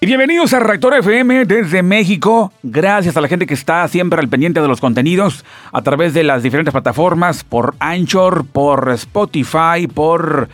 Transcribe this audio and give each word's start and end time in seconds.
Y 0.00 0.06
bienvenidos 0.06 0.52
a 0.52 0.60
Reactor 0.60 0.94
FM 0.94 1.44
desde 1.44 1.82
México. 1.82 2.52
Gracias 2.62 3.16
a 3.16 3.20
la 3.20 3.26
gente 3.26 3.46
que 3.46 3.54
está 3.54 3.88
siempre 3.88 4.20
al 4.20 4.28
pendiente 4.28 4.60
de 4.60 4.68
los 4.68 4.80
contenidos 4.80 5.44
a 5.72 5.82
través 5.82 6.14
de 6.14 6.22
las 6.22 6.44
diferentes 6.44 6.70
plataformas, 6.70 7.42
por 7.42 7.74
Anchor, 7.80 8.46
por 8.46 8.90
Spotify, 8.90 9.88
por 9.92 10.48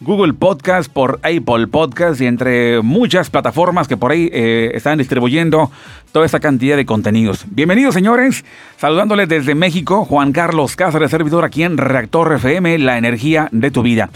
Google 0.00 0.32
Podcast, 0.32 0.92
por 0.92 1.20
Apple 1.22 1.68
Podcast 1.70 2.20
y 2.20 2.26
entre 2.26 2.82
muchas 2.82 3.30
plataformas 3.30 3.86
que 3.86 3.96
por 3.96 4.10
ahí 4.10 4.30
eh, 4.32 4.72
están 4.74 4.98
distribuyendo 4.98 5.70
toda 6.10 6.26
esta 6.26 6.40
cantidad 6.40 6.76
de 6.76 6.84
contenidos. 6.84 7.44
Bienvenidos 7.48 7.94
señores, 7.94 8.44
saludándoles 8.78 9.28
desde 9.28 9.54
México, 9.54 10.06
Juan 10.06 10.32
Carlos 10.32 10.74
Cáceres, 10.74 11.12
servidor 11.12 11.44
aquí 11.44 11.62
en 11.62 11.78
Reactor 11.78 12.32
FM, 12.32 12.76
la 12.78 12.98
energía 12.98 13.48
de 13.52 13.70
tu 13.70 13.82
vida. 13.82 14.10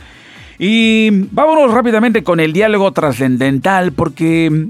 Y 0.64 1.10
vámonos 1.32 1.74
rápidamente 1.74 2.22
con 2.22 2.38
el 2.38 2.52
diálogo 2.52 2.92
trascendental 2.92 3.90
porque 3.90 4.68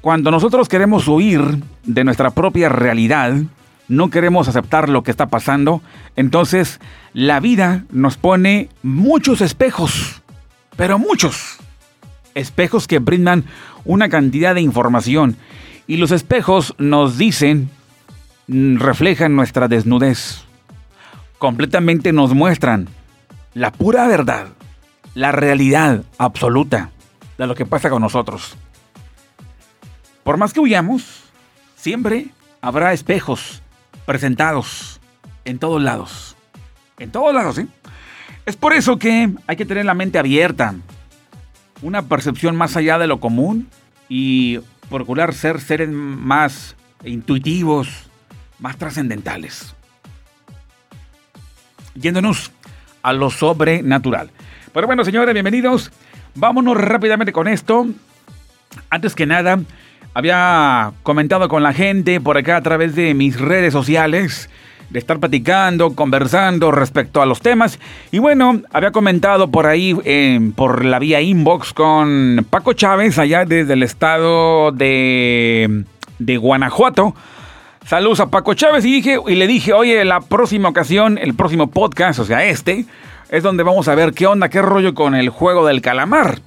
cuando 0.00 0.30
nosotros 0.30 0.66
queremos 0.66 1.06
huir 1.08 1.42
de 1.84 2.04
nuestra 2.04 2.30
propia 2.30 2.70
realidad, 2.70 3.34
no 3.86 4.08
queremos 4.08 4.48
aceptar 4.48 4.88
lo 4.88 5.02
que 5.02 5.10
está 5.10 5.26
pasando, 5.26 5.82
entonces 6.16 6.80
la 7.12 7.38
vida 7.40 7.84
nos 7.90 8.16
pone 8.16 8.70
muchos 8.82 9.42
espejos, 9.42 10.22
pero 10.74 10.98
muchos 10.98 11.58
espejos 12.34 12.88
que 12.88 12.98
brindan 12.98 13.44
una 13.84 14.08
cantidad 14.08 14.54
de 14.54 14.62
información. 14.62 15.36
Y 15.86 15.98
los 15.98 16.12
espejos 16.12 16.74
nos 16.78 17.18
dicen, 17.18 17.68
reflejan 18.48 19.36
nuestra 19.36 19.68
desnudez, 19.68 20.44
completamente 21.36 22.14
nos 22.14 22.32
muestran 22.32 22.88
la 23.52 23.70
pura 23.70 24.06
verdad 24.06 24.46
la 25.16 25.32
realidad 25.32 26.04
absoluta 26.18 26.90
de 27.38 27.46
lo 27.46 27.54
que 27.54 27.64
pasa 27.64 27.88
con 27.88 28.02
nosotros. 28.02 28.54
Por 30.22 30.36
más 30.36 30.52
que 30.52 30.60
huyamos, 30.60 31.24
siempre 31.74 32.28
habrá 32.60 32.92
espejos 32.92 33.62
presentados 34.04 35.00
en 35.46 35.58
todos 35.58 35.82
lados. 35.82 36.36
En 36.98 37.10
todos 37.10 37.34
lados, 37.34 37.56
¿sí? 37.56 37.66
Es 38.44 38.56
por 38.56 38.74
eso 38.74 38.98
que 38.98 39.30
hay 39.46 39.56
que 39.56 39.64
tener 39.64 39.86
la 39.86 39.94
mente 39.94 40.18
abierta, 40.18 40.74
una 41.80 42.02
percepción 42.02 42.54
más 42.54 42.76
allá 42.76 42.98
de 42.98 43.06
lo 43.06 43.18
común 43.18 43.70
y 44.10 44.60
procurar 44.90 45.32
ser 45.32 45.62
seres 45.62 45.88
más 45.88 46.76
intuitivos, 47.06 47.88
más 48.58 48.76
trascendentales. 48.76 49.74
Yéndonos 51.94 52.52
a 53.02 53.14
lo 53.14 53.30
sobrenatural. 53.30 54.30
Pero 54.76 54.88
bueno, 54.88 55.06
señores, 55.06 55.32
bienvenidos. 55.32 55.90
Vámonos 56.34 56.76
rápidamente 56.76 57.32
con 57.32 57.48
esto. 57.48 57.86
Antes 58.90 59.14
que 59.14 59.24
nada, 59.24 59.58
había 60.12 60.92
comentado 61.02 61.48
con 61.48 61.62
la 61.62 61.72
gente 61.72 62.20
por 62.20 62.36
acá 62.36 62.58
a 62.58 62.60
través 62.60 62.94
de 62.94 63.14
mis 63.14 63.40
redes 63.40 63.72
sociales 63.72 64.50
de 64.90 64.98
estar 64.98 65.18
platicando, 65.18 65.94
conversando 65.94 66.72
respecto 66.72 67.22
a 67.22 67.26
los 67.26 67.40
temas. 67.40 67.80
Y 68.12 68.18
bueno, 68.18 68.60
había 68.70 68.90
comentado 68.90 69.50
por 69.50 69.64
ahí, 69.64 69.96
eh, 70.04 70.52
por 70.54 70.84
la 70.84 70.98
vía 70.98 71.22
inbox 71.22 71.72
con 71.72 72.46
Paco 72.50 72.74
Chávez, 72.74 73.18
allá 73.18 73.46
desde 73.46 73.72
el 73.72 73.82
estado 73.82 74.72
de, 74.72 75.84
de 76.18 76.36
Guanajuato. 76.36 77.14
Saludos 77.86 78.20
a 78.20 78.26
Paco 78.28 78.52
Chávez 78.52 78.84
y, 78.84 78.92
dije, 78.92 79.18
y 79.26 79.36
le 79.36 79.46
dije, 79.46 79.72
oye, 79.72 80.04
la 80.04 80.20
próxima 80.20 80.68
ocasión, 80.68 81.16
el 81.16 81.32
próximo 81.32 81.68
podcast, 81.68 82.18
o 82.18 82.26
sea, 82.26 82.44
este, 82.44 82.84
es 83.28 83.42
donde 83.42 83.62
vamos 83.62 83.88
a 83.88 83.94
ver 83.94 84.12
qué 84.12 84.26
onda, 84.26 84.48
qué 84.48 84.62
rollo 84.62 84.94
con 84.94 85.14
el 85.14 85.28
juego 85.28 85.66
del 85.66 85.80
calamar. 85.80 86.40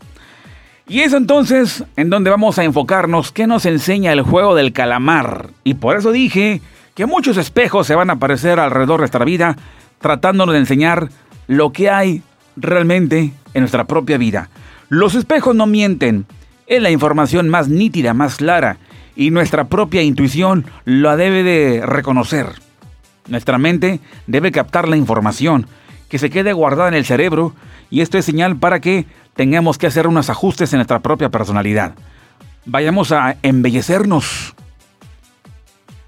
Y 0.88 1.02
es 1.02 1.14
entonces 1.14 1.84
en 1.96 2.10
donde 2.10 2.32
vamos 2.32 2.58
a 2.58 2.64
enfocarnos 2.64 3.32
qué 3.32 3.46
nos 3.46 3.66
enseña 3.66 4.12
el 4.12 4.22
juego 4.22 4.56
del 4.56 4.74
calamar. 4.74 5.50
Y 5.64 5.76
por 5.76 5.98
eso 5.98 6.12
dije 6.12 6.62
que 6.96 7.06
muchos 7.06 7.38
espejos 7.38 7.86
se 7.86 7.96
van 7.96 8.10
a 8.10 8.14
aparecer 8.14 8.60
alrededor 8.60 9.00
de 9.00 9.04
nuestra 9.04 9.24
vida 9.24 9.56
tratándonos 10.00 10.54
de 10.54 10.60
enseñar 10.60 11.10
lo 11.48 11.72
que 11.72 11.90
hay 11.90 12.24
realmente 12.56 13.34
en 13.54 13.62
nuestra 13.62 13.86
propia 13.86 14.18
vida. 14.18 14.50
Los 14.90 15.16
espejos 15.16 15.56
no 15.56 15.68
mienten, 15.68 16.26
es 16.66 16.82
la 16.82 16.90
información 16.90 17.50
más 17.50 17.70
nítida, 17.70 18.14
más 18.14 18.38
clara, 18.38 18.78
y 19.16 19.32
nuestra 19.32 19.66
propia 19.66 20.02
intuición 20.02 20.66
la 20.86 21.16
debe 21.16 21.44
de 21.44 21.86
reconocer. 21.86 22.48
Nuestra 23.28 23.58
mente 23.58 24.00
debe 24.28 24.52
captar 24.52 24.88
la 24.88 24.98
información, 24.98 25.68
que 26.10 26.20
se 26.20 26.30
quede 26.30 26.54
guardada 26.54 26.90
en 26.90 26.96
el 26.96 27.06
cerebro 27.06 27.54
y 27.90 28.02
esto 28.02 28.18
es 28.18 28.26
señal 28.26 28.58
para 28.58 28.80
que 28.80 29.06
tengamos 29.36 29.78
que 29.78 29.88
hacer 29.88 30.08
unos 30.08 30.30
ajustes 30.30 30.74
en 30.74 30.78
nuestra 30.78 31.00
propia 31.00 31.30
personalidad. 31.30 31.94
Vayamos 32.66 33.12
a 33.12 33.38
embellecernos 33.42 34.56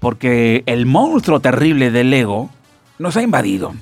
porque 0.00 0.64
el 0.66 0.84
monstruo 0.84 1.40
terrible 1.40 1.90
del 1.90 2.12
ego 2.12 2.50
nos 2.98 3.16
ha 3.16 3.22
invadido. 3.22 3.72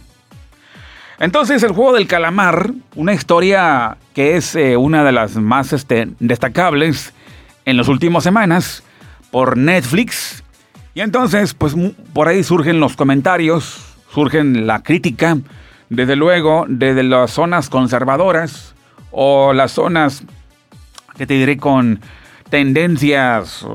Entonces 1.18 1.62
el 1.62 1.72
juego 1.72 1.94
del 1.94 2.06
calamar, 2.06 2.70
una 2.94 3.12
historia 3.12 3.96
que 4.14 4.36
es 4.36 4.54
eh, 4.54 4.76
una 4.76 5.04
de 5.04 5.12
las 5.12 5.36
más 5.36 5.72
este, 5.72 6.08
destacables 6.18 7.12
en 7.64 7.76
las 7.76 7.88
últimas 7.88 8.22
semanas 8.22 8.82
por 9.30 9.56
Netflix. 9.56 10.42
Y 10.94 11.00
entonces, 11.00 11.54
pues 11.54 11.74
por 12.12 12.28
ahí 12.28 12.42
surgen 12.42 12.80
los 12.80 12.96
comentarios, 12.96 13.80
surgen 14.12 14.66
la 14.66 14.82
crítica, 14.82 15.38
desde 15.90 16.14
luego, 16.14 16.66
desde 16.68 17.02
las 17.02 17.32
zonas 17.32 17.68
conservadoras 17.68 18.74
o 19.10 19.52
las 19.52 19.72
zonas, 19.72 20.22
que 21.16 21.26
te 21.26 21.34
diré, 21.34 21.56
con 21.56 22.00
tendencias, 22.48 23.66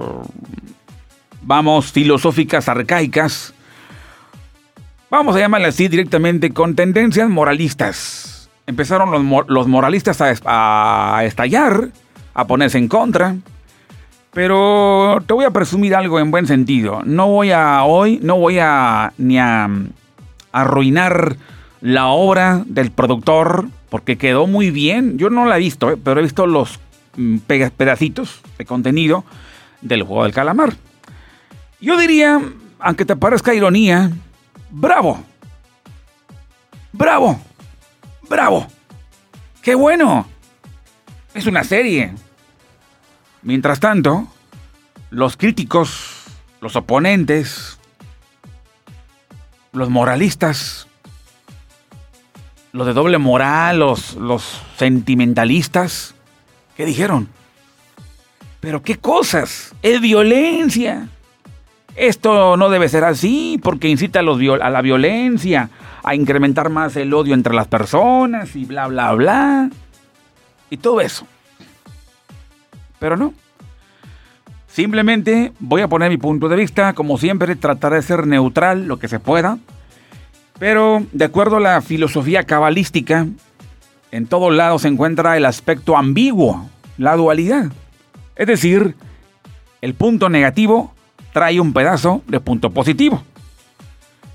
vamos, 1.42 1.92
filosóficas 1.92 2.70
arcaicas, 2.70 3.54
vamos 5.12 5.36
a 5.36 5.40
llamarle 5.40 5.68
así 5.68 5.90
directamente, 5.90 6.52
con 6.52 6.74
tendencias 6.76 7.30
moralistas. 7.30 8.50
Empezaron 8.66 9.12
los, 9.48 9.68
moralistas 9.68 10.22
a, 10.22 11.18
a 11.18 11.26
estallar, 11.26 11.90
a 12.34 12.48
ponerse 12.48 12.78
en 12.78 12.88
contra. 12.88 13.36
Pero 14.32 15.22
te 15.26 15.34
voy 15.34 15.46
a 15.46 15.52
presumir 15.52 15.96
algo 15.96 16.20
en 16.20 16.32
buen 16.32 16.48
sentido. 16.48 17.02
No 17.06 17.28
voy 17.28 17.52
a 17.52 17.84
hoy, 17.84 18.20
no 18.22 18.38
voy 18.38 18.60
a 18.60 19.14
ni 19.18 19.38
a 19.38 19.70
arruinar 20.52 21.38
la 21.86 22.08
obra 22.08 22.64
del 22.66 22.90
productor, 22.90 23.68
porque 23.90 24.18
quedó 24.18 24.48
muy 24.48 24.72
bien. 24.72 25.20
Yo 25.20 25.30
no 25.30 25.46
la 25.46 25.58
he 25.58 25.60
visto, 25.60 25.92
eh, 25.92 25.98
pero 26.04 26.20
he 26.20 26.24
visto 26.24 26.48
los 26.48 26.80
mm, 27.16 27.38
pedacitos 27.78 28.42
de 28.58 28.66
contenido 28.66 29.24
del 29.82 30.02
juego 30.02 30.24
del 30.24 30.34
calamar. 30.34 30.74
Yo 31.80 31.96
diría, 31.96 32.42
aunque 32.80 33.06
te 33.06 33.16
parezca 33.16 33.54
ironía, 33.54 34.10
bravo. 34.72 35.24
Bravo. 36.92 37.40
Bravo. 38.28 38.66
Qué 39.62 39.76
bueno. 39.76 40.26
Es 41.36 41.46
una 41.46 41.64
serie. 41.64 42.16
Mientras 43.44 43.80
tanto, 43.80 44.28
los 45.12 45.38
críticos, 45.38 46.24
los 46.62 46.76
oponentes, 46.76 47.78
los 49.72 49.92
moralistas, 49.92 50.85
los 52.76 52.86
de 52.86 52.94
doble 52.94 53.18
moral, 53.18 53.80
los, 53.80 54.16
los 54.16 54.62
sentimentalistas, 54.76 56.14
¿qué 56.76 56.86
dijeron? 56.86 57.30
Pero 58.60 58.82
qué 58.82 58.98
cosas, 58.98 59.74
es 59.82 60.02
violencia. 60.02 61.08
Esto 61.96 62.58
no 62.58 62.70
debe 62.70 62.90
ser 62.90 63.06
así 63.06 63.58
porque 63.64 63.88
incita 63.88 64.20
a, 64.20 64.24
a 64.24 64.70
la 64.70 64.82
violencia, 64.82 65.70
a 66.04 66.16
incrementar 66.16 66.70
más 66.70 66.98
el 66.98 67.14
odio 67.14 67.34
entre 67.34 67.54
las 67.54 67.68
personas 67.68 68.54
y 68.58 68.66
bla, 68.66 68.88
bla, 68.88 69.14
bla. 69.14 69.70
Y 70.70 70.76
todo 70.76 71.00
eso. 71.00 71.26
Pero 73.00 73.16
no. 73.16 73.34
Simplemente 74.68 75.54
voy 75.60 75.82
a 75.82 75.88
poner 75.88 76.10
mi 76.10 76.18
punto 76.18 76.50
de 76.50 76.58
vista, 76.58 76.92
como 76.92 77.18
siempre, 77.18 77.56
tratar 77.56 77.94
de 77.94 78.02
ser 78.02 78.28
neutral 78.28 78.86
lo 78.86 79.00
que 79.00 79.08
se 79.08 79.22
pueda. 79.22 79.60
Pero, 80.60 81.06
de 81.12 81.26
acuerdo 81.26 81.58
a 81.58 81.60
la 81.60 81.82
filosofía 81.82 82.44
cabalística, 82.44 83.28
en 84.12 84.28
todos 84.28 84.54
lados 84.54 84.84
se 84.84 84.88
encuentra 84.88 85.36
el 85.36 85.46
aspecto 85.46 85.98
ambiguo, 85.98 86.70
la 86.98 87.16
dualidad. 87.16 87.72
Es 88.36 88.48
decir, 88.48 88.96
el 89.82 89.94
punto 89.94 90.30
negativo 90.30 90.94
trae 91.34 91.60
un 91.60 91.74
pedazo 91.74 92.22
de 92.28 92.40
punto 92.40 92.70
positivo. 92.70 93.22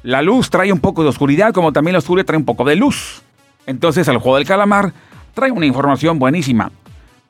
La 0.03 0.23
luz 0.23 0.51
trae 0.51 0.73
un 0.73 0.81
poco 0.81 1.03
de 1.03 1.09
oscuridad, 1.09 1.53
como 1.53 1.73
también 1.73 1.95
la 1.95 1.99
oscuridad 1.99 2.27
trae 2.27 2.39
un 2.39 2.45
poco 2.45 2.65
de 2.65 2.77
luz. 2.77 3.23
Entonces, 3.67 4.07
el 4.09 4.19
juego 4.19 4.37
del 4.37 4.47
calamar 4.47 4.93
trae 5.35 5.51
una 5.51 5.67
información 5.67 6.19
buenísima. 6.19 6.73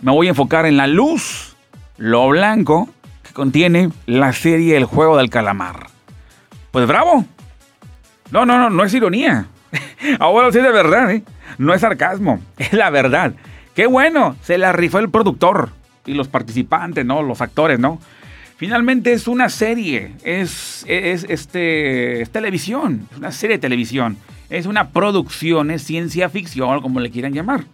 Me 0.02 0.12
voy 0.12 0.26
a 0.26 0.30
enfocar 0.30 0.66
en 0.66 0.76
la 0.76 0.86
luz, 0.86 1.54
lo 1.98 2.28
blanco, 2.28 2.88
que 3.22 3.32
contiene 3.32 3.90
la 4.06 4.32
serie 4.32 4.76
El 4.76 4.84
juego 4.84 5.16
del 5.16 5.30
calamar. 5.30 5.88
Pues 6.70 6.86
bravo, 6.86 7.24
no, 8.30 8.46
no, 8.46 8.58
no, 8.58 8.70
no 8.70 8.84
es 8.84 8.94
ironía. 8.94 9.46
Ahora 10.18 10.50
sí 10.52 10.58
es 10.58 10.64
de 10.64 10.72
verdad, 10.72 11.10
¿eh? 11.10 11.22
No 11.58 11.74
es 11.74 11.80
sarcasmo, 11.80 12.40
es 12.58 12.72
la 12.72 12.90
verdad. 12.90 13.34
Qué 13.74 13.86
bueno, 13.86 14.36
se 14.42 14.58
la 14.58 14.72
rifó 14.72 14.98
el 14.98 15.10
productor. 15.10 15.70
y 16.06 16.14
los 16.14 16.28
participantes, 16.28 17.04
¿no? 17.04 17.22
Los 17.22 17.40
actores, 17.40 17.78
¿no? 17.78 18.00
Finalmente 18.56 19.12
es 19.12 19.26
una 19.26 19.48
serie, 19.48 20.12
es, 20.22 20.84
es, 20.86 21.24
este, 21.30 22.20
es 22.20 22.28
televisión, 22.28 23.08
es 23.10 23.16
una 23.16 23.32
serie 23.32 23.56
de 23.56 23.60
televisión, 23.62 24.18
es 24.50 24.66
una 24.66 24.90
producción, 24.90 25.70
es 25.70 25.82
ciencia 25.82 26.28
ficción, 26.28 26.82
como 26.82 27.00
le 27.00 27.10
quieran 27.10 27.32
llamar. 27.32 27.64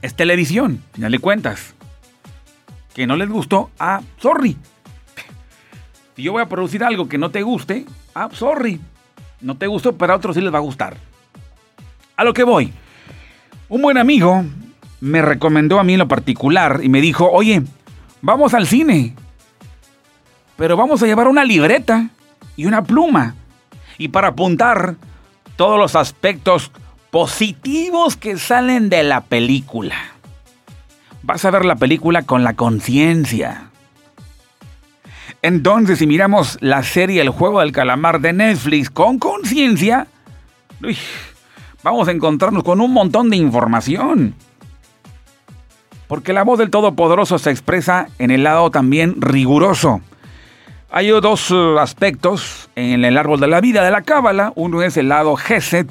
Es 0.00 0.14
televisión, 0.14 0.80
final 0.92 1.10
de 1.10 1.18
cuentas. 1.18 1.74
Que 2.94 3.06
no 3.06 3.16
les 3.16 3.28
gustó, 3.28 3.70
ah, 3.80 4.00
sorry. 4.18 4.56
Si 6.16 6.22
yo 6.22 6.32
voy 6.32 6.42
a 6.42 6.46
producir 6.46 6.84
algo 6.84 7.08
que 7.08 7.18
no 7.18 7.30
te 7.30 7.42
guste, 7.42 7.86
ah, 8.14 8.28
sorry. 8.32 8.80
No 9.40 9.56
te 9.56 9.66
gustó, 9.66 9.96
pero 9.96 10.12
a 10.12 10.16
otros 10.16 10.36
sí 10.36 10.42
les 10.42 10.52
va 10.52 10.58
a 10.58 10.62
gustar. 10.62 10.96
A 12.16 12.24
lo 12.24 12.34
que 12.34 12.44
voy. 12.44 12.72
Un 13.68 13.82
buen 13.82 13.96
amigo 13.96 14.44
me 15.00 15.22
recomendó 15.22 15.78
a 15.80 15.84
mí 15.84 15.94
en 15.94 16.00
lo 16.00 16.08
particular 16.08 16.80
y 16.82 16.88
me 16.88 17.00
dijo, 17.00 17.30
oye, 17.30 17.62
vamos 18.20 18.52
al 18.54 18.66
cine. 18.66 19.14
Pero 20.56 20.76
vamos 20.76 21.02
a 21.02 21.06
llevar 21.06 21.28
una 21.28 21.44
libreta 21.44 22.10
y 22.56 22.66
una 22.66 22.82
pluma. 22.84 23.34
Y 23.96 24.08
para 24.08 24.28
apuntar 24.28 24.96
todos 25.56 25.78
los 25.78 25.96
aspectos 25.96 26.70
positivos 27.10 28.16
que 28.16 28.36
salen 28.36 28.88
de 28.90 29.02
la 29.02 29.22
película. 29.22 29.96
Vas 31.22 31.44
a 31.44 31.50
ver 31.50 31.64
la 31.64 31.76
película 31.76 32.22
con 32.22 32.44
la 32.44 32.54
conciencia. 32.54 33.69
Entonces, 35.42 35.98
si 35.98 36.06
miramos 36.06 36.58
la 36.60 36.82
serie 36.82 37.22
El 37.22 37.30
juego 37.30 37.60
del 37.60 37.72
calamar 37.72 38.20
de 38.20 38.32
Netflix 38.32 38.90
con 38.90 39.18
conciencia, 39.18 40.06
vamos 41.82 42.08
a 42.08 42.12
encontrarnos 42.12 42.62
con 42.62 42.80
un 42.80 42.92
montón 42.92 43.30
de 43.30 43.36
información. 43.36 44.34
Porque 46.08 46.32
la 46.32 46.42
voz 46.42 46.58
del 46.58 46.70
Todopoderoso 46.70 47.38
se 47.38 47.50
expresa 47.50 48.08
en 48.18 48.30
el 48.30 48.42
lado 48.42 48.70
también 48.70 49.20
riguroso. 49.20 50.00
Hay 50.90 51.08
dos 51.08 51.52
uh, 51.52 51.78
aspectos 51.78 52.68
en 52.74 53.04
el 53.04 53.16
árbol 53.16 53.38
de 53.38 53.46
la 53.46 53.60
vida 53.60 53.84
de 53.84 53.92
la 53.92 54.02
Cábala. 54.02 54.52
Uno 54.56 54.82
es 54.82 54.96
el 54.96 55.08
lado 55.08 55.36
Geset, 55.36 55.88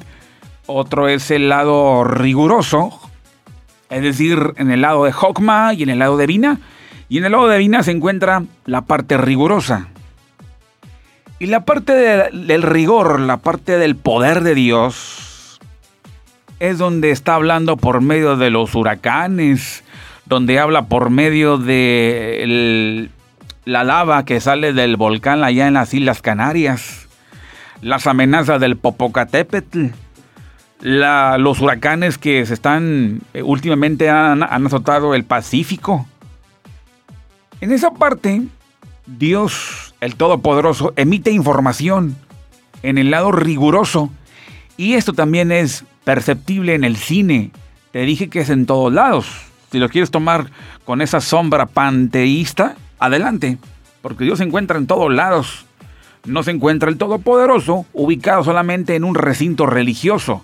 otro 0.66 1.08
es 1.08 1.30
el 1.30 1.48
lado 1.48 2.04
riguroso, 2.04 3.00
es 3.88 4.02
decir, 4.02 4.52
en 4.56 4.70
el 4.70 4.82
lado 4.82 5.04
de 5.04 5.14
Hokma 5.18 5.72
y 5.72 5.84
en 5.84 5.88
el 5.88 6.00
lado 6.00 6.18
de 6.18 6.26
Vina. 6.26 6.60
Y 7.10 7.18
en 7.18 7.24
el 7.24 7.32
lado 7.32 7.48
de 7.48 7.58
Vina 7.58 7.82
se 7.82 7.90
encuentra 7.90 8.44
la 8.66 8.82
parte 8.82 9.18
rigurosa. 9.18 9.88
Y 11.40 11.46
la 11.46 11.64
parte 11.64 11.92
del 11.92 12.62
rigor, 12.62 13.18
la 13.18 13.38
parte 13.38 13.78
del 13.78 13.96
poder 13.96 14.42
de 14.42 14.54
Dios, 14.54 15.58
es 16.60 16.78
donde 16.78 17.10
está 17.10 17.34
hablando 17.34 17.76
por 17.76 18.00
medio 18.00 18.36
de 18.36 18.50
los 18.50 18.76
huracanes, 18.76 19.82
donde 20.26 20.60
habla 20.60 20.86
por 20.86 21.10
medio 21.10 21.58
de 21.58 23.10
la 23.64 23.82
lava 23.82 24.24
que 24.24 24.40
sale 24.40 24.72
del 24.72 24.96
volcán 24.96 25.42
allá 25.42 25.66
en 25.66 25.74
las 25.74 25.92
Islas 25.92 26.22
Canarias, 26.22 27.08
las 27.82 28.06
amenazas 28.06 28.60
del 28.60 28.76
Popocatépetl, 28.76 29.86
los 30.80 31.60
huracanes 31.60 32.18
que 32.18 32.46
se 32.46 32.54
están 32.54 33.20
eh, 33.34 33.42
últimamente 33.42 34.08
han, 34.08 34.44
han 34.44 34.66
azotado 34.66 35.16
el 35.16 35.24
Pacífico. 35.24 36.06
En 37.60 37.72
esa 37.72 37.90
parte, 37.92 38.42
Dios, 39.06 39.94
el 40.00 40.16
Todopoderoso, 40.16 40.92
emite 40.96 41.30
información 41.30 42.16
en 42.82 42.98
el 42.98 43.10
lado 43.10 43.32
riguroso 43.32 44.10
y 44.76 44.94
esto 44.94 45.12
también 45.12 45.52
es 45.52 45.84
perceptible 46.04 46.74
en 46.74 46.84
el 46.84 46.96
cine. 46.96 47.50
Te 47.92 48.00
dije 48.00 48.28
que 48.28 48.40
es 48.40 48.50
en 48.50 48.66
todos 48.66 48.92
lados. 48.92 49.26
Si 49.70 49.78
lo 49.78 49.88
quieres 49.88 50.10
tomar 50.10 50.50
con 50.84 51.02
esa 51.02 51.20
sombra 51.20 51.66
panteísta, 51.66 52.76
adelante, 52.98 53.58
porque 54.02 54.24
Dios 54.24 54.38
se 54.38 54.44
encuentra 54.44 54.78
en 54.78 54.86
todos 54.86 55.12
lados. 55.12 55.66
No 56.24 56.42
se 56.42 56.50
encuentra 56.50 56.88
el 56.88 56.98
Todopoderoso 56.98 57.86
ubicado 57.92 58.44
solamente 58.44 58.94
en 58.94 59.04
un 59.04 59.14
recinto 59.14 59.66
religioso 59.66 60.42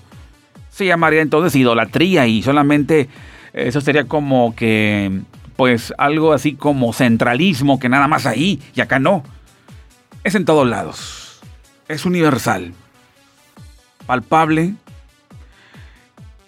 se 0.77 0.85
llamaría 0.85 1.23
entonces 1.23 1.57
idolatría 1.57 2.27
y 2.27 2.43
solamente 2.43 3.09
eso 3.55 3.81
sería 3.81 4.05
como 4.05 4.55
que, 4.55 5.23
pues 5.57 5.93
algo 5.99 6.33
así 6.33 6.55
como 6.55 6.93
centralismo, 6.93 7.79
que 7.79 7.89
nada 7.89 8.09
más 8.09 8.27
ahí 8.27 8.63
y 8.75 8.81
acá 8.81 8.99
no. 8.99 9.25
Es 10.25 10.35
en 10.35 10.45
todos 10.45 10.67
lados. 10.69 11.41
Es 11.89 12.05
universal. 12.05 12.75
Palpable. 14.07 14.75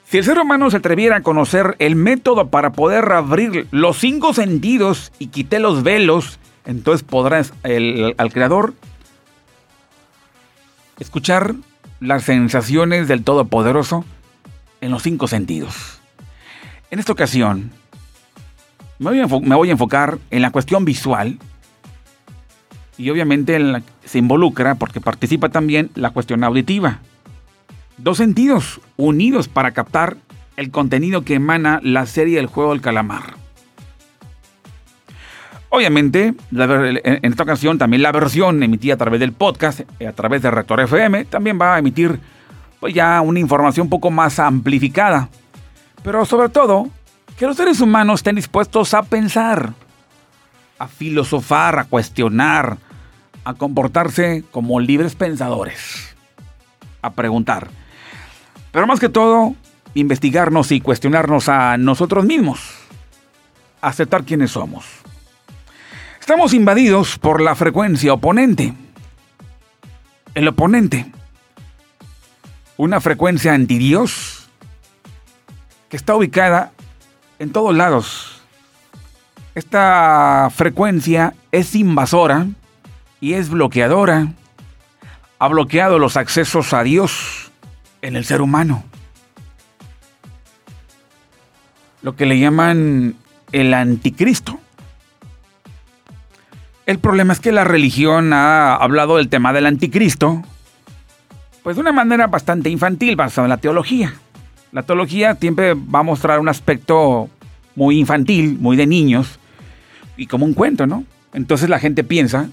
Si 0.04 0.18
el 0.18 0.24
ser 0.24 0.38
humano 0.38 0.70
se 0.70 0.78
atreviera 0.78 1.16
a 1.16 1.22
conocer 1.22 1.76
el 1.78 1.96
método 1.96 2.48
para 2.48 2.72
poder 2.72 3.12
abrir 3.12 3.66
los 3.70 3.98
cinco 3.98 4.32
sentidos 4.32 5.12
y 5.18 5.28
quite 5.28 5.58
los 5.58 5.82
velos, 5.82 6.38
entonces 6.64 7.06
podrás 7.06 7.52
al 7.62 8.32
Creador 8.32 8.74
escuchar 10.98 11.54
las 12.00 12.24
sensaciones 12.24 13.08
del 13.08 13.24
Todopoderoso 13.24 14.04
en 14.80 14.90
los 14.90 15.02
cinco 15.02 15.28
sentidos. 15.28 16.00
En 16.90 16.98
esta 16.98 17.12
ocasión, 17.12 17.70
me 18.98 19.10
voy 19.54 19.68
a, 19.68 19.72
enfocar 19.72 20.18
en 20.30 20.42
la 20.42 20.50
cuestión 20.50 20.84
visual 20.84 21.38
y 22.96 23.10
obviamente 23.10 23.58
se 24.04 24.18
involucra 24.18 24.74
porque 24.74 25.00
participa 25.00 25.48
también 25.48 25.90
la 25.94 26.10
cuestión 26.10 26.42
auditiva. 26.42 26.98
Dos 27.96 28.18
sentidos 28.18 28.80
unidos 28.96 29.48
para 29.48 29.72
captar 29.72 30.16
el 30.56 30.70
contenido 30.70 31.22
que 31.22 31.34
emana 31.34 31.80
la 31.82 32.06
serie 32.06 32.40
El 32.40 32.46
juego 32.46 32.72
del 32.72 32.80
calamar. 32.80 33.36
Obviamente, 35.70 36.34
en 36.50 37.30
esta 37.30 37.42
ocasión 37.42 37.78
también 37.78 38.02
la 38.02 38.10
versión 38.10 38.62
emitida 38.62 38.94
a 38.94 38.96
través 38.96 39.20
del 39.20 39.32
podcast, 39.32 39.80
a 40.02 40.12
través 40.12 40.42
de 40.42 40.50
Rector 40.50 40.80
FM, 40.80 41.26
también 41.26 41.58
va 41.60 41.74
a 41.74 41.78
emitir 41.78 42.18
pues 42.80 42.94
ya 42.94 43.20
una 43.20 43.38
información 43.38 43.86
un 43.86 43.90
poco 43.90 44.10
más 44.10 44.38
amplificada. 44.38 45.28
Pero 46.02 46.24
sobre 46.24 46.48
todo, 46.48 46.88
que 47.38 47.46
los 47.46 47.56
seres 47.56 47.80
humanos 47.80 48.20
estén 48.20 48.36
dispuestos 48.36 48.92
a 48.94 49.02
pensar, 49.02 49.72
a 50.78 50.88
filosofar, 50.88 51.78
a 51.78 51.84
cuestionar, 51.84 52.78
a 53.44 53.54
comportarse 53.54 54.44
como 54.50 54.80
libres 54.80 55.14
pensadores, 55.14 56.16
a 57.00 57.12
preguntar. 57.12 57.68
Pero 58.72 58.86
más 58.86 59.00
que 59.00 59.08
todo, 59.08 59.54
investigarnos 59.94 60.72
y 60.72 60.80
cuestionarnos 60.80 61.48
a 61.48 61.76
nosotros 61.76 62.24
mismos, 62.24 62.60
aceptar 63.80 64.24
quiénes 64.24 64.50
somos. 64.50 64.84
Estamos 66.18 66.52
invadidos 66.52 67.18
por 67.18 67.40
la 67.40 67.54
frecuencia 67.54 68.12
oponente. 68.12 68.74
El 70.34 70.48
oponente 70.48 71.10
una 72.78 73.00
frecuencia 73.00 73.52
anti-Dios 73.52 74.48
que 75.88 75.96
está 75.96 76.14
ubicada 76.14 76.72
en 77.38 77.52
todos 77.52 77.74
lados. 77.74 78.42
Esta 79.54 80.48
frecuencia 80.54 81.34
es 81.52 81.74
invasora 81.74 82.46
y 83.20 83.34
es 83.34 83.50
bloqueadora. 83.50 84.28
Ha 85.38 85.48
bloqueado 85.48 85.98
los 85.98 86.16
accesos 86.16 86.72
a 86.72 86.82
Dios 86.82 87.50
en 88.02 88.16
el 88.16 88.24
ser 88.24 88.40
humano. 88.40 88.84
Lo 92.02 92.14
que 92.14 92.26
le 92.26 92.38
llaman 92.38 93.16
el 93.52 93.74
anticristo. 93.74 94.58
El 96.86 96.98
problema 96.98 97.32
es 97.32 97.40
que 97.40 97.52
la 97.52 97.64
religión 97.64 98.32
ha 98.32 98.74
hablado 98.74 99.16
del 99.16 99.28
tema 99.28 99.52
del 99.52 99.66
anticristo 99.66 100.42
pues 101.68 101.76
de 101.76 101.82
una 101.82 101.92
manera 101.92 102.28
bastante 102.28 102.70
infantil 102.70 103.14
basada 103.14 103.44
en 103.44 103.50
la 103.50 103.58
teología. 103.58 104.14
La 104.72 104.82
teología 104.82 105.34
siempre 105.34 105.74
va 105.74 106.00
a 106.00 106.02
mostrar 106.02 106.40
un 106.40 106.48
aspecto 106.48 107.28
muy 107.74 107.98
infantil, 107.98 108.58
muy 108.60 108.76
de 108.76 108.86
niños, 108.86 109.38
y 110.16 110.26
como 110.26 110.44
un 110.44 110.54
cuento, 110.54 110.86
¿no? 110.86 111.04
Entonces 111.32 111.68
la 111.68 111.78
gente 111.78 112.04
piensa 112.04 112.48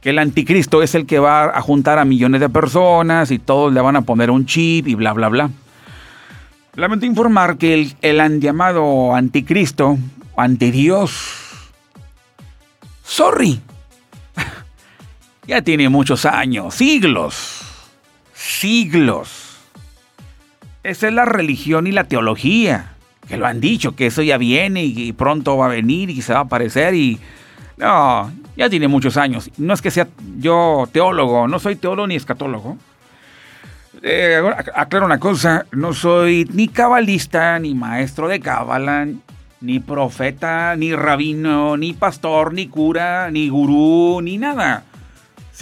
que 0.00 0.10
el 0.10 0.18
anticristo 0.18 0.82
es 0.82 0.94
el 0.94 1.06
que 1.06 1.18
va 1.18 1.44
a 1.44 1.60
juntar 1.62 1.98
a 1.98 2.04
millones 2.04 2.40
de 2.40 2.48
personas 2.48 3.30
y 3.30 3.38
todos 3.38 3.72
le 3.72 3.80
van 3.80 3.96
a 3.96 4.02
poner 4.02 4.30
un 4.30 4.46
chip 4.46 4.88
y 4.88 4.94
bla, 4.94 5.12
bla, 5.12 5.28
bla. 5.28 5.50
Lamento 6.74 7.06
informar 7.06 7.58
que 7.58 7.74
el, 7.74 7.94
el 8.02 8.40
llamado 8.40 9.14
anticristo, 9.14 9.98
antidios, 10.36 11.12
sorry, 13.04 13.60
ya 15.46 15.62
tiene 15.62 15.88
muchos 15.88 16.24
años, 16.24 16.74
siglos 16.74 17.62
siglos. 18.42 19.41
Esa 20.82 21.08
es 21.08 21.14
la 21.14 21.24
religión 21.24 21.86
y 21.86 21.92
la 21.92 22.04
teología, 22.04 22.94
que 23.28 23.36
lo 23.36 23.46
han 23.46 23.60
dicho, 23.60 23.94
que 23.94 24.06
eso 24.06 24.22
ya 24.22 24.36
viene 24.36 24.84
y, 24.84 25.12
pronto 25.12 25.56
va 25.56 25.66
a 25.66 25.68
venir 25.68 26.10
y 26.10 26.22
se 26.22 26.32
va 26.32 26.40
a 26.40 26.42
aparecer 26.42 26.94
y... 26.94 27.20
No, 27.76 28.30
ya 28.56 28.68
tiene 28.68 28.86
muchos 28.88 29.16
años. 29.16 29.50
No 29.56 29.74
es 29.74 29.82
que 29.82 29.90
sea 29.90 30.08
yo 30.38 30.88
teólogo, 30.92 31.48
no 31.48 31.58
soy 31.58 31.76
teólogo 31.76 32.06
ni 32.06 32.16
escatólogo. 32.16 32.76
Eh, 34.02 34.40
aclaro 34.74 35.06
una 35.06 35.18
cosa, 35.18 35.66
no 35.70 35.92
soy 35.92 36.48
ni 36.52 36.68
cabalista, 36.68 37.58
ni 37.58 37.74
maestro 37.74 38.28
de 38.28 38.40
cábala, 38.40 39.06
ni 39.60 39.78
profeta, 39.80 40.74
ni 40.76 40.94
rabino, 40.94 41.76
ni 41.76 41.92
pastor, 41.92 42.52
ni 42.52 42.66
cura, 42.66 43.30
ni 43.30 43.48
gurú, 43.48 44.20
ni 44.20 44.38
nada. 44.38 44.82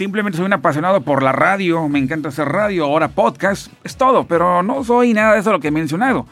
Simplemente 0.01 0.37
soy 0.37 0.47
un 0.47 0.53
apasionado 0.53 1.01
por 1.01 1.21
la 1.21 1.31
radio, 1.31 1.87
me 1.87 1.99
encanta 1.99 2.29
hacer 2.29 2.47
radio, 2.47 2.85
ahora 2.85 3.09
podcast, 3.09 3.71
es 3.83 3.95
todo, 3.97 4.25
pero 4.25 4.63
no 4.63 4.83
soy 4.83 5.13
nada 5.13 5.35
de 5.35 5.41
eso 5.41 5.51
lo 5.51 5.59
que 5.59 5.67
he 5.67 5.71
mencionado. 5.71 6.25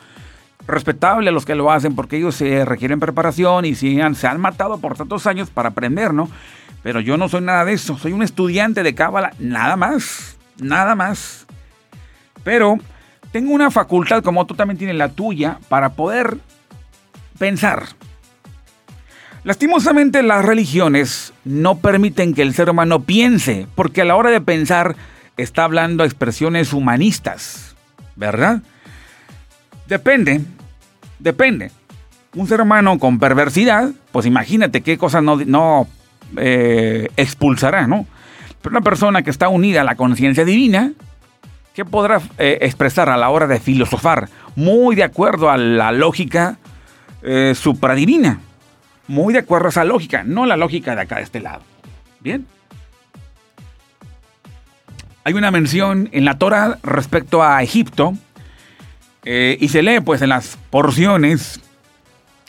Respetable 0.66 1.30
a 1.30 1.32
los 1.32 1.46
que 1.46 1.54
lo 1.54 1.72
hacen 1.72 1.94
porque 1.94 2.18
ellos 2.18 2.34
se 2.34 2.66
requieren 2.66 3.00
preparación 3.00 3.66
y 3.66 3.76
se 3.76 4.02
han, 4.02 4.16
se 4.16 4.26
han 4.26 4.42
matado 4.42 4.80
por 4.80 4.98
tantos 4.98 5.28
años 5.28 5.52
para 5.52 5.70
aprender, 5.70 6.16
¿no? 6.16 6.32
Pero 6.82 7.00
yo 7.00 7.16
no 7.16 7.30
soy 7.30 7.42
nada 7.42 7.64
de 7.64 7.74
eso, 7.74 7.96
soy 7.96 8.12
un 8.12 8.24
estudiante 8.24 8.82
de 8.82 8.96
cábala, 8.96 9.34
nada 9.38 9.76
más, 9.76 10.40
nada 10.60 10.96
más. 10.96 11.46
Pero 12.44 12.80
tengo 13.32 13.54
una 13.54 13.70
facultad 13.70 14.24
como 14.24 14.48
tú 14.48 14.56
también 14.56 14.80
tienes 14.80 14.96
la 14.96 15.10
tuya 15.10 15.60
para 15.70 15.90
poder 15.90 16.40
pensar. 17.38 17.84
Lastimosamente 19.44 20.22
las 20.22 20.44
religiones 20.44 21.34
no 21.46 21.78
permiten 21.78 22.34
que 22.34 22.42
el 22.42 22.54
ser 22.54 22.70
humano 22.70 23.02
piense, 23.02 23.68
porque 23.76 24.02
a 24.02 24.06
la 24.06 24.16
hora 24.16 24.32
de 24.32 24.42
pensar 24.42 24.96
está 25.38 25.64
hablando 25.64 26.04
expresiones 26.04 26.74
humanistas, 26.74 27.76
¿verdad? 28.16 28.62
Depende, 29.88 30.42
depende. 31.20 31.72
Un 32.36 32.48
ser 32.48 32.62
humano 32.62 33.00
con 33.00 33.18
perversidad, 33.18 33.92
pues 34.12 34.26
imagínate 34.26 34.82
qué 34.82 34.98
cosas 34.98 35.24
no, 35.24 35.38
no 35.38 35.88
eh, 36.38 37.08
expulsará, 37.16 37.88
¿no? 37.88 38.06
Pero 38.62 38.74
una 38.74 38.82
persona 38.82 39.22
que 39.22 39.30
está 39.30 39.48
unida 39.48 39.82
a 39.82 39.86
la 39.86 39.96
conciencia 39.96 40.44
divina, 40.44 40.92
¿qué 41.74 41.86
podrá 41.86 42.22
eh, 42.38 42.60
expresar 42.62 43.10
a 43.10 43.16
la 43.16 43.30
hora 43.30 43.48
de 43.48 43.60
filosofar? 43.60 44.28
Muy 44.58 44.98
de 44.98 45.04
acuerdo 45.04 45.50
a 45.50 45.58
la 45.58 45.94
lógica 45.94 46.58
eh, 47.24 47.54
supradivina. 47.56 48.42
Muy 49.10 49.34
de 49.34 49.40
acuerdo 49.40 49.66
a 49.66 49.70
esa 49.70 49.86
lógica, 49.86 50.24
no 50.24 50.46
la 50.46 50.56
lógica 50.56 50.94
de 50.96 51.02
acá 51.02 51.16
de 51.16 51.24
este 51.24 51.40
lado. 51.40 51.64
Bien. 52.20 52.46
Hay 55.24 55.34
una 55.34 55.50
mención 55.50 56.10
en 56.12 56.26
la 56.26 56.38
Torah 56.38 56.78
respecto 56.84 57.42
a 57.42 57.64
Egipto 57.64 58.14
eh, 59.26 59.58
y 59.60 59.70
se 59.70 59.82
lee 59.82 60.00
pues 60.02 60.22
en 60.22 60.30
las 60.30 60.60
porciones 60.70 61.60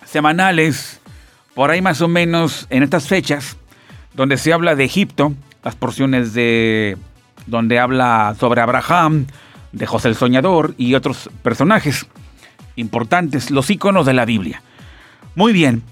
semanales, 0.05 1.01
por 1.55 1.71
ahí 1.71 1.81
más 1.81 2.03
o 2.03 2.09
menos 2.09 2.67
en 2.69 2.83
estas 2.83 3.09
fechas, 3.09 3.57
donde 4.13 4.37
se 4.37 4.53
habla 4.53 4.75
de 4.75 4.85
Egipto, 4.85 5.33
las 5.65 5.77
porciones 5.77 6.35
de 6.35 6.99
donde 7.47 7.79
habla 7.79 8.37
sobre 8.39 8.61
Abraham, 8.61 9.29
de 9.73 9.87
José 9.87 10.09
el 10.09 10.15
Soñador 10.15 10.75
y 10.77 10.95
otros 10.95 11.31
personajes 11.43 12.07
importantes, 12.77 13.51
los 13.51 13.71
iconos 13.71 14.05
de 14.05 14.13
la 14.13 14.27
Biblia. 14.27 14.63
Muy 15.35 15.55
bien, 15.55 15.83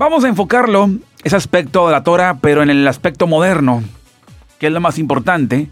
vamos 0.00 0.24
a 0.24 0.28
enfocarlo, 0.28 0.88
ese 1.22 1.36
aspecto 1.36 1.86
de 1.86 1.92
la 1.92 2.02
Torah, 2.02 2.38
pero 2.40 2.62
en 2.62 2.70
el 2.70 2.88
aspecto 2.88 3.26
moderno, 3.26 3.84
que 4.58 4.68
es 4.68 4.72
lo 4.72 4.80
más 4.80 4.98
importante, 4.98 5.68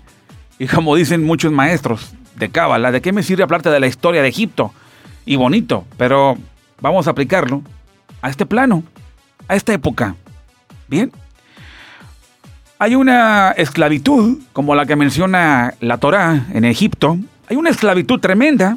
y 0.59 0.67
como 0.67 0.95
dicen 0.95 1.25
muchos 1.25 1.51
maestros 1.51 2.13
de 2.37 2.51
Cábala, 2.51 2.93
¿de 2.93 3.01
qué 3.01 3.11
me 3.11 3.23
sirve 3.23 3.43
hablarte 3.43 3.71
de 3.71 3.81
la 3.81 3.87
historia 3.87 4.21
de 4.21 4.29
Egipto? 4.29 4.75
Y 5.25 5.37
bonito, 5.37 5.87
pero 5.97 6.37
vamos 6.83 7.07
a 7.07 7.13
aplicarlo 7.13 7.63
a 8.21 8.29
este 8.29 8.45
plano, 8.45 8.83
a 9.49 9.57
esta 9.57 9.73
época. 9.73 10.15
Bien. 10.89 11.11
Hay 12.79 12.97
una 12.97 13.53
esclavitud, 13.53 14.41
como 14.53 14.75
la 14.75 14.85
que 14.85 14.95
menciona 14.95 15.73
la 15.81 15.97
Torá 15.97 16.49
en 16.53 16.67
Egipto. 16.67 17.17
Hay 17.49 17.57
una 17.57 17.71
esclavitud 17.71 18.21
tremenda. 18.21 18.77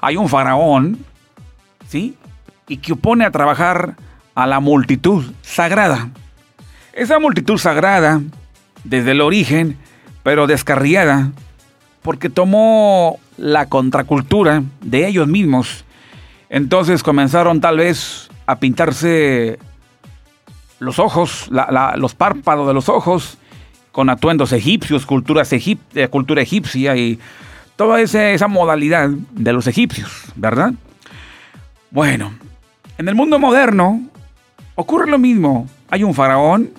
Hay 0.00 0.16
un 0.16 0.28
faraón 0.28 0.98
¿sí? 1.88 2.16
Y 2.66 2.78
que 2.78 2.92
opone 2.92 3.24
a 3.24 3.30
trabajar 3.30 3.96
a 4.38 4.46
la 4.46 4.60
multitud 4.60 5.24
sagrada. 5.42 6.10
Esa 6.92 7.18
multitud 7.18 7.58
sagrada, 7.58 8.20
desde 8.84 9.10
el 9.10 9.20
origen, 9.20 9.76
pero 10.22 10.46
descarriada, 10.46 11.32
porque 12.02 12.30
tomó 12.30 13.18
la 13.36 13.68
contracultura 13.68 14.62
de 14.80 15.08
ellos 15.08 15.26
mismos. 15.26 15.84
Entonces 16.50 17.02
comenzaron 17.02 17.60
tal 17.60 17.78
vez 17.78 18.30
a 18.46 18.60
pintarse 18.60 19.58
los 20.78 21.00
ojos, 21.00 21.50
los 21.96 22.14
párpados 22.14 22.68
de 22.68 22.74
los 22.74 22.88
ojos, 22.88 23.38
con 23.90 24.08
atuendos 24.08 24.52
egipcios, 24.52 25.04
culturas 25.04 25.52
eh, 25.52 26.08
cultura 26.08 26.42
egipcia 26.42 26.94
y 26.94 27.18
toda 27.74 28.00
esa 28.00 28.46
modalidad 28.46 29.08
de 29.32 29.52
los 29.52 29.66
egipcios, 29.66 30.12
¿verdad? 30.36 30.74
Bueno, 31.90 32.32
en 32.98 33.08
el 33.08 33.16
mundo 33.16 33.40
moderno 33.40 34.08
ocurre 34.78 35.10
lo 35.10 35.18
mismo. 35.18 35.66
Hay 35.90 36.04
un 36.04 36.14
faraón. 36.14 36.70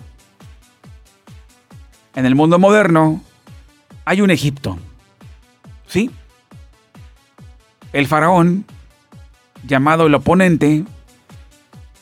En 2.16 2.26
el 2.26 2.34
mundo 2.34 2.58
moderno 2.58 3.22
hay 4.06 4.22
un 4.22 4.32
Egipto. 4.32 4.80
¿Sí? 5.86 6.10
El 7.92 8.08
faraón, 8.08 8.64
llamado 9.68 10.08
el 10.08 10.16
oponente, 10.16 10.86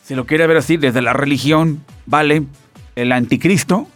si 0.04 0.14
lo 0.14 0.28
quiere 0.28 0.46
ver 0.46 0.58
así 0.58 0.78
desde 0.78 1.02
la 1.02 1.14
religión, 1.14 1.84
vale, 2.06 2.44
el 2.96 3.12
anticristo. 3.12 3.88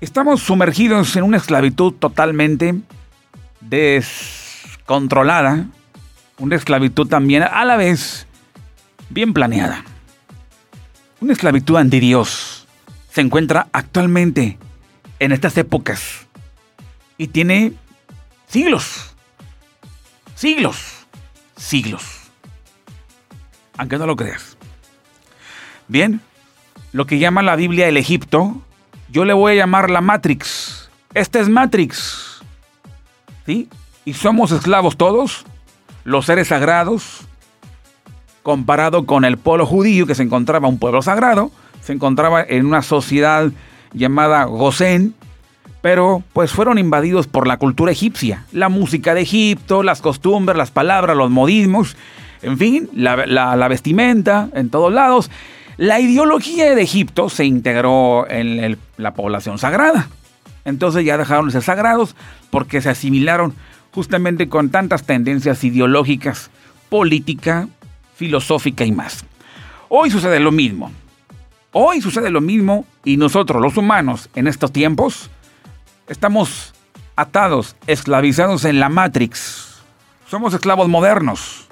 Estamos 0.00 0.40
sumergidos 0.40 1.16
en 1.16 1.24
una 1.24 1.38
esclavitud 1.38 1.94
totalmente 1.94 2.76
descontrolada, 3.60 5.66
una 6.38 6.54
esclavitud 6.54 7.08
también 7.08 7.42
a 7.42 7.64
la 7.64 7.76
vez 7.76 8.28
bien 9.10 9.32
planeada. 9.32 9.82
Una 11.20 11.32
esclavitud 11.32 11.76
anti 11.76 12.00
Dios 12.00 12.66
se 13.10 13.20
encuentra 13.20 13.68
actualmente 13.72 14.58
en 15.18 15.32
estas 15.32 15.56
épocas 15.56 16.26
y 17.16 17.28
tiene 17.28 17.72
siglos, 18.46 19.14
siglos, 20.34 21.06
siglos. 21.56 22.02
Aunque 23.78 23.98
no 23.98 24.06
lo 24.06 24.16
creas. 24.16 24.56
Bien, 25.88 26.20
lo 26.92 27.06
que 27.06 27.18
llama 27.18 27.42
la 27.42 27.56
Biblia 27.56 27.88
el 27.88 27.96
Egipto, 27.96 28.62
yo 29.08 29.24
le 29.24 29.32
voy 29.32 29.52
a 29.52 29.56
llamar 29.56 29.90
la 29.90 30.00
Matrix. 30.00 30.90
Este 31.14 31.40
es 31.40 31.48
Matrix. 31.48 32.42
¿Sí? 33.46 33.68
¿Y 34.04 34.14
somos 34.14 34.50
esclavos 34.52 34.96
todos? 34.96 35.46
los 36.06 36.26
seres 36.26 36.48
sagrados, 36.48 37.22
comparado 38.46 39.06
con 39.06 39.24
el 39.24 39.38
pueblo 39.38 39.66
judío, 39.66 40.06
que 40.06 40.14
se 40.14 40.22
encontraba 40.22 40.68
un 40.68 40.78
pueblo 40.78 41.02
sagrado, 41.02 41.50
se 41.80 41.92
encontraba 41.92 42.44
en 42.48 42.64
una 42.64 42.80
sociedad 42.80 43.50
llamada 43.92 44.44
Gosén, 44.44 45.16
pero 45.82 46.22
pues 46.32 46.52
fueron 46.52 46.78
invadidos 46.78 47.26
por 47.26 47.48
la 47.48 47.56
cultura 47.56 47.90
egipcia, 47.90 48.44
la 48.52 48.68
música 48.68 49.14
de 49.14 49.22
Egipto, 49.22 49.82
las 49.82 50.00
costumbres, 50.00 50.56
las 50.56 50.70
palabras, 50.70 51.16
los 51.16 51.28
modismos, 51.28 51.96
en 52.40 52.56
fin, 52.56 52.88
la, 52.94 53.66
vestimenta 53.66 54.48
en 54.54 54.70
todos 54.70 54.92
lados. 54.92 55.28
La 55.76 55.98
ideología 55.98 56.72
de 56.72 56.82
Egipto 56.82 57.28
se 57.28 57.46
integró 57.46 58.30
en 58.30 58.78
la 58.96 59.14
población 59.14 59.58
sagrada. 59.58 60.06
Entonces 60.64 61.04
ya 61.04 61.18
dejaron 61.18 61.46
de 61.46 61.52
ser 61.52 61.62
sagrados 61.62 62.14
porque 62.50 62.80
se 62.80 62.90
asimilaron 62.90 63.54
justamente 63.90 64.48
con 64.48 64.70
tantas 64.70 65.02
tendencias 65.02 65.64
ideológicas, 65.64 66.52
política, 66.88 67.66
filosófica 68.16 68.84
y 68.84 68.92
más. 68.92 69.24
Hoy 69.88 70.10
sucede 70.10 70.40
lo 70.40 70.50
mismo. 70.50 70.90
Hoy 71.72 72.00
sucede 72.00 72.30
lo 72.30 72.40
mismo 72.40 72.86
y 73.04 73.18
nosotros 73.18 73.60
los 73.62 73.76
humanos 73.76 74.30
en 74.34 74.46
estos 74.46 74.72
tiempos 74.72 75.30
estamos 76.08 76.72
atados, 77.14 77.76
esclavizados 77.86 78.64
en 78.64 78.80
la 78.80 78.88
Matrix. 78.88 79.76
Somos 80.28 80.54
esclavos 80.54 80.88
modernos. 80.88 81.66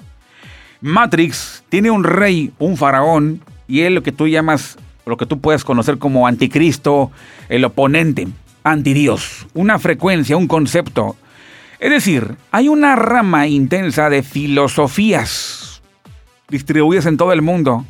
Matrix 0.81 1.63
tiene 1.69 1.89
un 1.89 2.03
rey, 2.03 2.53
un 2.59 2.77
faraón, 2.77 3.41
y 3.67 3.81
él 3.81 3.95
lo 3.95 4.03
que 4.03 4.11
tú 4.11 4.27
llamas, 4.27 4.77
lo 5.05 5.17
que 5.17 5.25
tú 5.25 5.41
puedes 5.41 5.63
conocer 5.63 5.97
como 5.97 6.27
anticristo, 6.27 7.11
el 7.49 7.65
oponente, 7.65 8.27
antidios, 8.63 9.47
una 9.55 9.79
frecuencia, 9.79 10.37
un 10.37 10.47
concepto, 10.47 11.15
es 11.79 11.89
decir, 11.89 12.35
hay 12.51 12.69
una 12.69 12.95
rama 12.95 13.47
intensa 13.47 14.09
de 14.09 14.23
filosofías 14.23 15.64
distribuidas 16.49 17.05
en 17.05 17.17
todo 17.17 17.33
el 17.33 17.41
mundo 17.41 17.85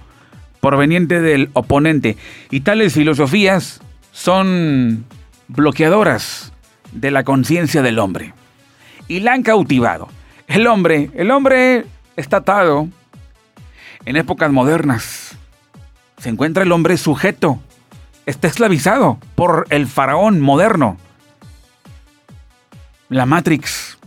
proveniente 0.61 1.21
del 1.21 1.49
oponente 1.53 2.17
y 2.49 2.61
tales 2.61 2.93
filosofías 2.93 3.81
son 4.11 5.05
bloqueadoras 5.47 6.53
de 6.91 7.11
la 7.11 7.23
conciencia 7.23 7.81
del 7.81 7.99
hombre 7.99 8.33
y 9.07 9.19
la 9.19 9.33
han 9.33 9.43
cautivado. 9.43 10.07
El 10.47 10.67
hombre, 10.67 11.11
el 11.15 11.31
hombre 11.31 11.85
está 12.15 12.37
atado 12.37 12.87
en 14.05 14.15
épocas 14.15 14.51
modernas. 14.51 15.37
Se 16.17 16.29
encuentra 16.29 16.63
el 16.63 16.71
hombre 16.71 16.97
sujeto, 16.97 17.59
está 18.25 18.47
esclavizado 18.47 19.19
por 19.35 19.67
el 19.69 19.87
faraón 19.87 20.41
moderno 20.41 20.97
la 23.09 23.25
Matrix, 23.25 23.97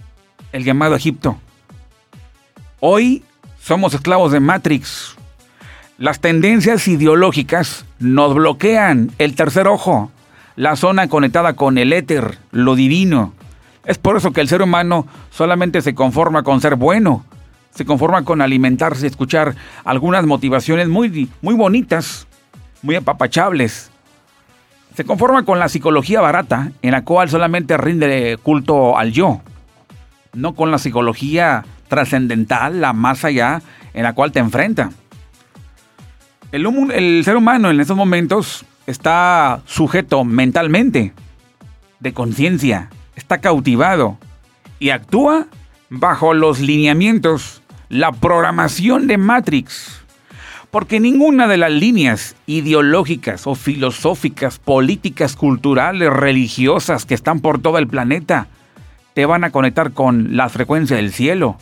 el 0.52 0.64
llamado 0.64 0.96
Egipto. 0.96 1.38
Hoy 2.80 3.24
Somos 3.68 3.92
esclavos 3.92 4.32
de 4.32 4.40
Matrix. 4.40 5.14
Las 5.98 6.20
tendencias 6.20 6.88
ideológicas 6.88 7.84
nos 7.98 8.32
bloquean 8.32 9.10
el 9.18 9.34
tercer 9.34 9.68
ojo, 9.68 10.10
la 10.56 10.74
zona 10.74 11.08
conectada 11.08 11.52
con 11.52 11.76
el 11.76 11.92
éter, 11.92 12.38
lo 12.50 12.76
divino. 12.76 13.34
Es 13.84 13.98
por 13.98 14.16
eso 14.16 14.32
que 14.32 14.40
el 14.40 14.48
ser 14.48 14.62
humano 14.62 15.06
solamente 15.28 15.82
se 15.82 15.94
conforma 15.94 16.44
con 16.44 16.62
ser 16.62 16.76
bueno, 16.76 17.26
se 17.74 17.84
conforma 17.84 18.24
con 18.24 18.40
alimentarse 18.40 19.06
escuchar 19.06 19.54
algunas 19.84 20.24
motivaciones 20.24 20.88
muy, 20.88 21.28
muy 21.42 21.54
bonitas, 21.54 22.26
muy 22.80 22.94
apapachables. 22.94 23.90
Se 24.94 25.04
conforma 25.04 25.44
con 25.44 25.58
la 25.58 25.68
psicología 25.68 26.22
barata, 26.22 26.72
en 26.80 26.92
la 26.92 27.04
cual 27.04 27.28
solamente 27.28 27.76
rinde 27.76 28.38
culto 28.42 28.96
al 28.96 29.12
yo, 29.12 29.42
no 30.32 30.54
con 30.54 30.70
la 30.70 30.78
psicología 30.78 31.66
trascendental, 31.88 32.80
la 32.80 32.92
más 32.92 33.24
allá, 33.24 33.62
en 33.94 34.02
la 34.02 34.14
cual 34.14 34.32
te 34.32 34.38
enfrenta. 34.38 34.90
El, 36.50 37.22
ser 37.24 37.36
humano 37.36 37.70
en 37.70 37.80
estos 37.80 37.96
momentos 37.96 38.64
está 38.86 39.60
sujeto 39.66 40.24
mentalmente, 40.24 41.12
de 42.00 42.12
conciencia, 42.14 42.88
está 43.16 43.38
cautivado 43.38 44.16
y 44.78 44.90
actúa 44.90 45.48
bajo 45.90 46.32
los 46.32 46.60
lineamientos, 46.60 47.62
la 47.88 48.12
programación 48.12 49.06
de 49.06 49.18
Matrix. 49.18 50.00
Porque 50.70 51.00
ninguna 51.00 51.48
de 51.48 51.56
las 51.56 51.72
líneas 51.72 52.36
ideológicas 52.46 53.46
o 53.46 53.54
filosóficas, 53.54 54.58
políticas, 54.58 55.34
culturales, 55.34 56.10
religiosas 56.10 57.04
que 57.04 57.14
están 57.14 57.40
por 57.40 57.60
todo 57.60 57.78
el 57.78 57.88
planeta 57.88 58.48
te 59.14 59.26
van 59.26 59.44
a 59.44 59.50
conectar 59.50 59.92
con 59.92 60.36
la 60.36 60.48
frecuencia 60.48 60.96
del 60.96 61.12
cielo, 61.12 61.56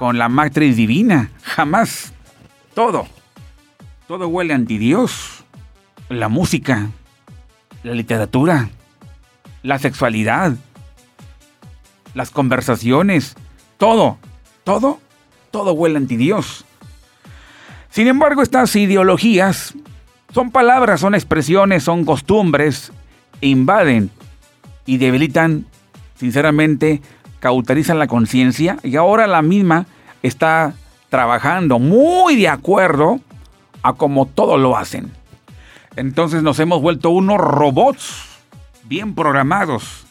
con 0.00 0.16
la 0.16 0.30
matriz 0.30 0.76
divina. 0.76 1.30
Jamás. 1.42 2.14
Todo. 2.72 3.06
Todo 4.08 4.28
huele 4.28 4.54
anti 4.54 4.78
Dios. 4.78 5.44
La 6.08 6.30
música, 6.30 6.88
la 7.82 7.92
literatura, 7.92 8.70
la 9.62 9.78
sexualidad, 9.78 10.54
las 12.14 12.30
conversaciones, 12.30 13.36
todo, 13.76 14.16
todo, 14.64 15.00
todo 15.50 15.74
huele 15.74 15.98
anti 15.98 16.16
Dios. 16.16 16.64
Sin 17.90 18.06
embargo, 18.06 18.40
estas 18.40 18.74
ideologías 18.76 19.74
son 20.32 20.50
palabras, 20.50 21.00
son 21.00 21.14
expresiones, 21.14 21.82
son 21.82 22.06
costumbres, 22.06 22.90
invaden 23.42 24.10
y 24.86 24.96
debilitan, 24.96 25.66
sinceramente, 26.14 27.02
cauterizan 27.40 27.98
la 27.98 28.06
conciencia 28.06 28.78
y 28.82 28.94
ahora 28.96 29.26
la 29.26 29.42
misma 29.42 29.86
está 30.22 30.74
trabajando 31.08 31.78
muy 31.78 32.36
de 32.36 32.48
acuerdo 32.48 33.20
a 33.82 33.94
como 33.94 34.26
todos 34.26 34.60
lo 34.60 34.76
hacen. 34.76 35.10
Entonces 35.96 36.42
nos 36.42 36.60
hemos 36.60 36.80
vuelto 36.80 37.10
unos 37.10 37.38
robots 37.38 38.26
bien 38.84 39.14
programados 39.14 40.06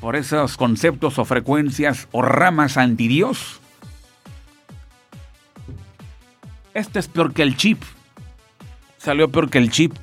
por 0.00 0.16
esos 0.16 0.56
conceptos 0.56 1.18
o 1.18 1.24
frecuencias 1.24 2.08
o 2.10 2.22
ramas 2.22 2.76
anti 2.76 3.06
Dios. 3.08 3.60
Este 6.72 6.98
es 6.98 7.06
peor 7.06 7.32
que 7.32 7.42
el 7.42 7.56
chip. 7.56 7.80
Salió 8.98 9.30
peor 9.30 9.50
que 9.50 9.58
el 9.58 9.70
chip. 9.70 9.94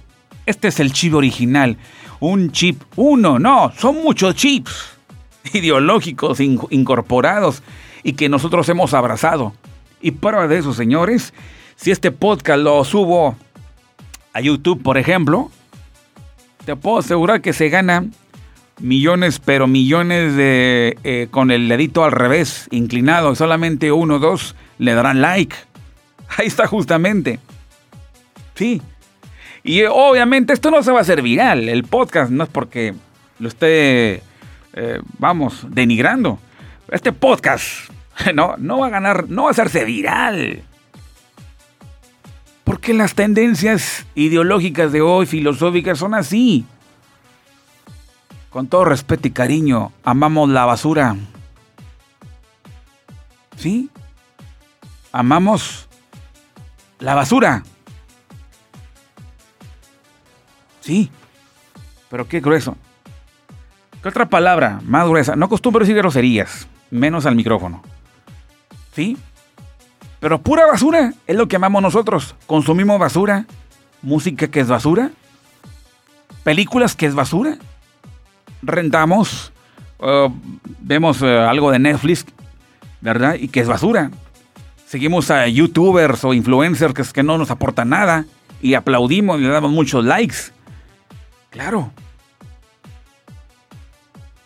Este 0.46 0.70
es 0.70 0.80
el 0.80 0.94
chip 0.94 1.14
original. 1.16 1.78
Un 2.20 2.52
chip 2.52 2.82
uno, 2.96 3.40
no, 3.40 3.72
son 3.76 4.02
muchos 4.02 4.36
chips 4.36 5.01
ideológicos 5.54 6.40
incorporados 6.40 7.64
y 8.04 8.14
que 8.14 8.30
nosotros 8.30 8.68
hemos 8.70 8.94
abrazado. 8.94 9.54
Y 10.02 10.12
prueba 10.12 10.48
de 10.48 10.58
eso, 10.58 10.74
señores, 10.74 11.34
si 11.76 11.92
este 11.92 12.12
podcast 12.12 12.60
lo 12.60 12.84
subo 12.84 13.36
a 14.34 14.42
YouTube, 14.42 14.82
por 14.82 14.98
ejemplo, 14.98 15.52
te 16.66 16.76
puedo 16.76 17.00
asegurar 17.00 17.42
que 17.42 17.54
se 17.54 17.70
gana 17.70 18.06
millones, 18.80 19.40
pero 19.40 19.68
millones 19.68 20.36
de 20.36 20.98
eh, 21.04 21.28
con 21.30 21.52
el 21.52 21.70
dedito 21.70 22.04
al 22.04 22.12
revés, 22.12 22.68
inclinado, 22.72 23.36
solamente 23.36 23.92
uno 23.92 24.16
o 24.16 24.20
dos 24.20 24.56
le 24.78 24.94
darán 24.94 25.22
like. 25.22 25.56
Ahí 26.38 26.48
está 26.48 26.68
justamente. 26.68 27.40
Sí. 28.56 28.82
Y 29.64 29.84
obviamente 29.84 30.54
esto 30.54 30.72
no 30.72 30.82
se 30.82 30.92
va 30.92 31.00
a 31.00 31.02
hacer 31.02 31.22
viral. 31.22 31.70
El 31.70 31.84
podcast 31.84 32.32
no 32.32 32.44
es 32.44 32.50
porque 32.50 32.96
lo 33.40 33.48
esté, 33.48 34.24
eh, 34.74 35.02
vamos, 35.18 35.66
denigrando. 35.70 36.40
Este 36.90 37.12
podcast 37.14 37.90
no, 38.34 38.56
no 38.58 38.80
va 38.80 38.88
a 38.88 38.92
ganar, 38.92 39.30
no 39.30 39.44
va 39.44 39.50
a 39.50 39.52
hacerse 39.52 39.86
viral. 39.86 40.64
Porque 42.64 42.94
las 42.94 43.16
tendencias 43.16 44.06
ideológicas 44.16 44.92
de 44.92 45.02
hoy, 45.02 45.26
filosóficas, 45.26 45.98
son 45.98 46.14
así. 46.14 46.66
Con 48.50 48.68
todo 48.68 48.86
respeto 48.86 49.28
y 49.28 49.32
cariño, 49.32 49.92
amamos 50.04 50.50
la 50.50 50.66
basura. 50.66 51.16
¿Sí? 53.58 53.90
Amamos 55.12 55.88
la 57.00 57.16
basura. 57.16 57.64
Sí. 60.82 61.12
Pero 62.10 62.28
qué 62.28 62.40
grueso. 62.40 62.76
¿Qué 64.02 64.10
otra 64.10 64.28
palabra 64.28 64.80
más 64.84 65.08
gruesa? 65.08 65.36
No 65.36 65.46
acostumbro 65.46 65.82
decir 65.82 65.96
groserías, 65.96 66.68
menos 66.90 67.26
al 67.26 67.36
micrófono. 67.36 67.84
¿Sí? 68.94 69.18
Pero 70.20 70.42
pura 70.42 70.66
basura 70.66 71.14
es 71.28 71.36
lo 71.36 71.48
que 71.48 71.56
amamos 71.56 71.82
nosotros. 71.82 72.36
Consumimos 72.48 73.00
basura, 73.00 73.46
música 74.02 74.48
que 74.48 74.60
es 74.60 74.68
basura, 74.68 75.12
películas 76.44 76.96
que 76.96 77.06
es 77.06 77.16
basura 77.16 77.58
rentamos, 78.62 79.52
uh, 80.00 80.30
vemos 80.80 81.22
uh, 81.22 81.26
algo 81.26 81.72
de 81.72 81.80
Netflix, 81.80 82.26
¿verdad? 83.02 83.36
Y 83.36 83.48
que 83.48 83.60
es 83.62 83.68
basura. 83.68 84.12
Seguimos 84.86 85.32
a 85.32 85.48
youtubers 85.48 86.24
o 86.24 86.34
influencers 86.34 86.94
que, 86.94 87.04
que 87.04 87.24
no 87.24 87.38
nos 87.38 87.52
aportan 87.52 87.90
nada 87.90 88.26
y 88.62 88.74
aplaudimos 88.74 89.40
y 89.40 89.44
le 89.44 89.50
damos 89.50 89.72
muchos 89.72 90.04
likes. 90.06 90.52
Claro. 91.50 91.92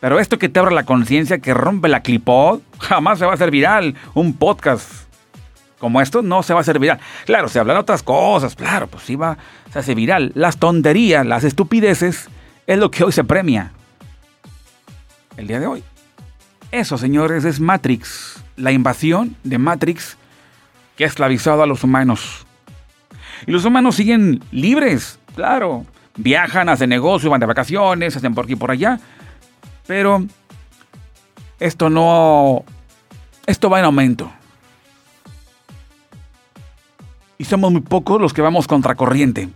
Pero 0.05 0.19
esto 0.19 0.37
que 0.37 0.49
te 0.49 0.59
abre 0.59 0.75
la 0.75 0.83
conciencia, 0.83 1.39
que 1.39 1.51
rompe 1.55 1.87
la 1.87 2.01
clipod, 2.01 2.59
jamás 2.77 3.17
se 3.17 3.25
va 3.25 3.31
a 3.31 3.33
hacer 3.33 3.49
viral. 3.49 3.95
Un 4.13 4.33
podcast 4.33 4.87
como 5.79 5.99
esto 5.99 6.21
no 6.21 6.43
se 6.43 6.53
va 6.53 6.59
a 6.59 6.61
hacer 6.61 6.77
viral. 6.77 6.99
Claro, 7.25 7.49
se 7.49 7.57
hablan 7.57 7.77
otras 7.77 8.03
cosas, 8.03 8.55
claro, 8.55 8.85
pues 8.85 9.01
sí 9.01 9.15
va, 9.15 9.35
se 9.73 9.79
hace 9.79 9.95
viral. 9.95 10.31
Las 10.35 10.57
tonterías, 10.57 11.25
las 11.25 11.43
estupideces, 11.43 12.29
es 12.67 12.77
lo 12.77 12.91
que 12.91 13.03
hoy 13.03 13.13
se 13.13 13.23
premia 13.23 13.71
el 15.37 15.47
día 15.47 15.59
de 15.59 15.65
hoy. 15.65 15.83
Eso, 16.69 16.99
señores, 16.99 17.43
es 17.43 17.59
Matrix, 17.59 18.43
la 18.57 18.71
invasión 18.71 19.35
de 19.43 19.57
Matrix 19.57 20.17
que 20.97 21.05
ha 21.05 21.07
esclavizado 21.07 21.63
a 21.63 21.65
los 21.65 21.83
humanos. 21.83 22.45
Y 23.47 23.51
los 23.51 23.65
humanos 23.65 23.95
siguen 23.95 24.43
libres, 24.51 25.17
claro. 25.33 25.83
Viajan, 26.15 26.69
hacen 26.69 26.91
negocios, 26.91 27.31
van 27.31 27.39
de 27.39 27.47
vacaciones, 27.47 28.15
hacen 28.15 28.35
por 28.35 28.45
aquí 28.45 28.53
y 28.53 28.55
por 28.55 28.69
allá. 28.69 28.99
Pero 29.87 30.25
esto 31.59 31.89
no... 31.89 32.63
Esto 33.45 33.69
va 33.69 33.79
en 33.79 33.85
aumento. 33.85 34.31
Y 37.37 37.45
somos 37.45 37.71
muy 37.71 37.81
pocos 37.81 38.19
los 38.19 38.33
que 38.33 38.41
vamos 38.41 38.67
contracorriente. 38.67 39.49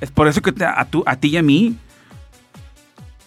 Es 0.00 0.10
por 0.10 0.28
eso 0.28 0.40
que 0.40 0.54
a, 0.64 0.86
a 1.06 1.16
ti 1.16 1.28
y 1.28 1.36
a 1.36 1.42
mí 1.42 1.76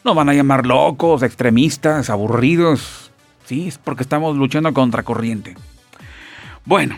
nos 0.04 0.16
van 0.16 0.30
a 0.30 0.34
llamar 0.34 0.66
locos, 0.66 1.22
extremistas, 1.22 2.10
aburridos. 2.10 3.12
Sí, 3.46 3.68
es 3.68 3.78
porque 3.78 4.04
estamos 4.04 4.36
luchando 4.38 4.74
contra 4.74 5.04
corriente. 5.04 5.56
Bueno, 6.66 6.98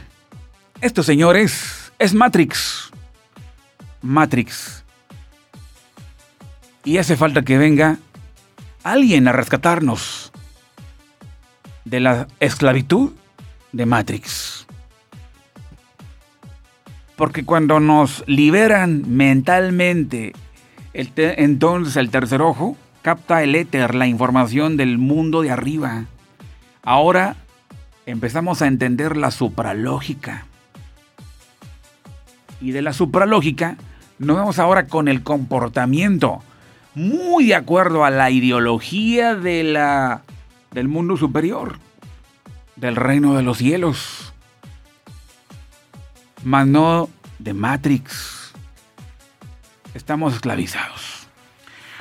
esto, 0.82 1.04
señores, 1.04 1.91
es 1.99 2.13
Matrix. 2.13 2.91
Matrix. 4.02 4.84
Y 6.84 6.97
hace 6.97 7.15
falta 7.15 7.43
que 7.43 7.58
venga 7.58 7.97
alguien 8.84 9.28
a 9.28 9.32
rescatarnos 9.32 10.32
de 11.86 12.00
la 12.00 12.28
esclavitud 12.39 13.12
de 13.72 13.86
Matrix. 13.86 14.67
Porque 17.15 17.46
cuando 17.46 17.80
nos 17.80 18.24
liberan 18.28 19.04
mentalmente, 19.08 20.34
entonces 20.93 21.96
el 21.96 22.10
tercer 22.10 22.41
ojo, 22.41 22.78
capta 23.02 23.43
el 23.43 23.56
éter, 23.56 23.96
la 23.96 24.08
información 24.08 24.78
del 24.78 24.98
mundo 24.98 25.41
de 25.41 25.52
arriba. 25.52 26.06
Ahora 26.82 27.36
empezamos 28.06 28.62
a 28.62 28.67
entender 28.67 29.15
la 29.17 29.32
supralógica. 29.32 30.46
Y 32.60 32.72
de 32.72 32.82
la 32.82 32.93
supralógica 32.93 33.78
nos 34.19 34.38
vamos 34.38 34.60
ahora 34.60 34.88
con 34.88 35.08
el 35.08 35.22
comportamiento, 35.22 36.41
muy 36.95 37.47
de 37.47 37.56
acuerdo 37.56 38.06
a 38.06 38.10
la 38.10 38.29
ideología 38.29 39.36
de 39.36 39.63
la, 39.63 40.21
del 40.71 40.88
mundo 40.88 41.17
superior, 41.17 41.77
del 42.75 42.95
reino 42.95 43.36
de 43.36 43.43
los 43.43 43.58
cielos. 43.58 44.34
mas 46.43 46.67
no 46.67 47.10
de 47.39 47.53
Matrix. 47.53 48.53
Estamos 49.93 50.34
esclavizados. 50.34 51.27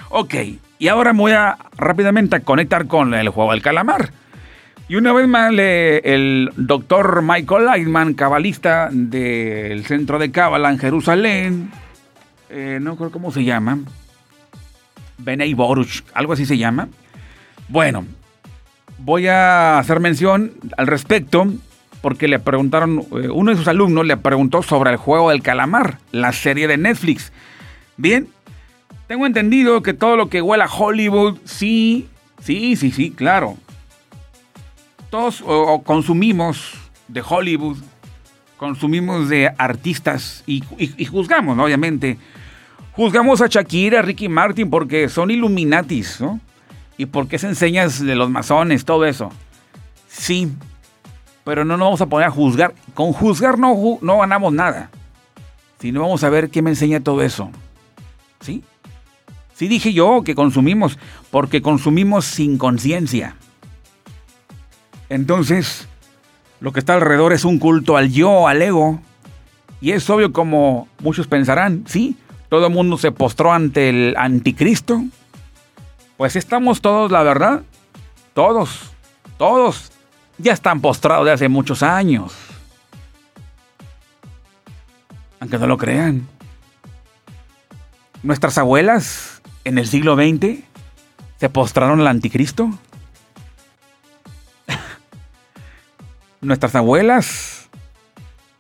Ok, 0.09 0.35
y 0.79 0.89
ahora 0.89 1.13
voy 1.13 1.33
a 1.33 1.57
rápidamente 1.77 2.37
a 2.37 2.41
conectar 2.41 2.87
con 2.87 3.15
el 3.15 3.29
juego 3.29 3.53
del 3.53 3.63
calamar. 3.63 4.13
Y 4.89 4.97
una 4.97 5.13
vez 5.13 5.27
más, 5.27 5.53
el 5.57 6.51
doctor 6.57 7.23
Michael 7.23 7.65
Lightman, 7.65 8.15
cabalista 8.15 8.89
del 8.93 9.87
centro 9.87 10.19
de 10.19 10.31
Cábala 10.31 10.71
en 10.71 10.79
Jerusalén, 10.79 11.71
eh, 12.51 12.79
no 12.81 12.97
creo 12.97 13.11
cómo 13.11 13.33
se 13.33 13.45
llama, 13.45 13.79
Benei 15.23 15.55
Boruch, 15.55 16.03
algo 16.15 16.33
así 16.33 16.47
se 16.47 16.59
llama. 16.59 16.89
Bueno, 17.69 18.05
voy 18.99 19.27
a 19.29 19.79
hacer 19.79 20.01
mención 20.01 20.53
al 20.77 20.87
respecto 20.87 21.47
porque 22.03 22.27
le 22.29 22.41
preguntaron, 22.41 23.07
eh, 23.13 23.29
uno 23.29 23.53
de 23.53 23.57
sus 23.57 23.69
alumnos 23.69 24.05
le 24.05 24.17
preguntó 24.17 24.63
sobre 24.63 24.91
el 24.91 24.97
juego 24.97 25.31
del 25.31 25.43
calamar, 25.43 25.99
la 26.11 26.33
serie 26.33 26.67
de 26.67 26.77
Netflix. 26.77 27.33
Bien, 27.97 28.29
tengo 29.07 29.25
entendido 29.27 29.83
que 29.83 29.95
todo 29.95 30.17
lo 30.17 30.29
que 30.29 30.43
huela 30.43 30.65
a 30.65 30.73
Hollywood, 30.73 31.39
sí, 31.45 32.09
sí, 32.43 32.77
sí, 32.77 32.91
sí, 32.91 33.11
claro. 33.13 33.57
Todos 35.11 35.45
consumimos 35.85 36.75
de 37.09 37.23
Hollywood, 37.27 37.77
consumimos 38.57 39.29
de 39.29 39.53
artistas 39.59 40.43
y, 40.47 40.63
juzgamos, 41.07 41.59
obviamente. 41.59 42.19
Juzgamos 42.93 43.41
a 43.41 43.47
Shakira, 43.47 44.01
a 44.01 44.03
Ricky 44.03 44.29
Martin 44.29 44.69
porque 44.69 45.09
son 45.09 45.31
Illuminatis, 45.31 46.21
¿no? 46.21 46.41
Y 46.99 47.07
porque 47.07 47.39
se 47.39 47.49
enseñas 47.49 48.05
de 48.05 48.15
los 48.15 48.29
masones, 48.29 48.85
todo 48.85 49.07
eso. 49.07 49.31
Sí, 50.09 50.53
pero 51.45 51.65
no 51.65 51.77
nos 51.77 51.87
vamos 51.87 52.01
a 52.03 52.07
poner 52.07 52.29
a 52.29 52.31
juzgar. 52.31 52.75
Con 52.95 53.13
juzgar 53.13 53.59
no, 53.59 53.99
no 54.03 54.19
ganamos 54.19 54.53
nada. 54.53 54.91
Sino 55.81 56.03
vamos 56.03 56.23
a 56.23 56.29
ver 56.29 56.51
qué 56.51 56.61
me 56.61 56.71
enseña 56.71 57.01
todo 57.01 57.23
eso. 57.23 57.51
¿Sí? 58.41 58.63
Sí 59.55 59.69
dije 59.69 59.93
yo 59.93 60.23
que 60.25 60.35
consumimos, 60.35 60.99
porque 61.31 61.63
consumimos 61.63 62.25
sin 62.25 62.59
conciencia. 62.59 63.37
Entonces, 65.09 65.89
lo 66.61 66.73
que 66.73 66.81
está 66.81 66.95
alrededor 66.95 67.33
es 67.33 67.45
un 67.45 67.59
culto 67.59 67.97
al 67.97 68.13
yo, 68.13 68.49
al 68.49 68.63
ego. 68.63 69.01
Y 69.81 69.93
es 69.93 70.09
obvio 70.11 70.33
como 70.33 70.89
muchos 71.01 71.27
pensarán, 71.27 71.85
sí, 71.87 72.17
todo 72.53 72.67
el 72.67 72.73
mundo 72.75 72.99
se 72.99 73.13
postró 73.13 73.51
ante 73.51 73.89
el 73.89 74.15
anticristo. 74.19 75.03
Pues 76.19 76.37
estamos 76.37 76.83
todos, 76.83 77.11
la 77.11 77.23
verdad, 77.23 77.63
todos, 78.35 78.91
todos 79.39 79.91
ya 80.37 80.53
están 80.53 80.83
postrados 80.83 81.25
de 81.25 81.33
hace 81.33 81.49
muchos 81.49 81.83
años. 81.83 82.35
Aunque 85.41 85.57
no 85.57 85.67
lo 85.67 85.79
crean. 85.79 86.29
Nuestras 88.23 88.59
abuelas 88.59 89.41
en 89.65 89.79
el 89.79 89.87
siglo 89.87 90.15
XX 90.15 90.63
se 91.41 91.49
postraron 91.49 92.01
al 92.01 92.07
anticristo. 92.07 92.69
Nuestras 96.43 96.75
abuelas, 96.75 97.71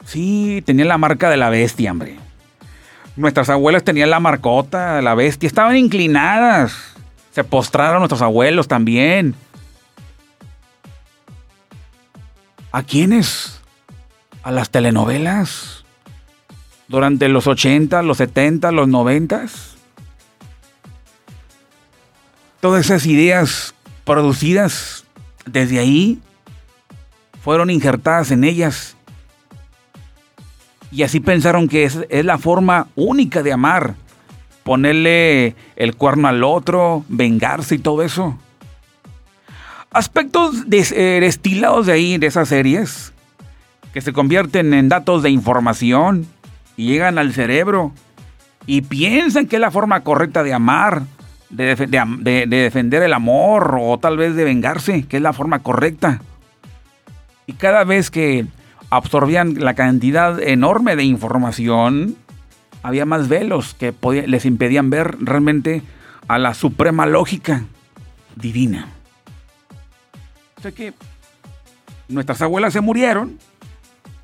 sí, 0.06 0.62
tenían 0.64 0.88
la 0.88 0.96
marca 0.96 1.28
de 1.28 1.36
la 1.36 1.50
bestia, 1.50 1.92
hombre. 1.92 2.31
Nuestras 3.16 3.50
abuelas 3.50 3.84
tenían 3.84 4.10
la 4.10 4.20
marcota 4.20 5.02
la 5.02 5.14
bestia, 5.14 5.46
estaban 5.46 5.76
inclinadas. 5.76 6.94
Se 7.32 7.44
postraron 7.44 8.00
nuestros 8.00 8.22
abuelos 8.22 8.68
también. 8.68 9.34
¿A 12.70 12.82
quiénes? 12.82 13.60
¿A 14.42 14.50
las 14.50 14.70
telenovelas? 14.70 15.84
¿Durante 16.88 17.28
los 17.28 17.46
80, 17.46 18.02
los 18.02 18.16
70, 18.18 18.72
los 18.72 18.88
90? 18.88 19.46
Todas 22.60 22.84
esas 22.86 23.06
ideas 23.06 23.74
producidas 24.04 25.04
desde 25.46 25.78
ahí 25.78 26.20
fueron 27.42 27.70
injertadas 27.70 28.30
en 28.30 28.44
ellas. 28.44 28.96
Y 30.92 31.02
así 31.02 31.18
pensaron 31.18 31.68
que 31.68 31.84
es, 31.84 31.98
es 32.08 32.24
la 32.24 32.38
forma 32.38 32.86
única 32.94 33.42
de 33.42 33.52
amar. 33.52 33.94
Ponerle 34.62 35.56
el 35.74 35.96
cuerno 35.96 36.28
al 36.28 36.44
otro, 36.44 37.04
vengarse 37.08 37.74
y 37.74 37.78
todo 37.78 38.02
eso 38.02 38.38
aspectos 39.92 40.68
destilados 40.68 41.86
de 41.86 41.92
ahí, 41.92 42.18
de 42.18 42.26
esas 42.26 42.48
series, 42.48 43.12
que 43.92 44.00
se 44.00 44.12
convierten 44.12 44.72
en 44.74 44.88
datos 44.88 45.22
de 45.22 45.30
información 45.30 46.26
y 46.76 46.86
llegan 46.86 47.18
al 47.18 47.32
cerebro 47.32 47.92
y 48.66 48.82
piensan 48.82 49.46
que 49.46 49.56
es 49.56 49.60
la 49.60 49.70
forma 49.70 50.00
correcta 50.00 50.42
de 50.42 50.54
amar, 50.54 51.02
de, 51.50 52.46
defender 52.48 53.02
el 53.02 53.12
amor 53.12 53.76
o 53.78 53.98
tal 53.98 54.16
vez 54.16 54.34
de 54.34 54.44
vengarse, 54.44 55.04
que 55.06 55.18
es 55.18 55.22
la 55.22 55.34
forma 55.34 55.58
correcta. 55.58 56.20
Y 57.46 57.52
cada 57.54 57.84
vez 57.84 58.10
que 58.10 58.46
absorbían 58.96 59.54
la 59.58 59.74
cantidad 59.74 60.40
enorme 60.40 60.96
de 60.96 61.04
información, 61.04 62.16
había 62.82 63.06
más 63.06 63.28
velos 63.28 63.74
que 63.74 63.94
les 64.26 64.44
impedían 64.44 64.90
ver 64.90 65.16
realmente 65.20 65.82
a 66.28 66.38
la 66.38 66.54
suprema 66.54 67.06
lógica 67.06 67.64
divina 68.36 68.88
que 70.70 70.94
nuestras 72.08 72.40
abuelas 72.42 72.72
se 72.72 72.80
murieron, 72.80 73.38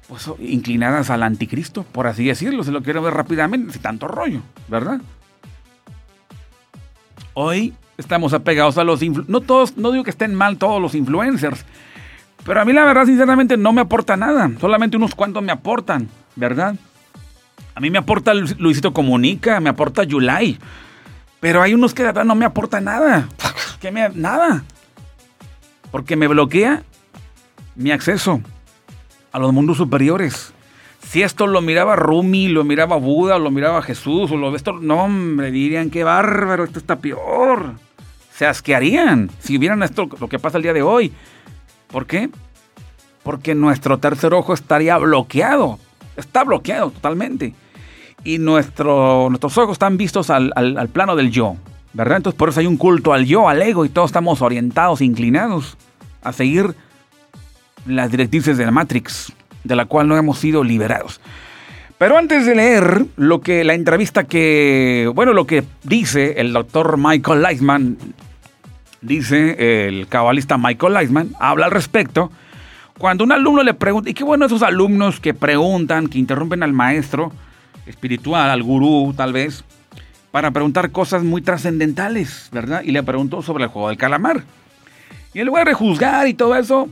pues 0.07 0.31
inclinadas 0.39 1.11
al 1.11 1.25
anticristo, 1.25 1.83
por 1.83 2.07
así 2.07 2.27
decirlo, 2.27 2.63
se 2.63 2.71
lo 2.71 2.83
quiero 2.83 3.03
ver 3.03 3.15
rápidamente, 3.15 3.73
sin 3.73 3.83
tanto 3.83 4.07
rollo, 4.07 4.43
¿verdad? 4.69 5.01
Hoy 7.35 7.75
estamos 7.97 8.33
apegados 8.35 8.79
a 8.79 8.85
los 8.85 9.01
no 9.29 9.41
todos, 9.41 9.77
no 9.77 9.91
digo 9.91 10.05
que 10.05 10.11
estén 10.11 10.35
mal 10.35 10.59
todos 10.59 10.81
los 10.81 10.95
influencers, 10.95 11.65
pero 12.45 12.61
a 12.61 12.65
mí 12.65 12.73
la 12.73 12.85
verdad 12.85 13.07
sinceramente 13.07 13.57
no 13.57 13.73
me 13.73 13.83
aporta 13.83 14.17
nada, 14.17 14.51
solamente 14.61 14.97
unos 14.97 15.15
cuantos 15.15 15.43
me 15.43 15.53
aportan, 15.53 16.09
¿verdad? 16.37 16.75
A 17.75 17.81
mí 17.81 17.91
me 17.91 17.99
aporta 17.99 18.35
Luisito 18.35 18.93
Comunica, 18.93 19.61
me 19.61 19.71
aporta 19.71 20.05
Yulai, 20.05 20.59
pero 21.41 21.63
hay 21.63 21.75
unos 21.75 21.95
que 21.95 22.03
de 22.03 22.09
verdad 22.09 22.25
no 22.25 22.35
me 22.35 22.45
aporta 22.45 22.81
nada, 22.81 23.29
que 23.81 23.91
me 23.91 24.09
nada 24.11 24.65
porque 25.91 26.17
me 26.17 26.29
bloquea 26.29 26.83
mi 27.77 27.91
acceso 27.91 28.41
a 29.33 29.39
los 29.39 29.53
mundos 29.53 29.77
superiores. 29.77 30.53
Si 31.07 31.23
esto 31.23 31.47
lo 31.47 31.63
miraba 31.63 31.97
Rumi, 31.97 32.49
lo 32.49 32.65
miraba 32.65 32.97
Buda, 32.97 33.39
lo 33.39 33.51
miraba 33.51 33.83
Jesús, 33.83 34.31
o 34.31 34.37
lo 34.37 34.55
esto, 34.55 34.73
no, 34.73 35.05
hombre, 35.05 35.51
dirían 35.51 35.91
qué 35.91 36.05
bárbaro, 36.05 36.65
esto 36.65 36.79
está 36.79 36.97
peor. 36.97 37.75
Se 38.35 38.47
asquearían 38.47 39.31
si 39.39 39.59
vieran 39.59 39.83
esto, 39.83 40.09
lo 40.21 40.29
que 40.29 40.39
pasa 40.39 40.59
el 40.59 40.63
día 40.63 40.73
de 40.73 40.83
hoy. 40.83 41.13
¿Por 41.91 42.07
qué? 42.07 42.31
Porque 43.23 43.55
nuestro 43.55 43.99
tercer 43.99 44.35
ojo 44.35 44.55
estaría 44.55 44.97
bloqueado. 44.99 45.79
Está 46.17 46.45
bloqueado 46.45 46.91
totalmente. 46.91 47.55
Y 48.25 48.39
nuestro, 48.39 49.29
nuestros 49.31 49.57
ojos 49.59 49.73
están 49.73 49.97
vistos 49.97 50.31
al, 50.31 50.53
al 50.55 50.89
plano 50.89 51.17
del 51.17 51.31
yo. 51.31 51.57
¿verdad? 51.93 52.19
Entonces 52.19 52.39
por 52.39 52.49
eso 52.49 52.61
hay 52.61 52.67
un 52.67 52.77
culto 52.77 53.13
al 53.13 53.27
yo, 53.27 53.49
al 53.49 53.63
ego, 53.63 53.85
y 53.85 53.89
todos 53.89 54.11
estamos 54.11 54.43
orientados, 54.43 55.01
inclinados 55.01 55.77
a 56.23 56.33
seguir 56.33 56.75
las 57.87 58.11
directrices 58.11 58.59
de 58.59 58.65
la 58.65 58.71
Matrix, 58.71 59.33
de 59.65 59.77
la 59.77 59.87
cual 59.87 60.09
no 60.09 60.17
hemos 60.17 60.39
sido 60.39 60.63
liberados. 60.63 61.21
Pero 61.97 62.17
antes 62.17 62.47
de 62.47 62.55
leer 62.55 63.07
lo 63.17 63.41
que 63.41 63.65
la 63.65 63.75
entrevista 63.75 64.25
que, 64.25 65.11
bueno, 65.15 65.33
lo 65.33 65.47
que 65.47 65.65
dice 65.83 66.41
el 66.41 66.53
doctor 66.53 66.97
Michael 66.97 67.43
Leisman, 67.43 67.99
dice 69.01 69.87
el 69.89 70.09
cabalista 70.09 70.59
Michael 70.59 70.95
Leisman, 70.95 71.31
habla 71.39 71.67
al 71.67 71.73
respecto. 71.73 72.31
Cuando 72.99 73.25
un 73.25 73.33
alumno 73.33 73.63
le 73.63 73.75
pregunta, 73.75 74.11
y 74.11 74.15
qué 74.15 74.25
bueno 74.25 74.47
esos 74.47 74.63
alumnos 74.63 75.21
que 75.21 75.35
preguntan, 75.35 76.09
que 76.09 76.19
interrumpen 76.19 76.63
al 76.63 76.73
maestro 76.73 77.33
espiritual, 77.87 78.51
al 78.51 78.63
gurú 78.63 79.15
tal 79.17 79.33
vez, 79.33 79.65
para 80.31 80.51
preguntar 80.51 80.91
cosas 80.91 81.23
muy 81.23 81.43
trascendentales, 81.43 82.49
¿verdad? 82.53 82.83
Y 82.85 82.91
le 82.91 83.03
preguntó 83.03 83.43
sobre 83.43 83.65
el 83.65 83.71
juego 83.71 83.89
del 83.89 83.97
calamar. 83.97 84.43
Y 85.33 85.41
en 85.41 85.47
lugar 85.47 85.67
de 85.67 85.75
juzgar 85.75 86.27
y 86.27 86.35
todo 86.35 86.57
eso, 86.57 86.89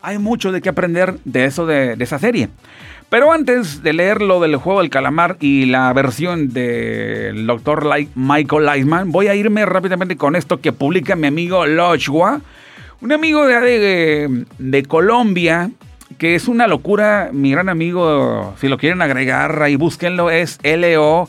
hay 0.00 0.18
mucho 0.18 0.52
de 0.52 0.60
qué 0.60 0.68
aprender 0.68 1.18
de 1.24 1.44
eso, 1.44 1.66
de, 1.66 1.96
esa 1.98 2.18
serie. 2.18 2.48
Pero 3.12 3.30
antes 3.30 3.82
de 3.82 3.92
leer 3.92 4.22
lo 4.22 4.40
del 4.40 4.56
juego 4.56 4.80
del 4.80 4.88
calamar 4.88 5.36
y 5.38 5.66
la 5.66 5.92
versión 5.92 6.48
del 6.48 7.46
doctor 7.46 7.86
Michael 8.14 8.64
Leisman, 8.64 9.12
voy 9.12 9.26
a 9.26 9.34
irme 9.34 9.66
rápidamente 9.66 10.16
con 10.16 10.34
esto 10.34 10.62
que 10.62 10.72
publica 10.72 11.14
mi 11.14 11.26
amigo 11.26 11.66
Lochwa, 11.66 12.40
un 13.02 13.12
amigo 13.12 13.46
de, 13.46 14.46
de, 14.56 14.82
Colombia, 14.84 15.70
que 16.16 16.34
es 16.34 16.48
una 16.48 16.66
locura, 16.66 17.28
mi 17.34 17.50
gran 17.50 17.68
amigo, 17.68 18.54
si 18.58 18.68
lo 18.68 18.78
quieren 18.78 19.02
agregar 19.02 19.60
ahí, 19.62 19.76
búsquenlo, 19.76 20.30
es 20.30 20.58
L-O. 20.62 21.28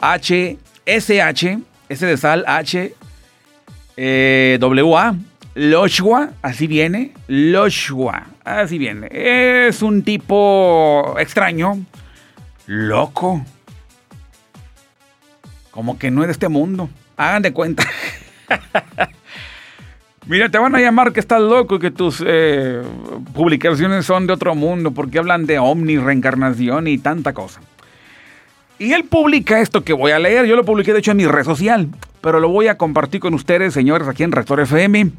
H, 0.00 0.58
S, 0.86 1.14
de 1.88 2.16
sal, 2.16 2.44
H, 2.48 2.94
eh, 3.96 4.56
W, 4.58 4.96
A, 4.98 5.14
Loshua, 5.54 6.30
así 6.42 6.66
viene, 6.66 7.12
Loshua, 7.28 8.26
Así 8.44 8.76
bien, 8.76 9.06
es 9.10 9.82
un 9.82 10.02
tipo 10.02 11.14
extraño, 11.18 11.78
loco, 12.66 13.44
como 15.70 15.96
que 15.96 16.10
no 16.10 16.22
es 16.22 16.26
de 16.26 16.32
este 16.32 16.48
mundo. 16.48 16.90
Hagan 17.16 17.42
de 17.42 17.52
cuenta. 17.52 17.84
Mira, 20.26 20.48
te 20.48 20.58
van 20.58 20.74
a 20.74 20.80
llamar 20.80 21.12
que 21.12 21.20
estás 21.20 21.40
loco, 21.40 21.78
que 21.78 21.90
tus 21.92 22.22
eh, 22.26 22.82
publicaciones 23.32 24.06
son 24.06 24.26
de 24.26 24.32
otro 24.32 24.54
mundo, 24.56 24.90
porque 24.90 25.18
hablan 25.18 25.46
de 25.46 25.60
ovni, 25.60 25.98
reencarnación 25.98 26.88
y 26.88 26.98
tanta 26.98 27.32
cosa. 27.32 27.60
Y 28.78 28.92
él 28.92 29.04
publica 29.04 29.60
esto 29.60 29.84
que 29.84 29.92
voy 29.92 30.10
a 30.10 30.18
leer. 30.18 30.46
Yo 30.46 30.56
lo 30.56 30.64
publiqué, 30.64 30.92
de 30.92 30.98
hecho, 30.98 31.12
en 31.12 31.18
mi 31.18 31.26
red 31.26 31.44
social, 31.44 31.88
pero 32.20 32.40
lo 32.40 32.48
voy 32.48 32.66
a 32.66 32.76
compartir 32.76 33.20
con 33.20 33.34
ustedes, 33.34 33.72
señores, 33.72 34.08
aquí 34.08 34.24
en 34.24 34.32
Rector 34.32 34.60
FM 34.60 35.12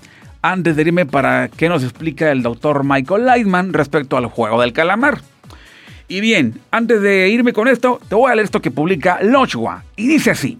antes 0.43 0.75
de 0.75 0.82
irme 0.82 1.06
para 1.06 1.47
qué 1.47 1.69
nos 1.69 1.84
explica 1.84 2.29
el 2.32 2.43
doctor 2.43 2.84
Michael 2.84 3.25
Lightman 3.25 3.73
respecto 3.73 4.17
al 4.17 4.27
juego 4.27 4.62
del 4.62 4.73
calamar. 4.73 5.21
Y 6.10 6.19
bien, 6.19 6.60
antes 6.69 7.01
de 7.01 7.29
irme 7.29 7.53
con 7.53 7.69
esto, 7.69 7.99
te 8.10 8.13
voy 8.13 8.29
a 8.29 8.36
leer 8.36 8.45
esto 8.45 8.62
que 8.62 8.69
publica 8.69 9.19
Lochwa. 9.23 9.86
Y 9.95 10.08
dice 10.08 10.32
así. 10.32 10.60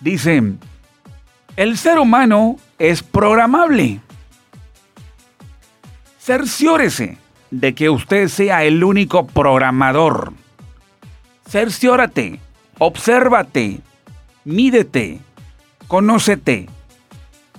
Dice, 0.00 0.42
el 1.56 1.78
ser 1.78 1.98
humano 2.00 2.56
es 2.78 3.04
programable. 3.04 4.00
Cerciórese 6.18 7.18
de 7.52 7.74
que 7.74 7.88
usted 7.88 8.26
sea 8.26 8.64
el 8.64 8.82
único 8.82 9.28
programador. 9.28 10.32
Cerciórate, 11.48 12.40
obsérvate, 12.78 13.80
mídete, 14.44 15.20
conócete 15.86 16.68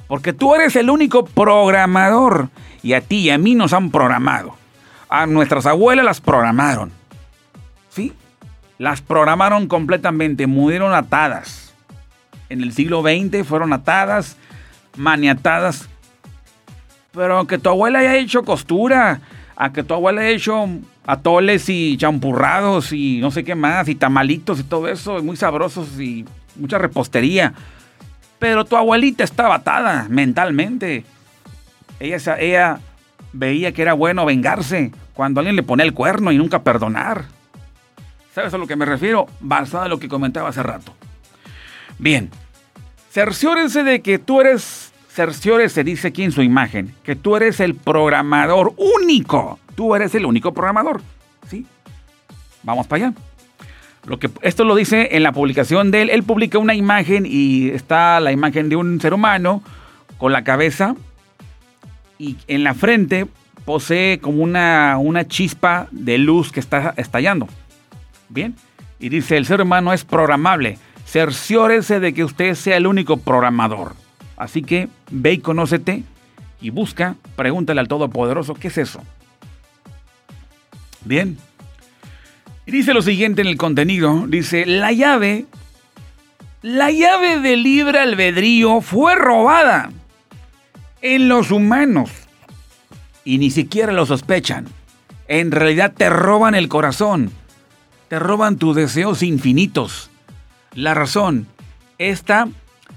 porque 0.10 0.34
tú 0.34 0.56
eres 0.56 0.76
el 0.76 0.90
único 0.90 1.24
programador. 1.24 2.50
Y 2.82 2.94
a 2.94 3.02
ti 3.02 3.18
y 3.18 3.30
a 3.30 3.38
mí 3.38 3.54
nos 3.54 3.74
han 3.74 3.92
programado. 3.92 4.56
A 5.08 5.28
nuestras 5.28 5.68
abuelas 5.68 6.04
las 6.04 6.20
programaron. 6.20 6.92
¿Sí? 7.90 8.14
Las 8.80 9.02
programaron 9.02 9.68
completamente. 9.68 10.48
Murieron 10.48 10.96
atadas. 10.96 11.76
En 12.50 12.62
el 12.62 12.74
siglo 12.74 13.04
XX 13.04 13.46
fueron 13.48 13.72
atadas, 13.72 14.36
maniatadas. 14.98 15.88
Pero 17.12 17.38
aunque 17.38 17.60
tu 17.60 17.70
abuela 17.70 18.00
haya 18.00 18.16
hecho 18.16 18.44
costura, 18.44 19.22
a 19.56 19.72
que 19.72 19.84
tu 19.84 19.94
abuela 19.94 20.22
haya 20.22 20.32
hecho 20.32 20.70
atoles 21.06 21.70
y 21.70 21.98
champurrados 21.98 22.94
y 22.94 23.20
no 23.20 23.30
sé 23.30 23.44
qué 23.44 23.54
más, 23.54 23.88
y 23.88 23.94
tamalitos 23.94 24.60
y 24.60 24.64
todo 24.64 24.88
eso, 24.88 25.22
muy 25.22 25.36
sabrosos 25.36 26.00
y 26.00 26.26
mucha 26.56 26.80
repostería. 26.80 27.54
Pero 28.40 28.66
tu 28.66 28.78
abuelita 28.78 29.24
estaba 29.24 29.56
atada 29.56 30.08
mentalmente. 30.10 31.04
Ella, 32.00 32.80
veía 33.34 33.74
que 33.74 33.82
era 33.82 33.94
bueno 33.94 34.26
vengarse 34.26 34.92
cuando 35.14 35.42
alguien 35.42 35.58
le 35.58 35.64
pone 35.64 35.84
el 35.84 35.94
cuerno 35.94 36.32
y 36.32 36.38
nunca 36.38 36.64
perdonar. 36.64 37.26
¿Sabes 38.34 38.54
a 38.54 38.58
lo 38.58 38.66
que 38.66 38.78
me 38.78 38.86
refiero? 38.86 39.28
Basado 39.42 39.84
en 39.84 39.90
lo 39.90 40.00
que 40.00 40.08
comentaba 40.08 40.50
hace 40.50 40.64
rato. 40.64 40.94
Bien, 41.98 42.30
cerciórense 43.12 43.84
de 43.84 44.02
que 44.02 44.18
tú 44.18 44.40
eres, 44.40 44.94
cerciórense, 45.10 45.84
dice 45.84 46.08
aquí 46.08 46.24
en 46.24 46.32
su 46.32 46.42
imagen, 46.42 46.96
que 47.04 47.18
tú 47.18 47.36
eres 47.36 47.60
el 47.60 47.76
programador 47.76 48.74
único. 48.78 49.60
Tú 49.76 49.96
eres 49.96 50.16
el 50.16 50.26
único 50.26 50.54
programador. 50.54 51.02
¿Sí? 51.50 51.66
Vamos 52.64 52.88
para 52.88 53.08
allá 53.08 53.16
que, 54.18 54.30
esto 54.42 54.64
lo 54.64 54.76
dice 54.76 55.10
en 55.12 55.24
la 55.24 55.32
publicación 55.32 55.92
de 55.92 56.02
él. 56.02 56.10
Él 56.10 56.24
publica 56.24 56.58
una 56.58 56.74
imagen 56.74 57.26
y 57.28 57.70
está 57.70 58.20
la 58.20 58.32
imagen 58.32 58.70
de 58.70 58.76
un 58.76 59.00
ser 59.00 59.14
humano 59.14 59.62
con 60.18 60.32
la 60.32 60.44
cabeza 60.44 60.96
y 62.18 62.38
en 62.48 62.64
la 62.64 62.74
frente 62.74 63.28
posee 63.66 64.20
como 64.20 64.42
una, 64.42 64.98
una 64.98 65.28
chispa 65.28 65.88
de 65.92 66.18
luz 66.18 66.52
que 66.52 66.60
está 66.60 66.94
estallando. 66.98 67.48
Bien. 68.30 68.56
Y 69.00 69.10
dice, 69.10 69.38
el 69.38 69.46
ser 69.46 69.62
humano 69.62 69.94
es 69.94 70.04
programable. 70.04 70.78
Cerciórese 71.06 72.00
de 72.00 72.14
que 72.14 72.24
usted 72.24 72.56
sea 72.56 72.78
el 72.78 72.88
único 72.88 73.18
programador. 73.18 73.94
Así 74.38 74.62
que 74.62 74.90
ve 75.12 75.34
y 75.34 75.38
conócete 75.40 76.04
y 76.62 76.70
busca, 76.70 77.16
pregúntale 77.36 77.80
al 77.80 77.88
Todopoderoso, 77.88 78.54
¿qué 78.54 78.70
es 78.70 78.78
eso? 78.78 79.02
Bien. 81.06 81.38
Y 82.70 82.72
dice 82.72 82.94
lo 82.94 83.02
siguiente 83.02 83.42
en 83.42 83.48
el 83.48 83.58
contenido, 83.58 84.26
dice, 84.28 84.64
la 84.68 84.92
llave, 84.92 85.48
la 86.62 86.92
llave 86.92 87.40
de 87.40 87.58
libre 87.58 87.98
albedrío 87.98 88.82
fue 88.82 89.16
robada 89.16 89.90
en 91.02 91.30
los 91.30 91.50
humanos 91.50 92.12
y 93.26 93.40
ni 93.40 93.50
siquiera 93.50 93.92
lo 93.92 94.06
sospechan. 94.06 94.68
En 95.28 95.50
realidad 95.50 95.96
te 95.98 96.12
roban 96.12 96.54
el 96.54 96.68
corazón, 96.68 97.32
te 98.08 98.20
roban 98.20 98.58
tus 98.58 98.76
deseos 98.76 99.24
infinitos. 99.24 100.12
La 100.76 100.94
razón 100.94 101.48
está, 101.98 102.50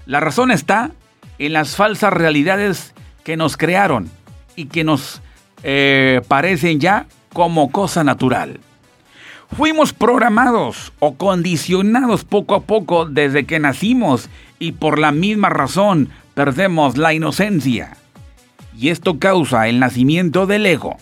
la 0.04 0.20
razón 0.20 0.50
está 0.50 0.90
en 1.38 1.54
las 1.54 1.76
falsas 1.76 2.12
realidades 2.12 2.92
que 3.24 3.38
nos 3.38 3.56
crearon 3.56 4.10
y 4.54 4.66
que 4.66 4.84
nos 4.84 5.22
eh, 5.62 6.20
parecen 6.28 6.78
ya 6.78 7.06
como 7.32 7.72
cosa 7.72 8.04
natural. 8.04 8.60
Fuimos 9.56 9.92
programados 9.92 10.92
o 10.98 11.14
condicionados 11.14 12.24
poco 12.24 12.54
a 12.54 12.62
poco 12.62 13.04
desde 13.04 13.44
que 13.44 13.58
nacimos 13.58 14.30
y 14.58 14.72
por 14.72 14.98
la 14.98 15.12
misma 15.12 15.50
razón 15.50 16.08
perdemos 16.32 16.96
la 16.96 17.12
inocencia. 17.12 17.96
Y 18.78 18.88
esto 18.88 19.18
causa 19.18 19.68
el 19.68 19.78
nacimiento 19.78 20.46
del 20.46 20.64
ego. 20.64 20.96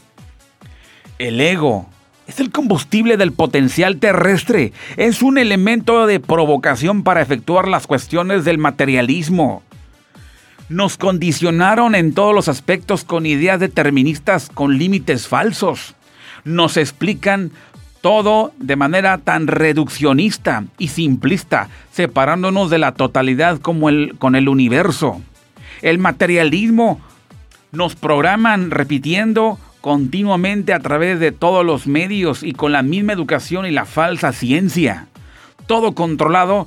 El 1.20 1.40
ego 1.40 1.88
es 2.26 2.40
el 2.40 2.50
combustible 2.50 3.16
del 3.16 3.32
potencial 3.32 3.98
terrestre, 3.98 4.72
es 4.96 5.22
un 5.22 5.38
elemento 5.38 6.06
de 6.06 6.18
provocación 6.18 7.04
para 7.04 7.22
efectuar 7.22 7.68
las 7.68 7.86
cuestiones 7.86 8.44
del 8.44 8.58
materialismo. 8.58 9.62
Nos 10.68 10.96
condicionaron 10.96 11.94
en 11.94 12.14
todos 12.14 12.34
los 12.34 12.48
aspectos 12.48 13.04
con 13.04 13.26
ideas 13.26 13.60
deterministas 13.60 14.48
con 14.52 14.76
límites 14.76 15.28
falsos. 15.28 15.94
Nos 16.44 16.76
explican 16.76 17.52
todo 18.00 18.52
de 18.58 18.76
manera 18.76 19.18
tan 19.18 19.46
reduccionista 19.46 20.64
y 20.78 20.88
simplista, 20.88 21.68
separándonos 21.92 22.70
de 22.70 22.78
la 22.78 22.92
totalidad 22.92 23.58
como 23.58 23.88
el, 23.88 24.14
con 24.18 24.36
el 24.36 24.48
universo. 24.48 25.20
El 25.82 25.98
materialismo 25.98 27.00
nos 27.72 27.94
programan 27.94 28.70
repitiendo 28.70 29.58
continuamente 29.80 30.72
a 30.72 30.80
través 30.80 31.20
de 31.20 31.32
todos 31.32 31.64
los 31.64 31.86
medios 31.86 32.42
y 32.42 32.52
con 32.52 32.72
la 32.72 32.82
misma 32.82 33.12
educación 33.12 33.66
y 33.66 33.70
la 33.70 33.86
falsa 33.86 34.32
ciencia. 34.32 35.06
Todo 35.66 35.94
controlado 35.94 36.66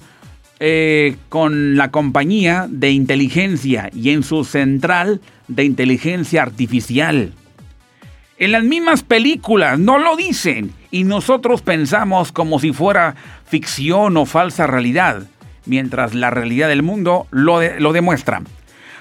eh, 0.60 1.18
con 1.30 1.76
la 1.76 1.92
compañía 1.92 2.68
de 2.70 2.92
inteligencia 2.92 3.90
y 3.94 4.12
en 4.12 4.24
su 4.24 4.44
central 4.46 5.20
de 5.48 5.66
inteligencia 5.66 6.42
artificial. 6.42 7.34
En 8.44 8.52
las 8.52 8.66
mismas 8.66 9.04
películas 9.04 9.80
no 9.80 10.00
lo 10.00 10.18
dicen 10.18 10.74
y 10.92 11.06
nosotros 11.06 11.62
pensamos 11.62 12.34
como 12.34 12.60
si 12.60 12.74
fuera 12.74 13.16
ficción 13.46 14.18
o 14.18 14.26
falsa 14.26 14.68
realidad, 14.68 15.24
mientras 15.66 16.14
la 16.14 16.30
realidad 16.30 16.68
del 16.68 16.84
mundo 16.84 17.26
lo, 17.32 17.62
demuestra. 17.94 18.42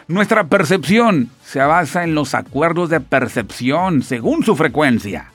Nuestra 0.07 0.45
percepción 0.45 1.29
se 1.45 1.59
basa 1.59 2.05
en 2.05 2.15
los 2.15 2.37
acuerdos 2.37 2.89
de 2.89 3.01
percepción 3.01 4.03
según 4.03 4.45
su 4.45 4.55
frecuencia, 4.55 5.33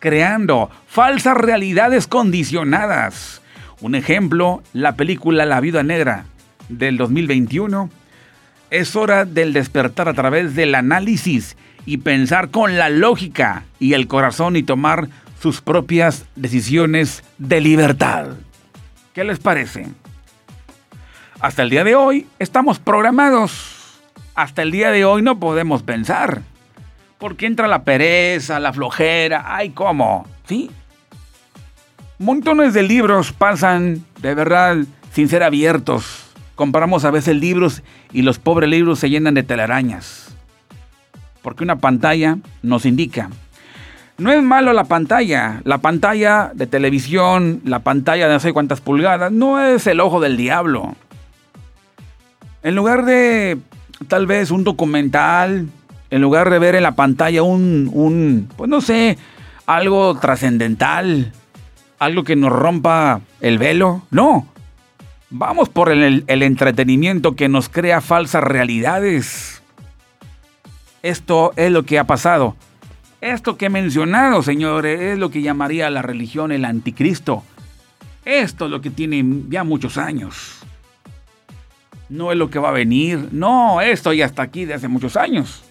creando 0.00 0.70
falsas 0.86 1.38
realidades 1.38 2.06
condicionadas. 2.06 3.40
Un 3.80 3.94
ejemplo, 3.94 4.62
la 4.74 4.96
película 4.96 5.46
La 5.46 5.60
Vida 5.62 5.82
Negra 5.82 6.26
del 6.68 6.98
2021. 6.98 7.88
Es 8.68 8.96
hora 8.96 9.24
del 9.24 9.54
despertar 9.54 10.10
a 10.10 10.12
través 10.12 10.54
del 10.54 10.74
análisis 10.74 11.56
y 11.86 11.98
pensar 11.98 12.50
con 12.50 12.76
la 12.76 12.90
lógica 12.90 13.64
y 13.78 13.94
el 13.94 14.08
corazón 14.08 14.56
y 14.56 14.64
tomar 14.64 15.08
sus 15.40 15.60
propias 15.60 16.26
decisiones 16.34 17.22
de 17.38 17.60
libertad. 17.60 18.26
¿Qué 19.14 19.24
les 19.24 19.38
parece? 19.38 19.86
Hasta 21.40 21.62
el 21.62 21.70
día 21.70 21.84
de 21.84 21.94
hoy 21.94 22.26
estamos 22.38 22.80
programados. 22.80 24.00
Hasta 24.34 24.62
el 24.62 24.72
día 24.72 24.90
de 24.90 25.04
hoy 25.04 25.22
no 25.22 25.38
podemos 25.38 25.82
pensar. 25.82 26.42
Porque 27.18 27.46
entra 27.46 27.68
la 27.68 27.84
pereza, 27.84 28.60
la 28.60 28.72
flojera, 28.72 29.44
ay, 29.56 29.70
¿cómo? 29.70 30.26
¿Sí? 30.46 30.70
Montones 32.18 32.74
de 32.74 32.82
libros 32.82 33.32
pasan, 33.32 34.04
de 34.20 34.34
verdad, 34.34 34.78
sin 35.12 35.28
ser 35.28 35.42
abiertos. 35.42 36.30
Compramos 36.56 37.04
a 37.04 37.10
veces 37.10 37.36
libros 37.36 37.82
y 38.12 38.22
los 38.22 38.38
pobres 38.38 38.68
libros 38.68 38.98
se 38.98 39.08
llenan 39.08 39.34
de 39.34 39.42
telarañas 39.42 40.35
porque 41.46 41.62
una 41.62 41.76
pantalla 41.76 42.38
nos 42.64 42.84
indica. 42.86 43.30
No 44.18 44.32
es 44.32 44.42
malo 44.42 44.72
la 44.72 44.82
pantalla, 44.82 45.60
la 45.62 45.78
pantalla 45.78 46.50
de 46.52 46.66
televisión, 46.66 47.60
la 47.64 47.78
pantalla 47.78 48.26
de 48.26 48.34
no 48.34 48.40
sé 48.40 48.52
cuántas 48.52 48.80
pulgadas, 48.80 49.30
no 49.30 49.62
es 49.62 49.86
el 49.86 50.00
ojo 50.00 50.18
del 50.18 50.36
diablo. 50.36 50.96
En 52.64 52.74
lugar 52.74 53.04
de 53.04 53.58
tal 54.08 54.26
vez 54.26 54.50
un 54.50 54.64
documental 54.64 55.68
En 56.10 56.20
lugar 56.20 56.50
de 56.50 56.58
ver 56.58 56.74
en 56.74 56.82
la 56.82 56.96
pantalla 56.96 57.44
un, 57.44 57.90
un 57.92 58.48
pues 58.56 58.68
no 58.68 58.80
sé, 58.80 59.16
algo 59.66 60.18
trascendental, 60.18 61.30
algo 62.00 62.24
que 62.24 62.34
nos 62.34 62.50
rompa 62.50 63.20
el 63.40 63.58
velo. 63.58 64.02
No, 64.10 64.48
vamos 65.30 65.68
por 65.68 65.92
el, 65.92 66.24
el 66.26 66.42
entretenimiento 66.42 67.36
que 67.36 67.48
nos 67.48 67.68
crea 67.68 68.00
falsas 68.00 68.42
realidades. 68.42 69.55
Esto 71.02 71.52
es 71.56 71.70
lo 71.70 71.84
que 71.84 71.98
ha 71.98 72.04
pasado. 72.04 72.56
Esto 73.20 73.56
que 73.56 73.66
he 73.66 73.70
mencionado, 73.70 74.42
señores, 74.42 75.00
es 75.00 75.18
lo 75.18 75.30
que 75.30 75.42
llamaría 75.42 75.90
la 75.90 76.02
religión 76.02 76.52
el 76.52 76.64
anticristo. 76.64 77.42
Esto 78.24 78.66
es 78.66 78.70
lo 78.70 78.80
que 78.80 78.90
tiene 78.90 79.24
ya 79.48 79.64
muchos 79.64 79.98
años. 79.98 80.58
No 82.08 82.30
es 82.30 82.38
lo 82.38 82.50
que 82.50 82.58
va 82.58 82.68
a 82.68 82.72
venir. 82.72 83.28
No, 83.32 83.80
esto 83.80 84.12
ya 84.12 84.26
está 84.26 84.42
aquí 84.42 84.64
de 84.64 84.74
hace 84.74 84.88
muchos 84.88 85.16
años. 85.16 85.64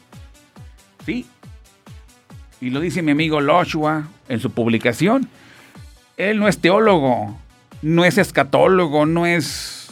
¿Sí? 1.05 1.25
Y 2.61 2.69
lo 2.69 2.79
dice 2.79 3.01
mi 3.01 3.11
amigo 3.11 3.41
Loshua 3.41 4.07
en 4.27 4.39
su 4.39 4.51
publicación. 4.51 5.29
Él 6.17 6.39
no 6.39 6.47
es 6.47 6.59
teólogo, 6.59 7.37
no 7.81 8.05
es 8.05 8.17
escatólogo, 8.17 9.05
no 9.05 9.25
es 9.25 9.84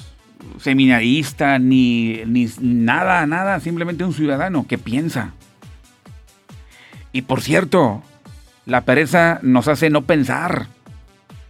seminarista, 0.60 1.60
ni, 1.60 2.22
ni 2.26 2.50
nada, 2.62 3.26
nada. 3.26 3.60
Simplemente 3.60 4.04
un 4.04 4.14
ciudadano 4.14 4.66
que 4.68 4.78
piensa. 4.78 5.34
Y 7.12 7.24
por 7.24 7.42
cierto, 7.42 8.02
la 8.66 8.82
pereza 8.82 9.40
nos 9.42 9.68
hace 9.68 9.90
no 9.90 10.04
pensar. 10.04 10.68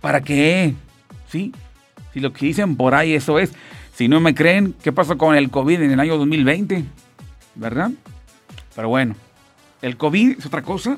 ¿Para 0.01 0.21
qué? 0.21 0.73
¿Sí? 1.29 1.53
Si 2.13 2.19
lo 2.19 2.33
que 2.33 2.45
dicen 2.45 2.75
por 2.75 2.95
ahí 2.95 3.13
eso 3.13 3.39
es. 3.39 3.53
Si 3.93 4.07
no 4.07 4.19
me 4.19 4.33
creen, 4.35 4.75
¿qué 4.83 4.91
pasó 4.91 5.17
con 5.17 5.35
el 5.35 5.49
COVID 5.49 5.81
en 5.81 5.91
el 5.91 5.99
año 5.99 6.17
2020? 6.17 6.83
¿Verdad? 7.55 7.91
Pero 8.75 8.89
bueno, 8.89 9.15
el 9.81 9.97
COVID 9.97 10.39
es 10.39 10.45
otra 10.45 10.63
cosa. 10.63 10.97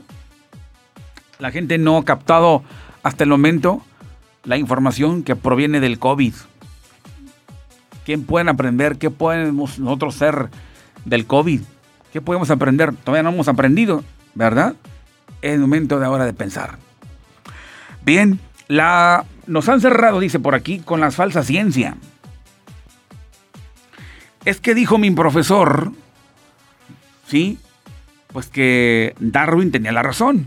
La 1.39 1.51
gente 1.51 1.77
no 1.77 1.97
ha 1.97 2.05
captado 2.05 2.63
hasta 3.03 3.23
el 3.23 3.29
momento 3.29 3.81
la 4.45 4.57
información 4.57 5.23
que 5.23 5.35
proviene 5.35 5.79
del 5.79 5.99
COVID. 5.99 6.33
¿Qué 8.05 8.17
pueden 8.17 8.47
aprender? 8.47 8.97
¿Qué 8.97 9.09
podemos 9.09 9.79
nosotros 9.79 10.15
ser 10.15 10.49
del 11.03 11.25
COVID? 11.25 11.61
¿Qué 12.13 12.21
podemos 12.21 12.49
aprender? 12.51 12.95
Todavía 12.95 13.23
no 13.23 13.31
hemos 13.31 13.47
aprendido. 13.49 14.03
¿verdad? 14.35 14.75
Es 15.41 15.59
momento 15.59 15.99
de 15.99 16.05
ahora 16.05 16.25
de 16.25 16.33
pensar. 16.33 16.77
Bien, 18.03 18.39
la, 18.67 19.25
nos 19.47 19.67
han 19.69 19.81
cerrado, 19.81 20.19
dice 20.19 20.39
por 20.39 20.53
aquí, 20.53 20.79
con 20.79 20.99
la 20.99 21.09
falsa 21.09 21.43
ciencia. 21.43 21.97
Es 24.43 24.61
que 24.61 24.75
dijo 24.75 24.99
mi 24.99 25.09
profesor, 25.09 25.91
¿sí? 27.25 27.57
Pues 28.27 28.47
que 28.47 29.15
Darwin 29.19 29.71
tenía 29.71 29.91
la 29.91 30.03
razón. 30.03 30.45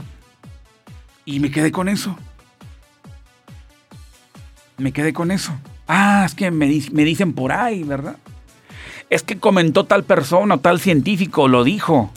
Y 1.25 1.41
me 1.41 1.51
quedé 1.51 1.73
con 1.73 1.89
eso. 1.89 2.17
Me 4.77 4.93
quedé 4.93 5.13
con 5.13 5.33
eso. 5.33 5.53
Ah, 5.89 6.23
es 6.27 6.35
que 6.35 6.51
me, 6.51 6.67
dicen 6.69 7.33
por 7.33 7.51
ahí, 7.51 7.83
¿verdad? 7.83 8.17
Es 9.11 9.23
que 9.23 9.39
comentó 9.39 9.85
tal 9.85 10.05
persona 10.05 10.57
o 10.57 10.61
tal 10.61 10.81
científico, 10.81 11.49
lo 11.49 11.65
dijo 11.65 12.13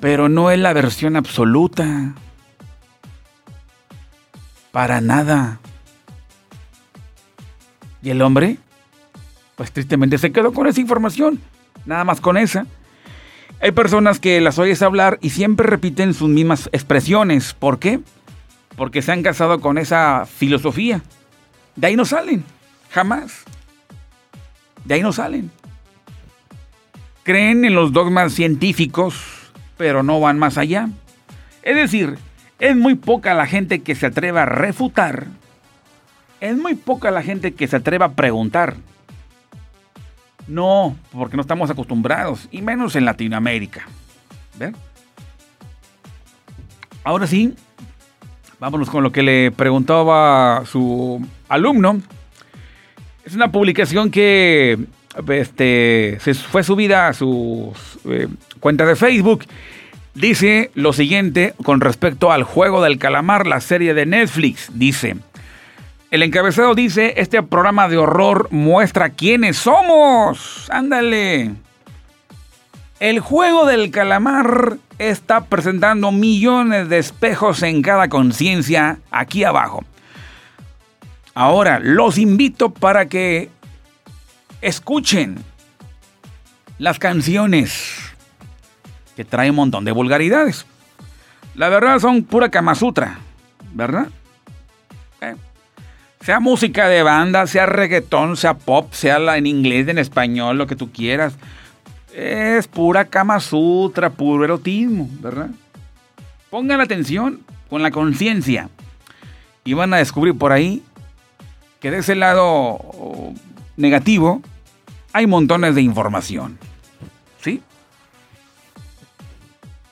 pero 0.00 0.28
no 0.28 0.50
es 0.50 0.58
la 0.58 0.72
versión 0.72 1.16
absoluta. 1.16 2.14
Para 4.72 5.00
nada. 5.00 5.58
¿Y 8.02 8.10
el 8.10 8.22
hombre? 8.22 8.58
Pues 9.56 9.72
tristemente 9.72 10.18
se 10.18 10.32
quedó 10.32 10.52
con 10.52 10.66
esa 10.66 10.80
información, 10.80 11.40
nada 11.86 12.04
más 12.04 12.20
con 12.20 12.36
esa. 12.36 12.66
Hay 13.60 13.72
personas 13.72 14.20
que 14.20 14.40
las 14.42 14.58
oyes 14.58 14.82
hablar 14.82 15.18
y 15.22 15.30
siempre 15.30 15.66
repiten 15.66 16.12
sus 16.12 16.28
mismas 16.28 16.68
expresiones. 16.72 17.54
¿Por 17.54 17.78
qué? 17.78 18.00
Porque 18.76 19.00
se 19.00 19.12
han 19.12 19.22
casado 19.22 19.60
con 19.60 19.78
esa 19.78 20.26
filosofía. 20.26 21.02
De 21.76 21.86
ahí 21.86 21.96
no 21.96 22.04
salen, 22.04 22.44
jamás. 22.90 23.44
De 24.84 24.94
ahí 24.94 25.02
no 25.02 25.12
salen. 25.12 25.50
Creen 27.22 27.64
en 27.64 27.74
los 27.74 27.92
dogmas 27.92 28.32
científicos, 28.32 29.52
pero 29.76 30.02
no 30.02 30.20
van 30.20 30.38
más 30.38 30.58
allá. 30.58 30.88
Es 31.62 31.76
decir, 31.76 32.18
es 32.58 32.76
muy 32.76 32.94
poca 32.94 33.34
la 33.34 33.46
gente 33.46 33.82
que 33.82 33.94
se 33.94 34.06
atreva 34.06 34.42
a 34.42 34.46
refutar. 34.46 35.26
Es 36.40 36.56
muy 36.56 36.74
poca 36.74 37.10
la 37.10 37.22
gente 37.22 37.54
que 37.54 37.66
se 37.66 37.76
atreva 37.76 38.06
a 38.06 38.12
preguntar. 38.12 38.76
No, 40.46 40.96
porque 41.12 41.36
no 41.36 41.42
estamos 41.42 41.70
acostumbrados, 41.70 42.48
y 42.52 42.62
menos 42.62 42.94
en 42.94 43.04
Latinoamérica. 43.04 43.86
¿Ven? 44.58 44.76
Ahora 47.02 47.26
sí, 47.26 47.54
vámonos 48.58 48.90
con 48.90 49.02
lo 49.02 49.12
que 49.12 49.22
le 49.22 49.50
preguntaba 49.50 50.64
su 50.66 51.24
alumno. 51.48 52.00
Es 53.24 53.34
una 53.34 53.50
publicación 53.50 54.10
que 54.10 54.78
este, 55.28 56.18
se 56.20 56.34
fue 56.34 56.62
subida 56.62 57.08
a 57.08 57.12
su 57.12 57.72
eh, 58.08 58.28
cuenta 58.60 58.86
de 58.86 58.96
Facebook. 58.96 59.44
Dice 60.14 60.70
lo 60.74 60.92
siguiente 60.92 61.54
con 61.62 61.80
respecto 61.80 62.32
al 62.32 62.42
juego 62.42 62.82
del 62.82 62.98
calamar, 62.98 63.46
la 63.46 63.60
serie 63.60 63.94
de 63.94 64.06
Netflix. 64.06 64.70
Dice, 64.72 65.16
el 66.10 66.22
encabezado 66.22 66.74
dice, 66.74 67.14
este 67.16 67.42
programa 67.42 67.88
de 67.88 67.98
horror 67.98 68.48
muestra 68.50 69.10
quiénes 69.10 69.56
somos. 69.56 70.68
Ándale. 70.70 71.65
El 72.98 73.20
juego 73.20 73.66
del 73.66 73.90
calamar 73.90 74.78
está 74.98 75.44
presentando 75.44 76.12
millones 76.12 76.88
de 76.88 76.98
espejos 76.98 77.62
en 77.62 77.82
cada 77.82 78.08
conciencia 78.08 78.98
aquí 79.10 79.44
abajo. 79.44 79.84
Ahora, 81.34 81.78
los 81.78 82.16
invito 82.16 82.70
para 82.70 83.06
que 83.06 83.50
escuchen 84.62 85.36
las 86.78 86.98
canciones 86.98 87.94
que 89.14 89.26
traen 89.26 89.50
un 89.50 89.56
montón 89.56 89.84
de 89.84 89.92
vulgaridades. 89.92 90.64
La 91.54 91.68
verdad 91.68 91.98
son 91.98 92.22
pura 92.22 92.50
Kama 92.50 92.74
Sutra, 92.74 93.18
¿verdad? 93.74 94.08
Eh, 95.20 95.36
sea 96.20 96.40
música 96.40 96.88
de 96.88 97.02
banda, 97.02 97.46
sea 97.46 97.66
reggaetón, 97.66 98.38
sea 98.38 98.54
pop, 98.54 98.92
sea 98.94 99.36
en 99.36 99.46
inglés, 99.46 99.88
en 99.88 99.98
español, 99.98 100.56
lo 100.56 100.66
que 100.66 100.76
tú 100.76 100.90
quieras. 100.90 101.36
Es 102.16 102.66
pura 102.66 103.04
Kama 103.04 103.38
Sutra, 103.40 104.08
puro 104.08 104.42
erotismo, 104.42 105.06
¿verdad? 105.20 105.50
Pongan 106.48 106.80
atención 106.80 107.42
con 107.68 107.82
la 107.82 107.90
conciencia 107.90 108.70
y 109.64 109.74
van 109.74 109.92
a 109.92 109.98
descubrir 109.98 110.34
por 110.34 110.50
ahí 110.50 110.82
que 111.78 111.90
de 111.90 111.98
ese 111.98 112.14
lado 112.14 112.46
oh, 112.46 113.34
negativo 113.76 114.40
hay 115.12 115.26
montones 115.26 115.74
de 115.74 115.82
información. 115.82 116.58
¿Sí? 117.42 117.60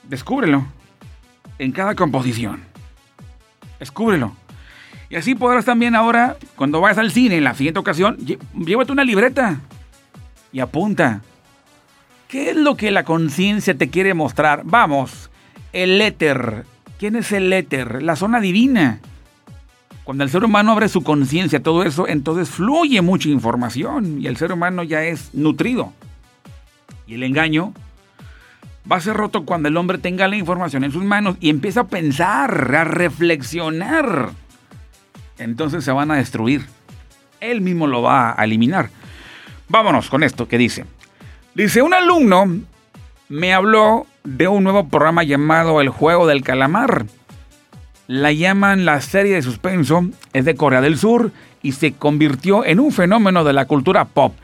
Descúbrelo 0.05 0.65
en 1.59 1.73
cada 1.73 1.95
composición. 1.95 2.65
Descúbrelo. 3.79 4.35
Y 5.11 5.17
así 5.17 5.35
podrás 5.35 5.67
también 5.67 5.95
ahora, 5.95 6.39
cuando 6.57 6.81
vayas 6.81 6.97
al 6.97 7.13
cine 7.13 7.37
en 7.37 7.45
la 7.45 7.55
siguiente 7.55 7.81
ocasión, 7.81 8.17
llévate 8.17 8.93
una 8.93 9.05
libreta 9.05 9.61
y 10.53 10.61
apunta. 10.61 11.21
¿Qué 12.35 12.51
es 12.51 12.57
lo 12.57 12.77
que 12.77 12.91
la 12.91 13.05
conciencia 13.05 13.79
te 13.79 13.91
quiere 13.91 14.13
mostrar? 14.13 14.63
Vamos, 14.65 15.31
el 15.73 16.01
éter. 16.01 16.65
¿Quién 16.99 17.15
es 17.15 17.31
el 17.31 17.53
éter? 17.53 18.03
La 18.03 18.17
zona 18.17 18.41
divina. 18.41 18.99
Cuando 20.03 20.25
el 20.25 20.31
ser 20.31 20.43
humano 20.43 20.73
abre 20.73 20.89
su 20.89 21.05
conciencia, 21.05 21.63
todo 21.63 21.85
eso, 21.85 22.09
entonces 22.09 22.49
fluye 22.49 23.01
mucha 23.03 23.29
información 23.29 24.21
y 24.21 24.27
el 24.27 24.37
ser 24.37 24.51
humano 24.51 24.83
ya 24.83 25.05
es 25.05 25.33
nutrido. 25.33 25.93
Y 27.07 27.15
el 27.15 27.23
engaño 27.23 27.73
va 28.91 28.97
a 28.97 29.01
ser 29.01 29.17
roto 29.17 29.45
cuando 29.45 29.69
el 29.69 29.77
hombre 29.77 29.99
tenga 29.99 30.27
la 30.27 30.35
información 30.35 30.83
en 30.83 30.91
sus 30.91 31.05
manos 31.05 31.37
y 31.39 31.51
empieza 31.51 31.83
a 31.83 31.87
pensar, 31.87 32.75
a 32.75 32.83
reflexionar. 32.83 34.31
Entonces 35.39 35.85
se 35.85 35.93
van 35.93 36.11
a 36.11 36.17
destruir. 36.17 36.67
Él 37.41 37.61
mismo 37.61 37.87
lo 37.87 38.03
va 38.03 38.35
a 38.37 38.43
eliminar. 38.43 38.91
Vámonos 39.69 40.11
con 40.11 40.25
esto 40.25 40.49
que 40.49 40.59
dice. 40.59 40.85
Dice, 41.55 41.83
un 41.83 41.95
alumno 41.95 42.47
me 43.29 43.55
habló 43.55 44.07
de 44.25 44.49
un 44.49 44.65
nuevo 44.65 44.89
programa 44.89 45.23
llamado 45.23 45.81
El 45.81 45.89
Juego 45.89 46.27
del 46.27 46.43
Calamar 46.43 47.07
la 48.07 48.33
llaman 48.33 48.85
la 48.85 49.01
serie 49.01 49.35
de 49.35 49.43
suspenso, 49.43 50.07
es 50.33 50.45
de 50.45 50.57
Corea 50.57 50.81
del 50.81 50.99
Sur 50.99 51.33
y 51.63 51.73
se 51.73 51.93
convirtió 51.93 52.65
en 52.65 52.81
un 52.81 52.93
fenómeno 52.93 53.45
de 53.45 53.55
la 53.55 53.65
cultura 53.67 54.05
pop. 54.05 54.35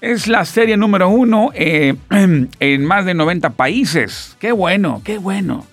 Es 0.00 0.26
la 0.28 0.44
serie 0.44 0.76
número 0.76 1.08
uno 1.08 1.50
eh, 1.54 1.94
en 2.10 2.84
más 2.84 3.04
de 3.04 3.14
90 3.14 3.50
países. 3.50 4.36
Qué 4.40 4.52
bueno, 4.52 5.02
qué 5.04 5.18
bueno. 5.18 5.66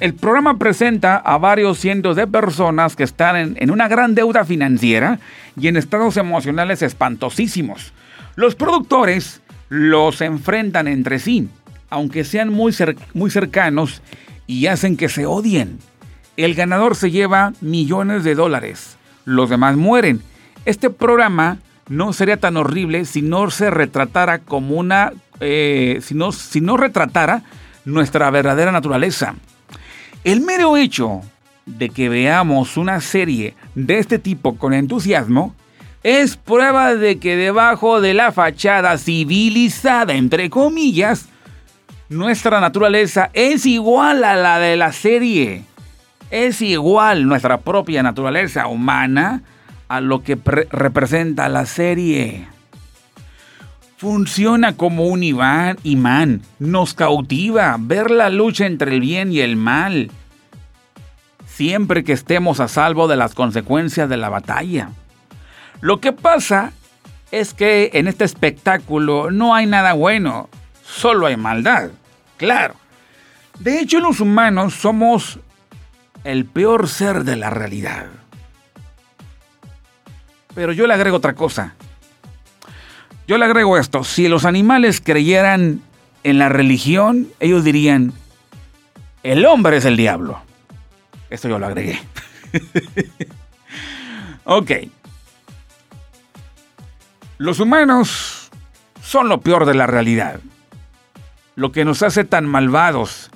El 0.00 0.14
programa 0.14 0.58
presenta 0.58 1.16
a 1.16 1.38
varios 1.38 1.78
cientos 1.78 2.16
de 2.16 2.26
personas 2.26 2.96
que 2.96 3.04
están 3.04 3.36
en, 3.36 3.56
en 3.60 3.70
una 3.70 3.86
gran 3.86 4.16
deuda 4.16 4.44
financiera 4.44 5.20
y 5.58 5.68
en 5.68 5.76
estados 5.76 6.16
emocionales 6.16 6.82
espantosísimos. 6.82 7.92
Los 8.34 8.56
productores 8.56 9.40
los 9.72 10.20
enfrentan 10.20 10.86
entre 10.86 11.18
sí 11.18 11.48
aunque 11.92 12.24
sean 12.24 12.48
muy, 12.48 12.74
muy 13.12 13.30
cercanos 13.30 14.00
y 14.46 14.66
hacen 14.66 14.96
que 14.96 15.10
se 15.10 15.26
odien. 15.26 15.78
El 16.38 16.54
ganador 16.54 16.96
se 16.96 17.10
lleva 17.10 17.52
millones 17.60 18.24
de 18.24 18.34
dólares, 18.34 18.96
los 19.26 19.50
demás 19.50 19.76
mueren. 19.76 20.22
Este 20.64 20.88
programa 20.88 21.58
no 21.90 22.14
sería 22.14 22.38
tan 22.38 22.56
horrible 22.56 23.04
si 23.04 23.20
no 23.20 23.50
se 23.50 23.70
retratara 23.70 24.38
como 24.38 24.76
una, 24.76 25.12
eh, 25.40 25.98
si, 26.00 26.14
no, 26.14 26.32
si 26.32 26.62
no 26.62 26.78
retratara 26.78 27.42
nuestra 27.84 28.30
verdadera 28.30 28.72
naturaleza. 28.72 29.34
El 30.24 30.40
mero 30.40 30.78
hecho 30.78 31.20
de 31.66 31.90
que 31.90 32.08
veamos 32.08 32.78
una 32.78 33.02
serie 33.02 33.54
de 33.74 33.98
este 33.98 34.18
tipo 34.18 34.56
con 34.56 34.72
entusiasmo 34.72 35.54
es 36.02 36.36
prueba 36.36 36.94
de 36.94 37.18
que 37.18 37.36
debajo 37.36 38.00
de 38.00 38.14
la 38.14 38.32
fachada 38.32 38.98
civilizada, 38.98 40.14
entre 40.14 40.50
comillas, 40.50 41.28
nuestra 42.08 42.60
naturaleza 42.60 43.30
es 43.32 43.66
igual 43.66 44.24
a 44.24 44.36
la 44.36 44.58
de 44.58 44.76
la 44.76 44.92
serie. 44.92 45.64
Es 46.30 46.60
igual 46.60 47.26
nuestra 47.26 47.60
propia 47.60 48.02
naturaleza 48.02 48.66
humana 48.66 49.42
a 49.88 50.00
lo 50.00 50.22
que 50.22 50.38
representa 50.70 51.48
la 51.48 51.66
serie. 51.66 52.48
Funciona 53.96 54.76
como 54.76 55.06
un 55.06 55.22
imán, 55.22 56.42
nos 56.58 56.94
cautiva 56.94 57.76
ver 57.78 58.10
la 58.10 58.30
lucha 58.30 58.66
entre 58.66 58.94
el 58.94 59.00
bien 59.00 59.32
y 59.32 59.40
el 59.40 59.54
mal, 59.54 60.10
siempre 61.46 62.02
que 62.02 62.12
estemos 62.12 62.58
a 62.58 62.66
salvo 62.66 63.06
de 63.06 63.16
las 63.16 63.34
consecuencias 63.34 64.08
de 64.08 64.16
la 64.16 64.28
batalla. 64.28 64.90
Lo 65.82 66.00
que 66.00 66.12
pasa 66.12 66.72
es 67.32 67.54
que 67.54 67.90
en 67.94 68.06
este 68.06 68.24
espectáculo 68.24 69.32
no 69.32 69.52
hay 69.52 69.66
nada 69.66 69.94
bueno, 69.94 70.48
solo 70.84 71.26
hay 71.26 71.36
maldad, 71.36 71.90
claro. 72.36 72.76
De 73.58 73.80
hecho, 73.80 73.98
los 73.98 74.20
humanos 74.20 74.74
somos 74.74 75.40
el 76.22 76.44
peor 76.44 76.88
ser 76.88 77.24
de 77.24 77.34
la 77.34 77.50
realidad. 77.50 78.06
Pero 80.54 80.72
yo 80.72 80.86
le 80.86 80.94
agrego 80.94 81.16
otra 81.16 81.34
cosa. 81.34 81.74
Yo 83.26 83.36
le 83.36 83.44
agrego 83.44 83.76
esto. 83.76 84.04
Si 84.04 84.28
los 84.28 84.44
animales 84.44 85.00
creyeran 85.00 85.82
en 86.22 86.38
la 86.38 86.48
religión, 86.48 87.26
ellos 87.40 87.64
dirían, 87.64 88.12
el 89.24 89.44
hombre 89.46 89.78
es 89.78 89.84
el 89.84 89.96
diablo. 89.96 90.40
Esto 91.28 91.48
yo 91.48 91.58
lo 91.58 91.66
agregué. 91.66 91.98
ok. 94.44 94.70
Los 97.42 97.58
humanos 97.58 98.50
son 99.02 99.28
lo 99.28 99.40
peor 99.40 99.66
de 99.66 99.74
la 99.74 99.88
realidad. 99.88 100.38
Lo 101.56 101.72
que 101.72 101.84
nos 101.84 102.04
hace 102.04 102.22
tan 102.22 102.46
malvados 102.46 103.32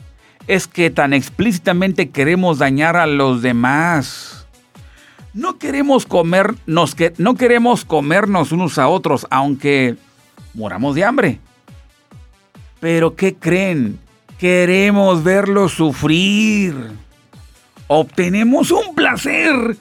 es 0.47 0.69
que 0.69 0.91
tan 0.91 1.13
explícitamente 1.13 2.11
queremos 2.11 2.59
dañar 2.59 2.97
a 2.97 3.09
los 3.09 3.43
demás. 3.43 4.47
No 5.35 5.59
queremos 5.59 6.07
comernos, 6.07 6.95
que, 6.95 7.15
no 7.19 7.35
queremos 7.35 7.85
comernos 7.85 8.53
unos 8.53 8.79
a 8.79 8.87
otros, 8.87 9.27
aunque 9.29 9.97
moramos 10.55 10.95
de 10.95 11.05
hambre. 11.05 11.41
Pero 12.79 13.17
¿qué 13.17 13.35
creen? 13.35 13.99
Queremos 14.39 15.25
verlos 15.25 15.73
sufrir. 15.73 16.77
Obtenemos 17.89 18.71
un 18.71 18.95
placer 18.95 19.77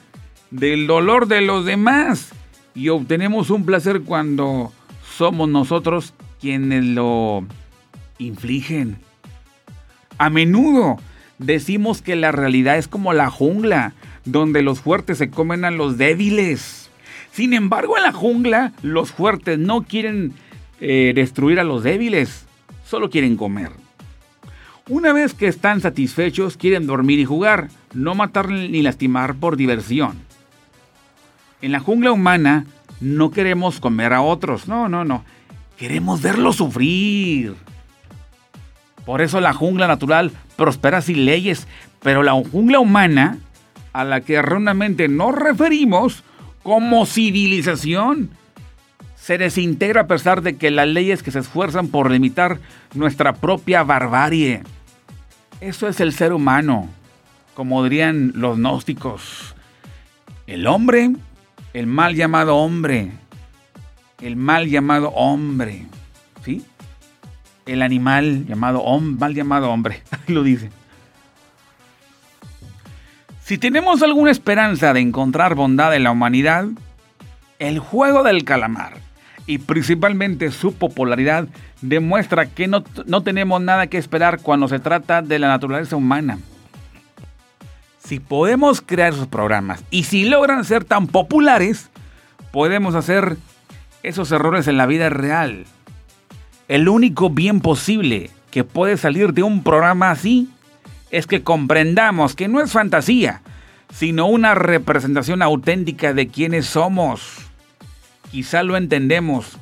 del 0.50 0.88
dolor 0.88 1.28
de 1.28 1.42
los 1.42 1.64
demás 1.64 2.32
y 2.76 2.90
obtenemos 2.90 3.48
un 3.48 3.64
placer 3.64 4.02
cuando 4.02 4.70
somos 5.16 5.48
nosotros 5.48 6.12
quienes 6.40 6.84
lo 6.84 7.44
infligen. 8.18 8.98
A 10.18 10.28
menudo 10.28 10.98
decimos 11.38 12.02
que 12.02 12.16
la 12.16 12.32
realidad 12.32 12.76
es 12.76 12.86
como 12.86 13.14
la 13.14 13.30
jungla, 13.30 13.94
donde 14.26 14.60
los 14.60 14.80
fuertes 14.80 15.18
se 15.18 15.30
comen 15.30 15.64
a 15.64 15.70
los 15.70 15.96
débiles. 15.96 16.90
Sin 17.32 17.54
embargo, 17.54 17.96
en 17.96 18.02
la 18.02 18.12
jungla, 18.12 18.72
los 18.82 19.10
fuertes 19.10 19.58
no 19.58 19.82
quieren 19.82 20.34
eh, 20.80 21.12
destruir 21.14 21.58
a 21.60 21.64
los 21.64 21.82
débiles, 21.82 22.44
solo 22.84 23.08
quieren 23.08 23.36
comer. 23.36 23.70
Una 24.88 25.14
vez 25.14 25.32
que 25.32 25.48
están 25.48 25.80
satisfechos, 25.80 26.58
quieren 26.58 26.86
dormir 26.86 27.18
y 27.18 27.24
jugar, 27.24 27.68
no 27.94 28.14
matar 28.14 28.50
ni 28.50 28.82
lastimar 28.82 29.34
por 29.34 29.56
diversión. 29.56 30.26
En 31.62 31.72
la 31.72 31.80
jungla 31.80 32.12
humana 32.12 32.66
no 33.00 33.30
queremos 33.30 33.80
comer 33.80 34.12
a 34.12 34.22
otros, 34.22 34.68
no, 34.68 34.88
no, 34.88 35.04
no. 35.04 35.24
Queremos 35.76 36.22
verlos 36.22 36.56
sufrir. 36.56 37.54
Por 39.04 39.22
eso 39.22 39.40
la 39.40 39.52
jungla 39.52 39.86
natural 39.86 40.32
prospera 40.56 41.00
sin 41.00 41.24
leyes, 41.24 41.66
pero 42.02 42.22
la 42.22 42.32
jungla 42.32 42.80
humana, 42.80 43.38
a 43.92 44.04
la 44.04 44.20
que 44.20 44.34
erróneamente 44.34 45.08
nos 45.08 45.34
referimos 45.34 46.24
como 46.62 47.06
civilización, 47.06 48.30
se 49.14 49.38
desintegra 49.38 50.02
a 50.02 50.06
pesar 50.06 50.42
de 50.42 50.56
que 50.56 50.70
las 50.70 50.88
leyes 50.88 51.22
que 51.22 51.30
se 51.30 51.38
esfuerzan 51.40 51.88
por 51.88 52.10
limitar 52.10 52.58
nuestra 52.94 53.34
propia 53.34 53.82
barbarie. 53.82 54.62
Eso 55.60 55.88
es 55.88 56.00
el 56.00 56.12
ser 56.12 56.32
humano, 56.32 56.88
como 57.54 57.82
dirían 57.82 58.32
los 58.34 58.56
gnósticos. 58.56 59.54
El 60.46 60.66
hombre 60.66 61.10
el 61.76 61.86
mal 61.86 62.14
llamado 62.14 62.56
hombre, 62.56 63.10
el 64.22 64.34
mal 64.34 64.66
llamado 64.66 65.10
hombre, 65.10 65.84
¿sí? 66.42 66.64
El 67.66 67.82
animal 67.82 68.46
llamado 68.46 68.80
hombre, 68.80 69.20
mal 69.20 69.34
llamado 69.34 69.70
hombre, 69.70 70.02
lo 70.26 70.42
dice. 70.42 70.70
Si 73.42 73.58
tenemos 73.58 74.02
alguna 74.02 74.30
esperanza 74.30 74.94
de 74.94 75.00
encontrar 75.00 75.54
bondad 75.54 75.94
en 75.94 76.04
la 76.04 76.12
humanidad, 76.12 76.66
el 77.58 77.78
juego 77.78 78.22
del 78.22 78.44
calamar 78.44 78.94
y 79.46 79.58
principalmente 79.58 80.52
su 80.52 80.72
popularidad 80.72 81.46
demuestra 81.82 82.46
que 82.46 82.68
no, 82.68 82.84
no 83.04 83.22
tenemos 83.22 83.60
nada 83.60 83.88
que 83.88 83.98
esperar 83.98 84.40
cuando 84.40 84.66
se 84.66 84.78
trata 84.78 85.20
de 85.20 85.38
la 85.38 85.48
naturaleza 85.48 85.94
humana 85.94 86.38
si 88.06 88.20
podemos 88.20 88.80
crear 88.80 89.12
esos 89.12 89.26
programas 89.26 89.82
y 89.90 90.04
si 90.04 90.24
logran 90.28 90.64
ser 90.64 90.84
tan 90.84 91.08
populares, 91.08 91.90
podemos 92.52 92.94
hacer 92.94 93.36
esos 94.04 94.30
errores 94.30 94.68
en 94.68 94.76
la 94.76 94.86
vida 94.86 95.08
real. 95.08 95.64
El 96.68 96.88
único 96.88 97.30
bien 97.30 97.60
posible 97.60 98.30
que 98.52 98.62
puede 98.62 98.96
salir 98.96 99.32
de 99.32 99.42
un 99.42 99.64
programa 99.64 100.12
así 100.12 100.48
es 101.10 101.26
que 101.26 101.42
comprendamos 101.42 102.36
que 102.36 102.46
no 102.46 102.60
es 102.60 102.70
fantasía, 102.70 103.42
sino 103.92 104.26
una 104.26 104.54
representación 104.54 105.42
auténtica 105.42 106.14
de 106.14 106.28
quienes 106.28 106.66
somos. 106.66 107.38
Quizá 108.30 108.62
lo 108.62 108.76
entendemos. 108.76 109.58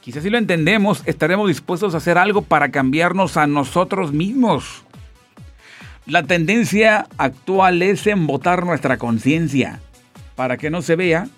Quizá 0.00 0.20
si 0.20 0.30
lo 0.30 0.38
entendemos, 0.38 1.02
estaremos 1.04 1.48
dispuestos 1.48 1.94
a 1.94 1.96
hacer 1.96 2.16
algo 2.16 2.42
para 2.42 2.70
cambiarnos 2.70 3.36
a 3.36 3.48
nosotros 3.48 4.12
mismos. 4.12 4.84
La 6.06 6.22
tendencia 6.22 7.06
actual 7.16 7.80
es 7.80 8.06
embotar 8.06 8.66
nuestra 8.66 8.98
conciencia 8.98 9.80
para 10.34 10.58
que 10.58 10.68
no 10.68 10.82
se 10.82 10.96
vea 10.96 11.28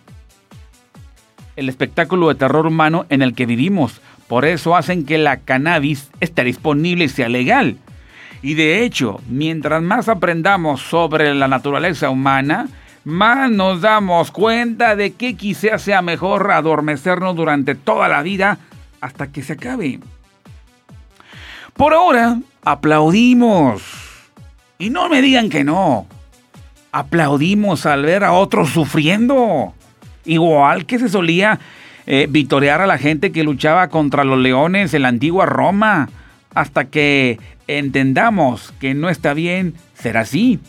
el 1.55 1.69
espectáculo 1.69 2.29
de 2.29 2.35
terror 2.35 2.67
humano 2.67 3.07
en 3.09 3.23
el 3.23 3.35
que 3.35 3.47
vivimos. 3.47 4.01
Por 4.27 4.45
eso 4.45 4.75
hacen 4.75 5.07
que 5.07 5.19
la 5.19 5.39
cannabis 5.39 6.11
esté 6.21 6.43
disponible 6.43 7.05
y 7.05 7.09
sea 7.09 7.29
legal. 7.29 7.79
Y 8.43 8.55
de 8.55 8.83
hecho, 8.83 9.21
mientras 9.29 9.83
más 9.83 10.09
aprendamos 10.09 10.83
sobre 10.83 11.33
la 11.35 11.47
naturaleza 11.47 12.11
humana, 12.11 12.69
más 13.05 13.49
nos 13.53 13.83
damos 13.83 14.33
cuenta 14.33 14.97
de 14.97 15.13
que 15.13 15.37
quizá 15.37 15.79
sea 15.79 16.03
mejor 16.03 16.51
adormecernos 16.51 17.37
durante 17.37 17.77
toda 17.77 18.09
la 18.09 18.23
vida 18.23 18.59
hasta 19.01 19.29
que 19.31 19.43
se 19.43 19.53
acabe. 19.53 20.01
Por 21.75 21.95
ahora, 21.95 22.41
aplaudimos 22.65 24.06
y 24.79 24.91
no 24.91 25.09
me 25.09 25.23
digan 25.23 25.49
que 25.49 25.65
no. 25.65 26.07
Aplaudimos 26.93 27.87
al 27.87 28.03
ver 28.03 28.25
a 28.25 28.33
otros 28.33 28.71
sufriendo. 28.71 29.75
Igual 30.25 30.87
que 30.87 30.99
se 30.99 31.09
solía 31.09 31.61
eh, 32.07 32.29
a 32.29 32.87
la 32.87 32.99
gente 32.99 33.33
que 33.33 33.45
luchaba 33.45 33.89
contra 33.89 34.25
los 34.25 34.39
leones 34.39 34.95
en 34.95 35.03
la 35.03 35.09
antigua 35.09 35.47
Roma. 35.47 36.09
Hasta 36.55 36.87
que 36.87 37.39
entendamos 37.67 38.73
que 38.81 38.95
no 38.95 39.09
está 39.09 39.35
bien 39.35 39.75
ser 39.95 40.17
así. 40.17 40.61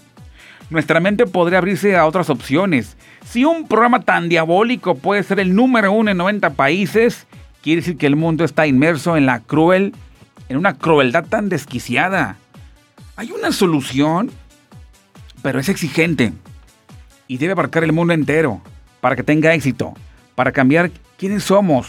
Nuestra 0.70 1.00
mente 1.00 1.26
podría 1.26 1.60
abrirse 1.60 1.96
a 1.96 2.06
otras 2.06 2.30
opciones. 2.30 2.98
Si 3.26 3.46
un 3.46 3.68
programa 3.68 4.02
tan 4.02 4.28
diabólico 4.30 4.96
puede 4.96 5.24
ser 5.24 5.40
el 5.40 5.56
número 5.56 5.92
uno 5.92 6.12
en 6.12 6.18
90 6.18 6.52
países, 6.52 7.26
quiere 7.62 7.82
decir 7.82 7.98
que 7.98 8.08
el 8.08 8.16
mundo 8.16 8.44
está 8.44 8.68
inmerso 8.68 9.16
en 9.16 9.26
la 9.26 9.40
cruel, 9.40 9.94
en 10.50 10.58
una 10.58 10.78
crueldad 10.78 11.26
tan 11.26 11.48
desquiciada. 11.48 12.38
Hay 13.18 13.32
una 13.32 13.52
solución, 13.52 14.32
pero 15.42 15.60
es 15.60 15.70
exigente 15.70 16.34
y 17.28 17.38
debe 17.38 17.52
abarcar 17.52 17.84
el 17.84 17.92
mundo 17.92 18.14
entero 18.14 18.62
para 19.02 19.16
que 19.16 19.24
tenga 19.24 19.54
éxito, 19.54 19.94
para 20.36 20.52
cambiar 20.52 20.92
quiénes 21.18 21.44
somos, 21.44 21.88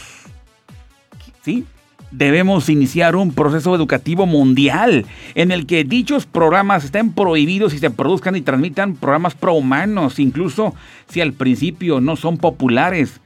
¿sí? 1.43 1.65
debemos 2.11 2.69
iniciar 2.69 3.15
un 3.15 3.33
proceso 3.33 3.75
educativo 3.75 4.25
mundial 4.25 5.05
en 5.35 5.51
el 5.51 5.65
que 5.65 5.83
dichos 5.83 6.25
programas 6.25 6.83
estén 6.83 7.13
prohibidos 7.13 7.73
y 7.73 7.79
se 7.79 7.91
produzcan 7.91 8.35
y 8.35 8.41
transmitan 8.41 8.95
programas 8.95 9.35
prohumanos, 9.35 10.19
incluso 10.19 10.73
si 11.07 11.21
al 11.21 11.33
principio 11.33 12.01
no 12.01 12.15
son 12.15 12.37
populares. 12.37 13.21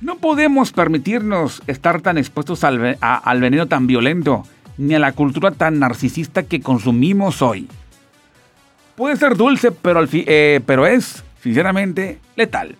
No 0.00 0.16
podemos 0.16 0.72
permitirnos 0.72 1.62
estar 1.66 2.02
tan 2.02 2.18
expuestos 2.18 2.64
al, 2.64 2.96
veneno 3.40 3.66
tan 3.66 3.86
violento, 3.86 4.44
ni 4.78 4.94
a 4.94 4.98
la 4.98 5.12
cultura 5.12 5.50
tan 5.50 5.78
narcisista 5.78 6.42
que 6.42 6.60
consumimos 6.60 7.42
hoy. 7.42 7.68
Puede 8.94 9.16
ser 9.16 9.36
dulce, 9.36 9.72
pero, 9.72 10.06
eh, 10.10 10.60
pero 10.64 10.86
es, 10.86 11.24
sinceramente, 11.42 12.18
letal. 12.34 12.76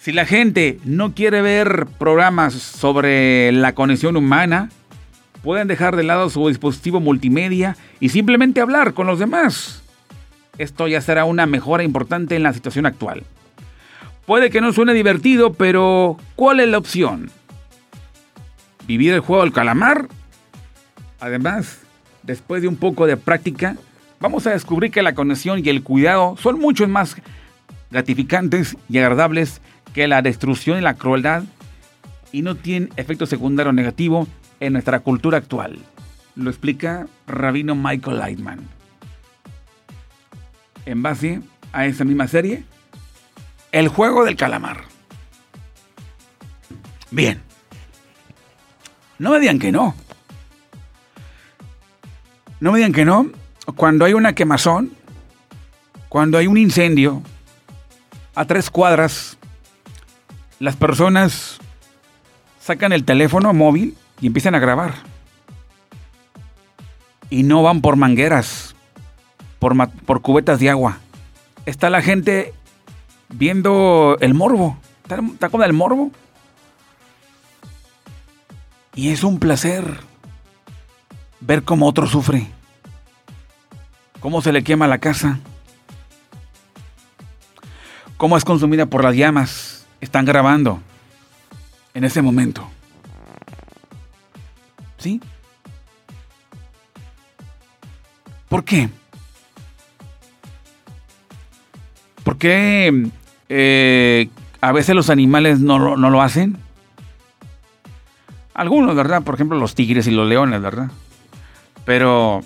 Si 0.00 0.12
la 0.12 0.24
gente 0.24 0.80
no 0.84 1.14
quiere 1.14 1.42
ver 1.42 1.86
programas 1.98 2.54
sobre 2.54 3.52
la 3.52 3.74
conexión 3.74 4.16
humana, 4.16 4.70
pueden 5.42 5.68
dejar 5.68 5.94
de 5.96 6.02
lado 6.02 6.30
su 6.30 6.48
dispositivo 6.48 7.00
multimedia 7.00 7.76
y 8.00 8.08
simplemente 8.08 8.60
hablar 8.60 8.94
con 8.94 9.06
los 9.06 9.18
demás. 9.18 9.82
Esto 10.58 10.88
ya 10.88 11.00
será 11.00 11.24
una 11.24 11.46
mejora 11.46 11.82
importante 11.82 12.34
en 12.34 12.42
la 12.42 12.52
situación 12.52 12.86
actual. 12.86 13.24
Puede 14.26 14.50
que 14.50 14.60
no 14.60 14.72
suene 14.72 14.94
divertido, 14.94 15.52
pero 15.52 16.16
¿cuál 16.36 16.60
es 16.60 16.68
la 16.68 16.78
opción? 16.78 17.30
¿Vivir 18.86 19.12
el 19.12 19.20
juego 19.20 19.42
del 19.42 19.52
calamar? 19.52 20.08
Además, 21.20 21.80
después 22.22 22.62
de 22.62 22.68
un 22.68 22.76
poco 22.76 23.06
de 23.06 23.16
práctica, 23.16 23.76
vamos 24.18 24.46
a 24.46 24.50
descubrir 24.50 24.90
que 24.90 25.02
la 25.02 25.14
conexión 25.14 25.60
y 25.64 25.68
el 25.68 25.82
cuidado 25.82 26.36
son 26.38 26.58
mucho 26.58 26.88
más 26.88 27.16
gratificantes 27.90 28.76
y 28.88 28.98
agradables 28.98 29.60
que 29.92 30.08
la 30.08 30.22
destrucción 30.22 30.78
y 30.78 30.80
la 30.80 30.94
crueldad 30.94 31.44
y 32.32 32.42
no 32.42 32.54
tienen 32.54 32.90
efecto 32.96 33.26
secundario 33.26 33.72
negativo 33.72 34.26
en 34.60 34.72
nuestra 34.72 35.00
cultura 35.00 35.38
actual. 35.38 35.78
Lo 36.36 36.48
explica 36.48 37.06
Rabino 37.26 37.74
Michael 37.74 38.18
Lightman. 38.18 38.60
En 40.86 41.02
base 41.02 41.40
a 41.72 41.86
esa 41.86 42.04
misma 42.04 42.28
serie, 42.28 42.64
El 43.72 43.86
juego 43.88 44.24
del 44.24 44.36
calamar. 44.36 44.82
Bien. 47.12 47.40
No 49.18 49.30
me 49.30 49.38
digan 49.38 49.60
que 49.60 49.70
no. 49.70 49.94
No 52.60 52.72
me 52.72 52.78
digan 52.78 52.92
que 52.92 53.04
no. 53.04 53.26
Cuando 53.74 54.04
hay 54.04 54.14
una 54.14 54.34
quemazón, 54.34 54.92
cuando 56.08 56.38
hay 56.38 56.46
un 56.46 56.58
incendio, 56.58 57.22
a 58.34 58.44
tres 58.44 58.70
cuadras 58.70 59.38
las 60.58 60.76
personas 60.76 61.58
sacan 62.60 62.92
el 62.92 63.04
teléfono 63.04 63.52
móvil 63.54 63.96
y 64.20 64.26
empiezan 64.26 64.54
a 64.54 64.58
grabar. 64.58 64.94
Y 67.30 67.44
no 67.44 67.62
van 67.62 67.80
por 67.80 67.96
mangueras, 67.96 68.74
por, 69.58 70.20
cubetas 70.20 70.60
de 70.60 70.68
agua. 70.68 70.98
Está 71.64 71.88
la 71.90 72.02
gente 72.02 72.52
viendo 73.30 74.18
el 74.20 74.34
morbo. 74.34 74.76
Está, 75.02 75.20
está 75.32 75.48
con 75.48 75.62
el 75.62 75.72
morbo. 75.72 76.10
Y 78.94 79.10
es 79.10 79.22
un 79.22 79.38
placer 79.38 80.09
ver 81.40 81.64
cómo 81.64 81.86
otro 81.86 82.06
sufre. 82.06 82.46
Cómo 84.20 84.42
se 84.42 84.52
le 84.52 84.62
quema 84.62 84.86
la 84.86 84.98
casa. 84.98 85.40
Cómo 88.16 88.36
es 88.36 88.44
consumida 88.44 88.86
por 88.86 89.02
las 89.02 89.16
llamas 89.16 89.86
están 90.00 90.24
grabando 90.24 90.80
en 91.94 92.04
ese 92.04 92.22
momento. 92.22 92.68
¿Sí? 94.98 95.20
¿Por 98.48 98.64
qué? 98.64 98.90
¿Por 102.24 102.36
qué 102.36 103.10
eh, 103.48 104.28
a 104.60 104.72
veces 104.72 104.94
los 104.94 105.08
animales 105.08 105.60
no, 105.60 105.96
no 105.96 106.10
lo 106.10 106.20
hacen? 106.20 106.58
Algunos, 108.52 108.94
¿verdad? 108.94 109.22
Por 109.22 109.36
ejemplo, 109.36 109.58
los 109.58 109.74
tigres 109.74 110.06
y 110.06 110.10
los 110.10 110.28
leones, 110.28 110.60
¿verdad? 110.60 110.90
Pero 111.90 112.40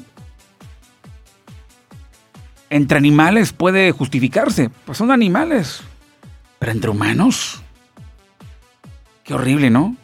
entre 2.70 2.96
animales 2.96 3.52
puede 3.52 3.92
justificarse. 3.92 4.70
Pues 4.86 4.96
son 4.96 5.10
animales. 5.10 5.82
Pero 6.58 6.72
entre 6.72 6.88
humanos. 6.88 7.62
Qué 9.22 9.34
horrible, 9.34 9.68
¿no? 9.68 9.96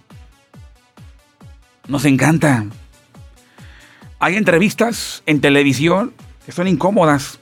Nos 1.89 2.05
encanta. 2.05 2.67
Hay 4.19 4.37
entrevistas 4.37 5.23
en 5.25 5.41
televisión 5.41 6.13
que 6.45 6.53
son 6.53 6.69
incómodas. 6.69 7.41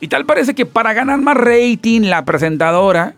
Y 0.00 0.08
tal 0.08 0.24
parece 0.24 0.54
que 0.54 0.64
para 0.64 0.94
ganar 0.94 1.20
más 1.20 1.36
rating, 1.36 2.00
la 2.08 2.24
presentadora, 2.24 3.12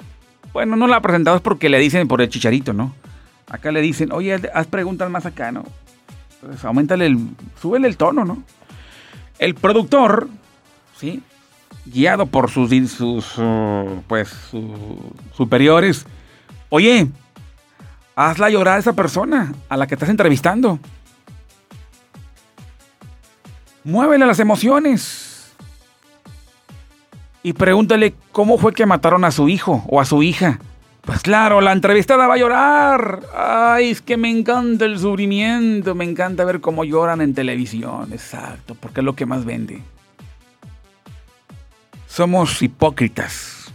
bueno, 0.52 0.74
no 0.74 0.88
la 0.88 1.00
presentadora 1.02 1.36
es 1.36 1.42
porque 1.44 1.68
le 1.68 1.78
dicen 1.78 2.08
por 2.08 2.20
el 2.20 2.28
chicharito, 2.28 2.72
¿no? 2.72 2.96
Acá 3.48 3.70
le 3.70 3.80
dicen, 3.80 4.10
oye, 4.10 4.40
haz 4.52 4.66
preguntas 4.66 5.08
más 5.08 5.24
acá, 5.24 5.52
¿no? 5.52 5.62
Pues 6.42 6.64
aumentale 6.64 7.06
el, 7.06 7.18
súbele 7.60 7.88
el 7.88 7.96
tono, 7.96 8.24
¿no? 8.24 8.42
El 9.38 9.54
productor, 9.54 10.28
¿sí? 10.96 11.22
guiado 11.84 12.26
por 12.26 12.50
sus, 12.50 12.70
sus 12.90 13.38
uh, 13.38 14.02
pues, 14.06 14.28
sus 14.50 14.70
superiores, 15.34 16.06
oye, 16.68 17.08
hazla 18.14 18.50
llorar 18.50 18.76
a 18.76 18.80
esa 18.80 18.92
persona 18.92 19.52
a 19.68 19.76
la 19.76 19.86
que 19.86 19.94
estás 19.94 20.08
entrevistando. 20.08 20.78
Muévele 23.84 24.26
las 24.26 24.38
emociones. 24.38 25.52
Y 27.42 27.54
pregúntale 27.54 28.14
cómo 28.30 28.56
fue 28.56 28.72
que 28.72 28.86
mataron 28.86 29.24
a 29.24 29.32
su 29.32 29.48
hijo 29.48 29.84
o 29.88 30.00
a 30.00 30.04
su 30.04 30.22
hija. 30.22 30.60
Pues 31.02 31.20
claro, 31.20 31.60
la 31.60 31.72
entrevistada 31.72 32.28
va 32.28 32.34
a 32.34 32.38
llorar. 32.38 33.22
Ay, 33.34 33.90
es 33.90 34.00
que 34.00 34.16
me 34.16 34.30
encanta 34.30 34.84
el 34.84 34.98
sufrimiento, 34.98 35.94
me 35.94 36.04
encanta 36.04 36.44
ver 36.44 36.60
cómo 36.60 36.84
lloran 36.84 37.20
en 37.20 37.34
televisión. 37.34 38.12
Exacto, 38.12 38.76
porque 38.76 39.00
es 39.00 39.04
lo 39.04 39.14
que 39.14 39.26
más 39.26 39.44
vende. 39.44 39.82
Somos 42.06 42.62
hipócritas. 42.62 43.72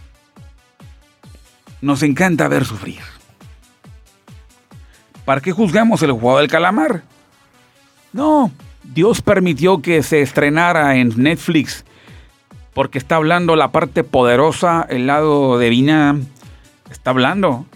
Nos 1.82 2.02
encanta 2.02 2.48
ver 2.48 2.64
sufrir. 2.64 3.00
¿Para 5.24 5.42
qué 5.42 5.52
juzgamos 5.52 6.02
el 6.02 6.12
juego 6.12 6.38
del 6.38 6.48
calamar? 6.48 7.02
No, 8.14 8.50
Dios 8.82 9.20
permitió 9.20 9.82
que 9.82 10.02
se 10.02 10.22
estrenara 10.22 10.96
en 10.96 11.12
Netflix 11.16 11.84
porque 12.72 12.96
está 12.96 13.16
hablando 13.16 13.54
la 13.54 13.70
parte 13.70 14.04
poderosa, 14.04 14.86
el 14.88 15.06
lado 15.06 15.58
de 15.58 15.68
Vina. 15.68 16.16
Está 16.90 17.10
hablando. 17.10 17.66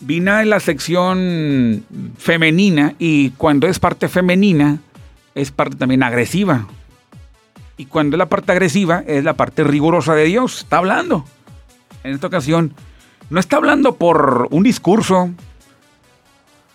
Vina 0.00 0.42
es 0.42 0.46
la 0.46 0.60
sección 0.60 1.84
femenina 2.18 2.94
y 2.98 3.30
cuando 3.30 3.66
es 3.66 3.78
parte 3.78 4.08
femenina 4.08 4.78
es 5.34 5.50
parte 5.50 5.76
también 5.76 6.02
agresiva. 6.02 6.66
Y 7.76 7.86
cuando 7.86 8.16
es 8.16 8.18
la 8.18 8.28
parte 8.28 8.52
agresiva, 8.52 9.04
es 9.06 9.24
la 9.24 9.34
parte 9.34 9.64
rigurosa 9.64 10.14
de 10.14 10.24
Dios. 10.24 10.58
Está 10.58 10.78
hablando. 10.78 11.24
En 12.02 12.12
esta 12.12 12.26
ocasión, 12.26 12.74
no 13.30 13.40
está 13.40 13.56
hablando 13.56 13.96
por 13.96 14.48
un 14.50 14.62
discurso, 14.62 15.30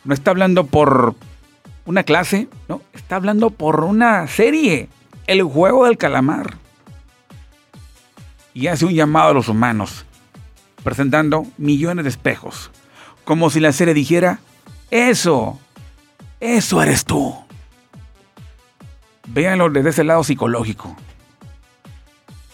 no 0.03 0.13
está 0.13 0.31
hablando 0.31 0.65
por 0.65 1.15
una 1.85 2.03
clase, 2.03 2.47
no, 2.69 2.81
está 2.93 3.17
hablando 3.17 3.49
por 3.49 3.83
una 3.83 4.27
serie, 4.27 4.89
El 5.27 5.43
juego 5.43 5.85
del 5.85 5.97
calamar. 5.97 6.57
Y 8.53 8.67
hace 8.67 8.85
un 8.85 8.93
llamado 8.93 9.31
a 9.31 9.33
los 9.33 9.47
humanos, 9.47 10.05
presentando 10.83 11.45
millones 11.57 12.03
de 12.03 12.09
espejos, 12.09 12.71
como 13.23 13.49
si 13.49 13.59
la 13.59 13.71
serie 13.71 13.93
dijera, 13.93 14.39
eso, 14.91 15.59
eso 16.39 16.81
eres 16.81 17.05
tú. 17.05 17.35
Véanlo 19.27 19.69
desde 19.69 19.89
ese 19.89 20.03
lado 20.03 20.23
psicológico. 20.23 20.95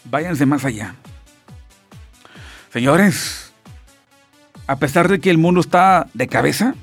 Váyanse 0.05 0.45
más 0.45 0.63
allá. 0.63 0.95
Señores, 2.71 3.51
a 4.67 4.77
pesar 4.77 5.07
de 5.07 5.19
que 5.19 5.31
el 5.31 5.39
mundo 5.39 5.61
está 5.61 6.07
de 6.13 6.27
cabeza, 6.27 6.75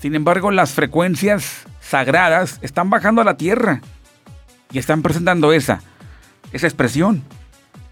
sin 0.00 0.14
embargo 0.14 0.50
las 0.50 0.72
frecuencias 0.72 1.64
sagradas 1.80 2.58
están 2.62 2.90
bajando 2.90 3.22
a 3.22 3.24
la 3.24 3.36
tierra 3.36 3.80
y 4.72 4.78
están 4.78 5.02
presentando 5.02 5.52
esa, 5.52 5.80
esa 6.52 6.66
expresión. 6.66 7.22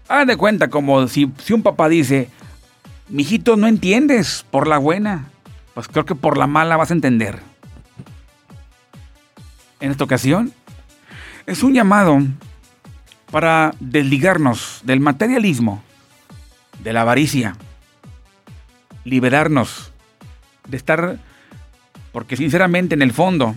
Hagan 0.07 0.27
de 0.27 0.37
cuenta 0.37 0.69
como 0.69 1.07
si, 1.07 1.31
si 1.43 1.53
un 1.53 1.63
papá 1.63 1.89
dice, 1.89 2.29
mijito, 3.09 3.57
no 3.57 3.67
entiendes 3.67 4.45
por 4.49 4.67
la 4.67 4.77
buena, 4.77 5.25
pues 5.73 5.87
creo 5.87 6.05
que 6.05 6.15
por 6.15 6.37
la 6.37 6.47
mala 6.47 6.77
vas 6.77 6.91
a 6.91 6.93
entender. 6.93 7.39
En 9.79 9.91
esta 9.91 10.03
ocasión, 10.03 10.53
es 11.45 11.63
un 11.63 11.73
llamado 11.73 12.19
para 13.31 13.73
desligarnos 13.79 14.81
del 14.83 14.99
materialismo, 14.99 15.83
de 16.83 16.93
la 16.93 17.01
avaricia, 17.01 17.55
liberarnos 19.03 19.91
de 20.67 20.77
estar 20.77 21.19
Porque 22.11 22.35
sinceramente 22.35 22.95
en 22.95 23.01
el 23.01 23.13
fondo, 23.13 23.55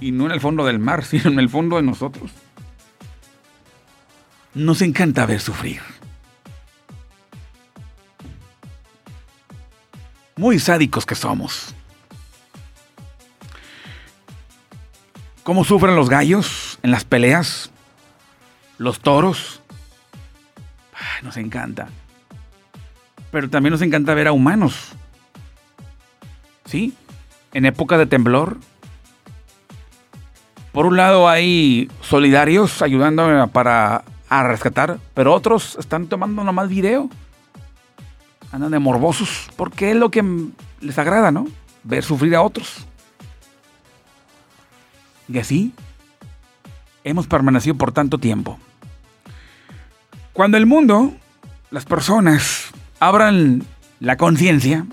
y 0.00 0.10
no 0.10 0.26
en 0.26 0.32
el 0.32 0.40
fondo 0.40 0.64
del 0.64 0.78
mar, 0.78 1.04
sino 1.06 1.30
en 1.30 1.38
el 1.38 1.48
fondo 1.48 1.76
de 1.76 1.82
nosotros, 1.82 2.30
nos 4.54 4.82
encanta 4.82 5.26
ver 5.26 5.40
sufrir. 5.40 5.80
Muy 10.36 10.58
sádicos 10.58 11.06
que 11.06 11.14
somos. 11.14 11.74
¿Cómo 15.42 15.64
sufren 15.64 15.94
los 15.94 16.08
gallos 16.08 16.78
en 16.82 16.90
las 16.90 17.04
peleas? 17.04 17.70
Los 18.78 19.00
toros. 19.00 19.60
nos 21.22 21.36
encanta. 21.36 21.88
Pero 23.30 23.48
también 23.48 23.72
nos 23.72 23.82
encanta 23.82 24.14
ver 24.14 24.28
a 24.28 24.32
humanos. 24.32 24.92
¿Sí? 26.64 26.94
En 27.52 27.66
época 27.66 27.98
de 27.98 28.06
temblor. 28.06 28.58
Por 30.72 30.86
un 30.86 30.96
lado 30.96 31.28
hay 31.28 31.88
solidarios 32.00 32.82
ayudando 32.82 33.48
para 33.52 34.04
a 34.28 34.42
rescatar, 34.42 34.98
pero 35.14 35.32
otros 35.32 35.76
están 35.78 36.06
tomando 36.06 36.44
nomás 36.44 36.68
video. 36.68 37.08
Andan 38.52 38.70
de 38.70 38.78
morbosos, 38.78 39.50
porque 39.56 39.90
es 39.90 39.96
lo 39.96 40.10
que 40.10 40.24
les 40.80 40.98
agrada, 40.98 41.30
¿no? 41.30 41.46
Ver 41.82 42.04
sufrir 42.04 42.34
a 42.36 42.42
otros. 42.42 42.86
Y 45.28 45.38
así 45.38 45.72
hemos 47.02 47.26
permanecido 47.26 47.76
por 47.76 47.92
tanto 47.92 48.18
tiempo. 48.18 48.58
Cuando 50.32 50.56
el 50.56 50.66
mundo, 50.66 51.14
las 51.70 51.84
personas, 51.84 52.70
abran 52.98 53.64
la 54.00 54.16
conciencia, 54.16 54.86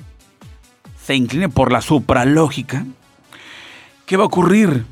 se 1.04 1.16
incline 1.16 1.50
por 1.50 1.72
la 1.72 1.82
supralógica, 1.82 2.86
¿qué 4.06 4.18
va 4.18 4.24
a 4.24 4.28
ocurrir? 4.28 4.86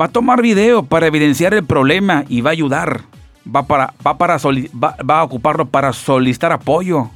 Va 0.00 0.06
a 0.06 0.08
tomar 0.08 0.40
video 0.40 0.84
para 0.84 1.06
evidenciar 1.06 1.52
el 1.54 1.64
problema 1.64 2.24
y 2.28 2.40
va 2.40 2.50
a 2.50 2.52
ayudar. 2.52 3.02
Va, 3.44 3.66
para, 3.66 3.92
va, 4.06 4.16
para 4.16 4.36
va, 4.38 5.18
a 5.18 5.24
ocuparlo 5.24 5.66
para 5.66 5.92
solicitar 5.92 6.52
apoyo. 6.52 7.10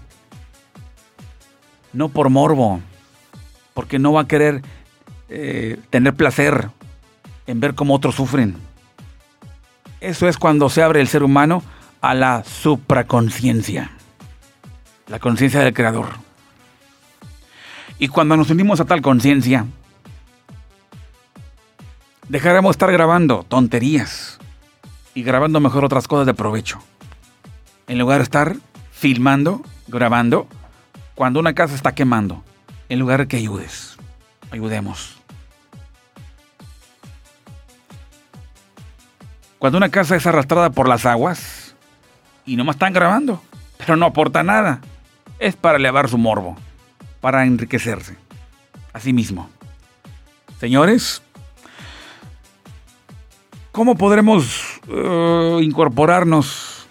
No 1.92 2.08
por 2.08 2.28
morbo. 2.28 2.80
Porque 3.72 3.98
no 3.98 4.12
va 4.12 4.22
a 4.22 4.28
querer 4.28 4.62
eh, 5.28 5.78
tener 5.90 6.14
placer 6.14 6.70
en 7.46 7.60
ver 7.60 7.74
cómo 7.74 7.94
otros 7.94 8.16
sufren. 8.16 8.56
Eso 10.00 10.28
es 10.28 10.36
cuando 10.36 10.68
se 10.68 10.82
abre 10.82 11.00
el 11.00 11.08
ser 11.08 11.22
humano 11.22 11.62
a 12.02 12.14
la 12.14 12.44
supraconciencia. 12.44 13.90
La 15.08 15.18
conciencia 15.18 15.60
del 15.60 15.72
creador. 15.72 16.06
Y 17.98 18.08
cuando 18.08 18.36
nos 18.36 18.50
unimos 18.50 18.80
a 18.80 18.84
tal 18.84 19.00
conciencia, 19.00 19.64
dejaremos 22.28 22.72
estar 22.72 22.90
grabando 22.92 23.44
tonterías 23.44 24.38
y 25.14 25.22
grabando 25.22 25.60
mejor 25.60 25.84
otras 25.84 26.08
cosas 26.08 26.26
de 26.26 26.34
provecho. 26.34 26.78
En 27.88 27.98
lugar 27.98 28.18
de 28.18 28.24
estar 28.24 28.56
filmando, 28.90 29.62
grabando, 29.86 30.48
cuando 31.14 31.40
una 31.40 31.54
casa 31.54 31.74
está 31.74 31.94
quemando, 31.94 32.44
en 32.88 32.98
lugar 32.98 33.20
de 33.20 33.28
que 33.28 33.36
ayudes, 33.36 33.96
ayudemos. 34.50 35.16
Cuando 39.58 39.78
una 39.78 39.88
casa 39.88 40.16
es 40.16 40.26
arrastrada 40.26 40.70
por 40.70 40.88
las 40.88 41.06
aguas 41.06 41.74
y 42.44 42.56
no 42.56 42.64
más 42.64 42.76
están 42.76 42.92
grabando, 42.92 43.42
pero 43.78 43.96
no 43.96 44.06
aporta 44.06 44.42
nada, 44.42 44.80
es 45.38 45.56
para 45.56 45.78
elevar 45.78 46.08
su 46.08 46.18
morbo, 46.18 46.56
para 47.20 47.44
enriquecerse. 47.44 48.16
Así 48.92 49.12
mismo. 49.12 49.48
Señores, 50.60 51.22
¿Cómo 53.76 53.94
podremos 53.94 54.80
eh, 54.88 55.58
incorporarnos 55.60 56.86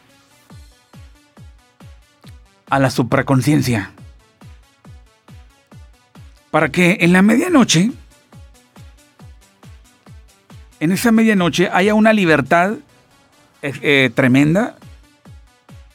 a 2.69 2.77
la 2.77 2.91
supraconciencia? 2.91 3.89
Para 6.51 6.69
que 6.69 6.99
en 7.01 7.11
la 7.11 7.23
medianoche, 7.23 7.89
en 10.79 10.91
esa 10.91 11.11
medianoche 11.11 11.71
haya 11.73 11.95
una 11.95 12.13
libertad 12.13 12.73
eh, 13.63 13.73
eh, 13.81 14.11
tremenda, 14.13 14.75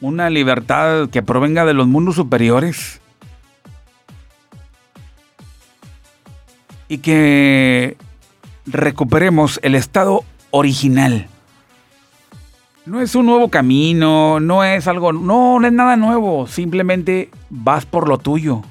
una 0.01 0.29
libertad 0.29 1.09
que 1.09 1.23
provenga 1.23 1.65
de 1.65 1.75
los 1.75 1.87
mundos 1.87 2.17
superiores 2.17 3.01
y 6.89 6.99
que 6.99 7.97
recuperemos 8.67 9.61
el 9.63 9.77
estado 9.77 10.25
original. 10.51 11.29
No 12.87 13.01
es 13.01 13.15
un 13.15 13.27
nuevo 13.27 13.51
camino, 13.51 14.41
no 14.41 14.65
es 14.65 14.89
algo, 14.89 15.13
no, 15.13 15.61
no 15.61 15.67
es 15.67 15.73
nada 15.73 15.97
nuevo, 15.97 16.47
simplemente 16.47 17.31
vas 17.49 17.87
por 17.87 18.09
lo 18.09 18.19
tuyo. 18.19 18.63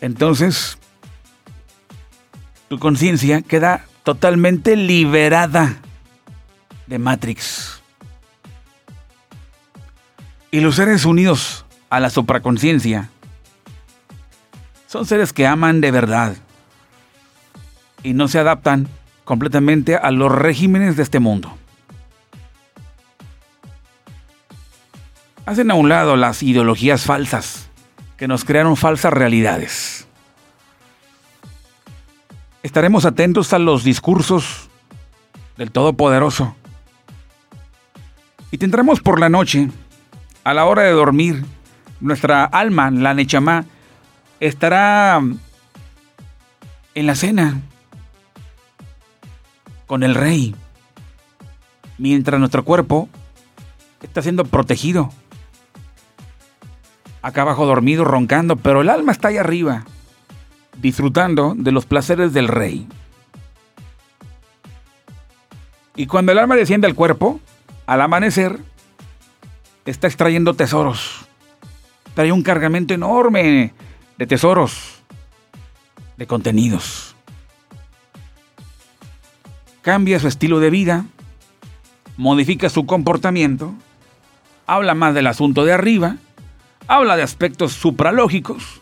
Entonces, 0.00 0.78
tu 2.68 2.78
conciencia 2.78 3.42
queda 3.42 3.84
totalmente 4.02 4.76
liberada 4.76 5.76
de 6.86 6.98
Matrix. 6.98 7.82
Y 10.50 10.60
los 10.60 10.76
seres 10.76 11.04
unidos 11.04 11.64
a 11.88 12.00
la 12.00 12.10
supraconciencia 12.10 13.10
son 14.86 15.06
seres 15.06 15.32
que 15.32 15.46
aman 15.46 15.80
de 15.80 15.90
verdad 15.90 16.36
y 18.02 18.12
no 18.12 18.28
se 18.28 18.38
adaptan 18.38 18.88
completamente 19.32 19.96
a 19.96 20.10
los 20.10 20.30
regímenes 20.30 20.98
de 20.98 21.02
este 21.02 21.18
mundo. 21.18 21.56
Hacen 25.46 25.70
a 25.70 25.74
un 25.74 25.88
lado 25.88 26.16
las 26.16 26.42
ideologías 26.42 27.06
falsas 27.06 27.70
que 28.18 28.28
nos 28.28 28.44
crearon 28.44 28.76
falsas 28.76 29.10
realidades. 29.10 30.06
Estaremos 32.62 33.06
atentos 33.06 33.54
a 33.54 33.58
los 33.58 33.84
discursos 33.84 34.68
del 35.56 35.70
Todopoderoso. 35.70 36.54
Y 38.50 38.58
tendremos 38.58 39.00
por 39.00 39.18
la 39.18 39.30
noche, 39.30 39.70
a 40.44 40.52
la 40.52 40.66
hora 40.66 40.82
de 40.82 40.90
dormir, 40.90 41.42
nuestra 42.00 42.44
alma, 42.44 42.90
la 42.90 43.14
Nechamá, 43.14 43.64
estará 44.40 45.22
en 46.94 47.06
la 47.06 47.14
cena 47.14 47.62
con 49.86 50.02
el 50.02 50.14
rey, 50.14 50.54
mientras 51.98 52.38
nuestro 52.38 52.64
cuerpo 52.64 53.08
está 54.02 54.22
siendo 54.22 54.44
protegido. 54.44 55.10
Acá 57.20 57.42
abajo 57.42 57.66
dormido, 57.66 58.04
roncando, 58.04 58.56
pero 58.56 58.80
el 58.80 58.88
alma 58.88 59.12
está 59.12 59.28
ahí 59.28 59.36
arriba, 59.36 59.84
disfrutando 60.80 61.54
de 61.56 61.72
los 61.72 61.86
placeres 61.86 62.32
del 62.32 62.48
rey. 62.48 62.88
Y 65.94 66.06
cuando 66.06 66.32
el 66.32 66.38
alma 66.38 66.56
desciende 66.56 66.86
al 66.86 66.94
cuerpo, 66.94 67.40
al 67.86 68.00
amanecer, 68.00 68.58
está 69.84 70.06
extrayendo 70.06 70.54
tesoros. 70.54 71.26
Trae 72.14 72.32
un 72.32 72.42
cargamento 72.42 72.94
enorme 72.94 73.72
de 74.18 74.26
tesoros, 74.26 75.02
de 76.16 76.26
contenidos 76.26 77.11
cambia 79.82 80.20
su 80.20 80.28
estilo 80.28 80.60
de 80.60 80.70
vida, 80.70 81.04
modifica 82.16 82.70
su 82.70 82.86
comportamiento, 82.86 83.74
habla 84.66 84.94
más 84.94 85.14
del 85.14 85.26
asunto 85.26 85.64
de 85.64 85.72
arriba, 85.72 86.16
habla 86.86 87.16
de 87.16 87.22
aspectos 87.22 87.72
supralógicos, 87.72 88.80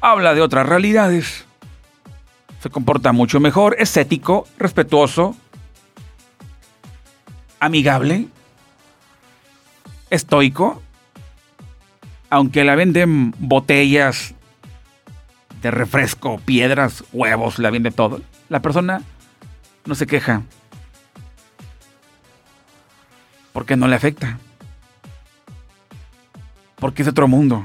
habla 0.00 0.34
de 0.34 0.42
otras 0.42 0.68
realidades, 0.68 1.46
se 2.60 2.70
comporta 2.70 3.12
mucho 3.12 3.40
mejor, 3.40 3.76
es 3.78 3.96
ético, 3.96 4.46
respetuoso, 4.58 5.34
amigable, 7.58 8.28
estoico, 10.10 10.82
aunque 12.30 12.64
la 12.64 12.74
venden 12.74 13.34
botellas 13.38 14.34
de 15.62 15.70
refresco, 15.70 16.38
piedras, 16.44 17.02
huevos, 17.12 17.58
la 17.58 17.70
vende 17.70 17.90
todo. 17.90 18.20
La 18.48 18.60
persona 18.60 19.02
no 19.88 19.94
se 19.94 20.06
queja. 20.06 20.42
Porque 23.54 23.74
no 23.74 23.88
le 23.88 23.96
afecta. 23.96 24.38
Porque 26.76 27.02
es 27.02 27.08
otro 27.08 27.26
mundo. 27.26 27.64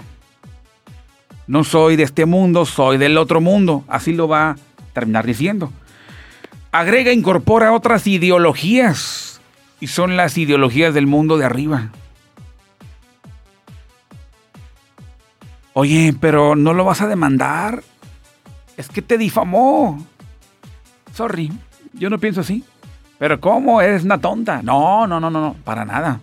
No 1.45 1.65
soy 1.65 1.97
de 1.97 2.03
este 2.03 2.25
mundo, 2.25 2.65
soy 2.65 2.97
del 2.97 3.17
otro 3.17 3.41
mundo. 3.41 3.83
Así 3.89 4.13
lo 4.13 4.29
va 4.29 4.51
a 4.51 4.55
terminar 4.93 5.25
diciendo. 5.25 5.71
Agrega, 6.71 7.11
incorpora 7.11 7.73
otras 7.73 8.07
ideologías. 8.07 9.41
Y 9.81 9.87
son 9.87 10.15
las 10.15 10.37
ideologías 10.37 10.93
del 10.93 11.07
mundo 11.07 11.37
de 11.37 11.45
arriba. 11.45 11.89
Oye, 15.73 16.15
pero 16.19 16.55
no 16.55 16.73
lo 16.73 16.85
vas 16.85 17.01
a 17.01 17.07
demandar. 17.07 17.83
Es 18.77 18.87
que 18.87 19.01
te 19.01 19.17
difamó. 19.17 20.07
Sorry, 21.13 21.51
yo 21.93 22.09
no 22.09 22.19
pienso 22.19 22.41
así. 22.41 22.63
Pero 23.19 23.39
¿cómo? 23.39 23.81
Eres 23.81 24.03
una 24.03 24.19
tonta. 24.19 24.61
No, 24.61 25.07
no, 25.07 25.19
no, 25.19 25.29
no, 25.29 25.41
no, 25.41 25.53
para 25.63 25.85
nada. 25.85 26.19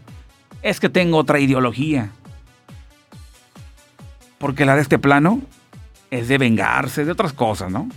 Es 0.63 0.81
que 0.81 0.89
tengo 0.89 1.17
otra 1.17 1.39
ideología. 1.39 2.11
Porque 4.39 4.65
la 4.65 4.75
de 4.75 4.83
este 4.83 4.99
plano 4.99 5.41
es 6.11 6.29
de 6.29 6.39
vengarse, 6.39 7.05
de 7.05 7.13
otras 7.13 7.33
cosas, 7.33 7.71
¿no? 7.71 7.89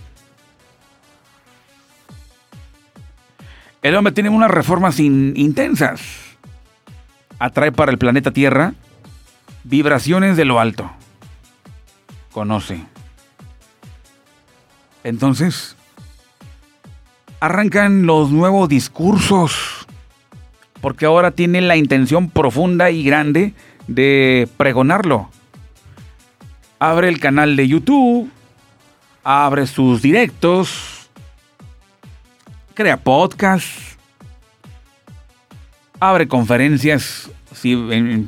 El 3.82 3.94
hombre 3.96 4.12
tiene 4.12 4.30
unas 4.30 4.50
reformas 4.50 4.98
intensas. 4.98 6.00
Atrae 7.38 7.72
para 7.72 7.92
el 7.92 7.98
planeta 7.98 8.30
Tierra 8.30 8.72
vibraciones 9.64 10.36
de 10.36 10.44
lo 10.44 10.60
alto. 10.60 10.90
Conoce. 12.32 12.84
Entonces, 15.02 15.76
arrancan 17.44 18.06
los 18.06 18.30
nuevos 18.30 18.70
discursos. 18.70 19.86
Porque 20.80 21.04
ahora 21.04 21.30
tiene 21.32 21.60
la 21.60 21.76
intención 21.76 22.30
profunda 22.30 22.90
y 22.90 23.04
grande 23.04 23.52
de 23.86 24.48
pregonarlo. 24.56 25.28
Abre 26.78 27.08
el 27.08 27.20
canal 27.20 27.56
de 27.56 27.68
YouTube, 27.68 28.30
abre 29.22 29.66
sus 29.66 30.00
directos, 30.00 31.10
crea 32.72 32.96
podcast, 32.98 33.66
abre 36.00 36.28
conferencias 36.28 37.30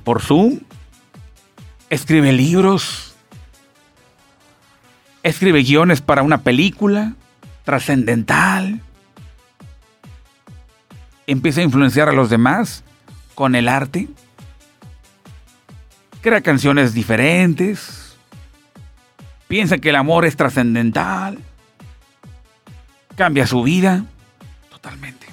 por 0.04 0.20
Zoom, 0.20 0.60
escribe 1.90 2.32
libros, 2.32 3.14
escribe 5.22 5.62
guiones 5.62 6.00
para 6.00 6.22
una 6.22 6.42
película 6.42 7.14
trascendental, 7.64 8.80
empieza 11.26 11.60
a 11.60 11.64
influenciar 11.64 12.08
a 12.08 12.12
los 12.12 12.30
demás 12.30 12.84
con 13.34 13.54
el 13.54 13.68
arte, 13.68 14.08
crea 16.20 16.40
canciones 16.40 16.94
diferentes, 16.94 18.16
piensa 19.48 19.78
que 19.78 19.90
el 19.90 19.96
amor 19.96 20.24
es 20.24 20.36
trascendental, 20.36 21.38
cambia 23.16 23.46
su 23.46 23.62
vida 23.62 24.04
Totalmente. 24.86 25.26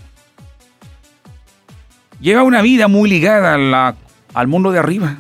Lleva 2.20 2.42
una 2.42 2.64
vida 2.64 2.88
muy 2.88 3.08
ligada 3.08 3.54
al 4.34 4.48
mundo 4.48 4.72
de 4.72 4.80
arriba. 4.80 5.18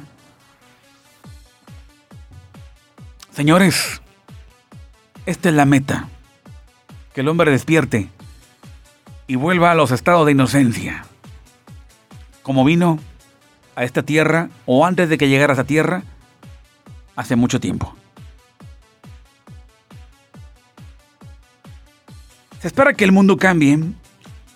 Señores, 3.31 4.01
esta 5.27 5.49
es 5.49 5.55
la 5.55 5.65
meta. 5.65 6.07
Que 7.13 7.21
el 7.21 7.27
hombre 7.27 7.51
despierte 7.51 8.09
y 9.27 9.35
vuelva 9.35 9.71
a 9.71 9.75
los 9.75 9.91
estados 9.91 10.25
de 10.25 10.33
inocencia. 10.33 11.05
Como 12.41 12.65
vino 12.65 12.99
a 13.75 13.83
esta 13.83 14.03
tierra, 14.03 14.49
o 14.65 14.85
antes 14.85 15.09
de 15.09 15.17
que 15.17 15.29
llegara 15.29 15.53
a 15.53 15.55
esta 15.55 15.63
tierra, 15.63 16.03
hace 17.15 17.35
mucho 17.35 17.59
tiempo. 17.59 17.95
Se 22.59 22.67
espera 22.67 22.93
que 22.93 23.03
el 23.03 23.11
mundo 23.11 23.37
cambie 23.37 23.79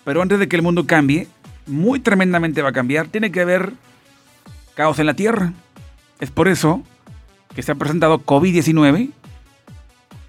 pero 0.08 0.22
antes 0.22 0.38
de 0.38 0.48
que 0.48 0.56
el 0.56 0.62
mundo 0.62 0.86
cambie, 0.86 1.28
muy 1.66 2.00
tremendamente 2.00 2.62
va 2.62 2.70
a 2.70 2.72
cambiar, 2.72 3.08
tiene 3.08 3.30
que 3.30 3.42
haber 3.42 3.74
caos 4.74 4.98
en 5.00 5.04
la 5.04 5.12
Tierra. 5.12 5.52
Es 6.18 6.30
por 6.30 6.48
eso 6.48 6.82
que 7.54 7.62
se 7.62 7.72
ha 7.72 7.74
presentado 7.74 8.24
COVID-19. 8.24 9.10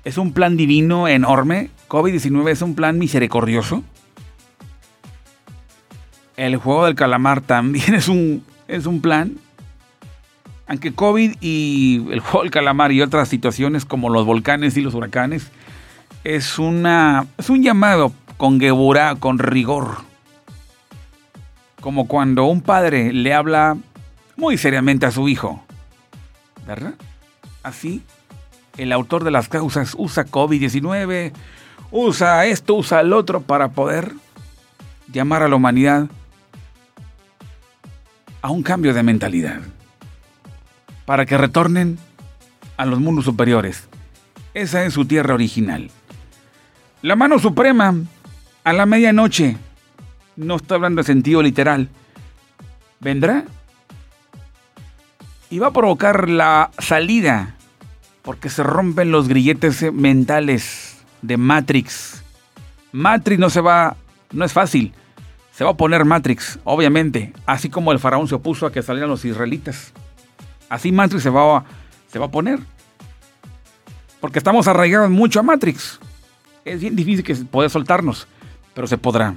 Es 0.03 0.17
un 0.17 0.33
plan 0.33 0.57
divino 0.57 1.07
enorme. 1.07 1.69
COVID-19 1.87 2.49
es 2.49 2.61
un 2.61 2.75
plan 2.75 2.99
misericordioso. 2.99 3.81
El 6.39 6.55
juego 6.55 6.85
del 6.85 6.95
calamar 6.95 7.41
también 7.41 7.93
es 7.95 8.07
un, 8.07 8.45
es 8.69 8.85
un 8.85 9.01
plan. 9.01 9.35
Aunque 10.67 10.93
COVID 10.93 11.35
y 11.41 12.07
el 12.11 12.21
juego 12.21 12.43
del 12.43 12.51
calamar 12.51 12.93
y 12.93 13.01
otras 13.01 13.27
situaciones 13.27 13.83
como 13.83 14.07
los 14.09 14.25
volcanes 14.25 14.77
y 14.77 14.81
los 14.81 14.93
huracanes 14.93 15.51
es, 16.23 16.57
una, 16.57 17.25
es 17.37 17.49
un 17.49 17.61
llamado 17.61 18.13
con 18.37 18.57
geburá, 18.57 19.15
con 19.15 19.37
rigor. 19.37 19.97
Como 21.81 22.07
cuando 22.07 22.45
un 22.45 22.61
padre 22.61 23.11
le 23.11 23.33
habla 23.33 23.75
muy 24.37 24.57
seriamente 24.57 25.05
a 25.05 25.11
su 25.11 25.27
hijo. 25.27 25.61
¿Verdad? 26.65 26.93
Así, 27.63 28.01
el 28.77 28.93
autor 28.93 29.25
de 29.25 29.31
las 29.31 29.49
causas 29.49 29.93
usa 29.97 30.25
COVID-19, 30.25 31.33
usa 31.91 32.45
esto, 32.45 32.75
usa 32.75 33.01
el 33.01 33.11
otro 33.11 33.41
para 33.41 33.69
poder 33.69 34.13
llamar 35.11 35.43
a 35.43 35.49
la 35.49 35.57
humanidad 35.57 36.07
a 38.41 38.49
un 38.49 38.63
cambio 38.63 38.93
de 38.93 39.03
mentalidad. 39.03 39.61
Para 41.05 41.25
que 41.25 41.37
retornen 41.37 41.97
a 42.77 42.85
los 42.85 42.99
mundos 42.99 43.25
superiores. 43.25 43.87
Esa 44.53 44.85
es 44.85 44.93
su 44.93 45.05
tierra 45.05 45.33
original. 45.33 45.91
La 47.01 47.15
mano 47.15 47.39
suprema 47.39 47.95
a 48.63 48.73
la 48.73 48.85
medianoche, 48.85 49.57
no 50.35 50.55
está 50.55 50.75
hablando 50.75 51.01
de 51.01 51.05
sentido 51.05 51.41
literal, 51.41 51.89
vendrá 52.99 53.45
y 55.49 55.59
va 55.59 55.67
a 55.67 55.73
provocar 55.73 56.29
la 56.29 56.71
salida, 56.77 57.55
porque 58.21 58.49
se 58.49 58.63
rompen 58.63 59.11
los 59.11 59.27
grilletes 59.27 59.91
mentales 59.91 60.97
de 61.21 61.37
Matrix. 61.37 62.23
Matrix 62.91 63.39
no 63.39 63.49
se 63.49 63.61
va, 63.61 63.95
no 64.31 64.45
es 64.45 64.53
fácil, 64.53 64.93
se 65.59 65.65
va 65.65 65.71
a 65.71 65.73
poner 65.73 66.05
Matrix, 66.05 66.57
obviamente, 66.63 67.33
así 67.45 67.69
como 67.69 67.91
el 67.91 67.99
faraón 67.99 68.29
se 68.29 68.35
opuso 68.35 68.65
a 68.65 68.71
que 68.71 68.81
salieran 68.81 69.09
los 69.09 69.25
israelitas. 69.25 69.91
Así 70.69 70.93
Matrix 70.93 71.21
se 71.21 71.29
va 71.29 71.57
a, 71.57 71.65
se 72.07 72.17
va 72.17 72.27
a 72.27 72.31
poner. 72.31 72.59
Porque 74.21 74.39
estamos 74.39 74.69
arraigados 74.69 75.09
mucho 75.09 75.41
a 75.41 75.43
Matrix. 75.43 75.99
Es 76.63 76.79
bien 76.79 76.95
difícil 76.95 77.25
que 77.25 77.35
poder 77.35 77.69
soltarnos 77.69 78.25
pero 78.73 78.87
se 78.87 78.97
podrá. 78.97 79.35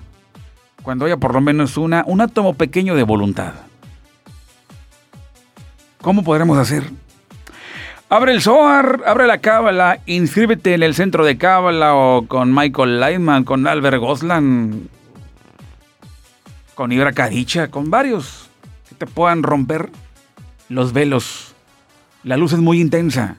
Cuando 0.84 1.06
haya 1.06 1.16
por 1.16 1.34
lo 1.34 1.40
menos 1.40 1.76
una, 1.76 2.04
un 2.06 2.20
átomo 2.20 2.54
pequeño 2.54 2.94
de 2.94 3.02
voluntad. 3.02 3.54
¿Cómo 6.02 6.22
podremos 6.22 6.56
hacer? 6.56 6.84
Abre 8.08 8.30
el 8.30 8.42
Zohar, 8.42 9.02
abre 9.08 9.26
la 9.26 9.38
Cábala, 9.38 9.98
inscríbete 10.06 10.74
en 10.74 10.84
el 10.84 10.94
centro 10.94 11.24
de 11.24 11.36
Cábala 11.36 11.96
o 11.96 12.28
con 12.28 12.54
Michael 12.54 13.00
Lightman, 13.00 13.42
con 13.42 13.66
Albert 13.66 13.98
Goslan, 13.98 14.88
con 16.82 16.90
Ibra 16.90 17.12
Cadicha, 17.12 17.68
con 17.68 17.90
varios 17.90 18.50
que 18.88 18.96
te 18.96 19.06
puedan 19.06 19.44
romper 19.44 19.88
los 20.68 20.92
velos. 20.92 21.54
La 22.24 22.36
luz 22.36 22.54
es 22.54 22.58
muy 22.58 22.80
intensa. 22.80 23.36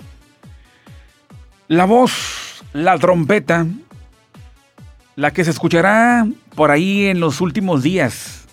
La 1.67 1.83
voz, 1.83 2.63
la 2.71 2.97
trompeta, 2.97 3.67
la 5.17 5.31
que 5.31 5.43
se 5.43 5.51
escuchará 5.51 6.25
por 6.55 6.71
ahí 6.71 7.07
en 7.07 7.19
los 7.19 7.41
últimos 7.41 7.83
días. 7.83 8.45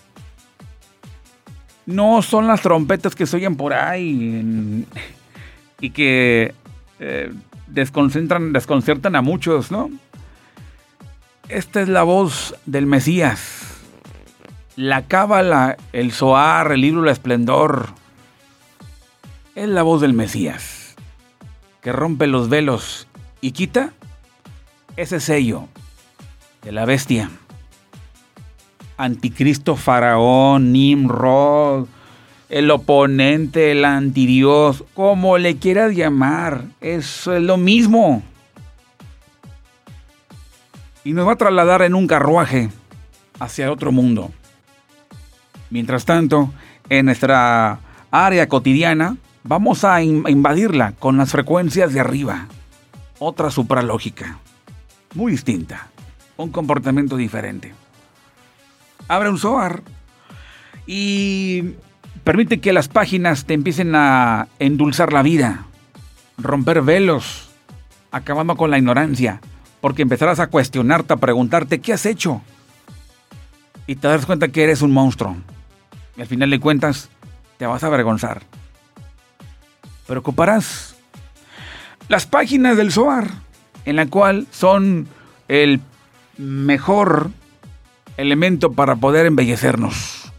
No 1.86 2.20
son 2.20 2.48
las 2.48 2.60
trompetas 2.60 3.14
que 3.14 3.26
se 3.26 3.36
oyen 3.36 3.54
por 3.54 3.72
ahí 3.72 4.84
y 5.80 5.90
que 5.90 6.52
eh, 6.98 7.32
desconcentran, 7.68 8.52
desconcertan 8.52 9.14
a 9.14 9.22
muchos, 9.22 9.70
¿no? 9.70 9.88
Esta 11.48 11.80
es 11.80 11.88
la 11.88 12.02
voz 12.02 12.56
del 12.66 12.86
Mesías. 12.86 13.59
La 14.76 15.06
cábala, 15.06 15.76
el 15.92 16.12
Zohar, 16.12 16.72
el 16.72 16.80
libro 16.80 17.02
del 17.02 17.12
esplendor. 17.12 17.88
Es 19.54 19.68
la 19.68 19.82
voz 19.82 20.00
del 20.00 20.14
Mesías 20.14 20.80
que 21.80 21.92
rompe 21.92 22.26
los 22.26 22.48
velos 22.48 23.06
y 23.40 23.52
quita 23.52 23.92
ese 24.96 25.20
sello 25.20 25.68
de 26.62 26.72
la 26.72 26.84
bestia. 26.84 27.30
Anticristo, 28.96 29.76
Faraón, 29.76 30.72
Nimrod, 30.72 31.86
el 32.50 32.70
oponente, 32.70 33.72
el 33.72 33.84
antidios, 33.84 34.84
como 34.94 35.38
le 35.38 35.56
quieras 35.56 35.94
llamar, 35.94 36.64
eso 36.80 37.34
es 37.34 37.42
lo 37.42 37.56
mismo. 37.56 38.22
Y 41.02 41.14
nos 41.14 41.26
va 41.26 41.32
a 41.32 41.36
trasladar 41.36 41.80
en 41.82 41.94
un 41.94 42.06
carruaje 42.06 42.68
hacia 43.38 43.72
otro 43.72 43.90
mundo. 43.90 44.30
Mientras 45.70 46.04
tanto, 46.04 46.52
en 46.88 47.06
nuestra 47.06 47.78
área 48.10 48.48
cotidiana, 48.48 49.16
vamos 49.44 49.84
a 49.84 50.02
invadirla 50.02 50.92
con 50.98 51.16
las 51.16 51.30
frecuencias 51.30 51.92
de 51.92 52.00
arriba. 52.00 52.46
Otra 53.18 53.50
supralógica, 53.50 54.38
muy 55.14 55.32
distinta 55.32 55.90
un 56.42 56.50
comportamiento 56.50 57.16
diferente. 57.16 57.72
Abre 59.08 59.28
un 59.28 59.38
Zohar 59.38 59.82
y 60.86 61.74
permite 62.24 62.60
que 62.60 62.72
las 62.72 62.88
páginas 62.88 63.44
te 63.44 63.54
empiecen 63.54 63.94
a 63.94 64.48
endulzar 64.58 65.12
la 65.12 65.22
vida. 65.22 65.66
romper 66.38 66.80
velos, 66.80 67.50
acabando 68.10 68.56
con 68.56 68.70
la 68.70 68.78
ignorancia, 68.78 69.42
porque 69.82 70.00
empezarás 70.00 70.40
a 70.40 70.46
cuestionarte, 70.46 71.12
a 71.12 71.18
preguntarte, 71.18 71.80
¿qué 71.80 71.92
has 71.92 72.06
hecho? 72.06 72.40
Y 73.86 73.96
te 73.96 74.08
das 74.08 74.24
cuenta 74.24 74.48
que 74.48 74.62
eres 74.64 74.80
un 74.80 74.90
monstruo. 74.90 75.36
Al 76.20 76.26
final 76.26 76.50
de 76.50 76.60
cuentas, 76.60 77.08
te 77.56 77.66
vas 77.66 77.82
a 77.82 77.86
avergonzar. 77.86 78.42
Pero 80.06 80.20
ocuparás 80.20 80.96
las 82.08 82.26
páginas 82.26 82.76
del 82.76 82.92
SOAR, 82.92 83.28
en 83.86 83.96
la 83.96 84.06
cual 84.06 84.46
son 84.50 85.08
el 85.48 85.80
mejor 86.36 87.30
elemento 88.18 88.72
para 88.72 88.96
poder 88.96 89.24
embellecernos, 89.24 90.30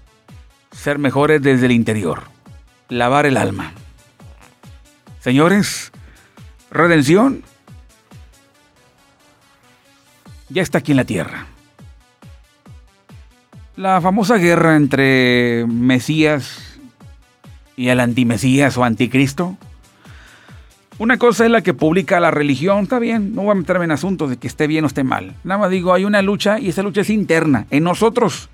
ser 0.72 1.00
mejores 1.00 1.42
desde 1.42 1.66
el 1.66 1.72
interior, 1.72 2.24
lavar 2.88 3.26
el 3.26 3.38
alma. 3.38 3.74
Señores, 5.20 5.92
redención 6.70 7.44
ya 10.50 10.62
está 10.62 10.78
aquí 10.78 10.92
en 10.92 10.98
la 10.98 11.06
tierra. 11.06 11.48
La 13.82 14.00
famosa 14.00 14.38
guerra 14.38 14.76
entre 14.76 15.66
Mesías 15.68 16.78
y 17.76 17.88
el 17.88 18.00
antimesías 18.00 18.78
o 18.78 18.84
anticristo. 18.84 19.58
Una 21.00 21.18
cosa 21.18 21.46
es 21.46 21.52
la 21.52 21.64
que 21.64 21.74
publica 21.74 22.20
la 22.20 22.30
religión, 22.30 22.84
está 22.84 23.00
bien, 23.00 23.34
no 23.34 23.42
voy 23.42 23.54
a 23.54 23.56
meterme 23.56 23.86
en 23.86 23.92
asuntos 23.92 24.30
de 24.30 24.38
que 24.38 24.46
esté 24.46 24.68
bien 24.68 24.84
o 24.84 24.88
esté 24.88 25.04
mal. 25.04 25.34
Nada 25.44 25.62
más 25.62 25.72
digo, 25.72 25.96
hay 25.96 26.06
una 26.06 26.22
lucha 26.22 26.60
y 26.60 26.70
esa 26.70 26.84
lucha 26.84 27.02
es 27.02 27.10
interna, 27.10 27.66
en 27.72 27.84
nosotros. 27.84 28.50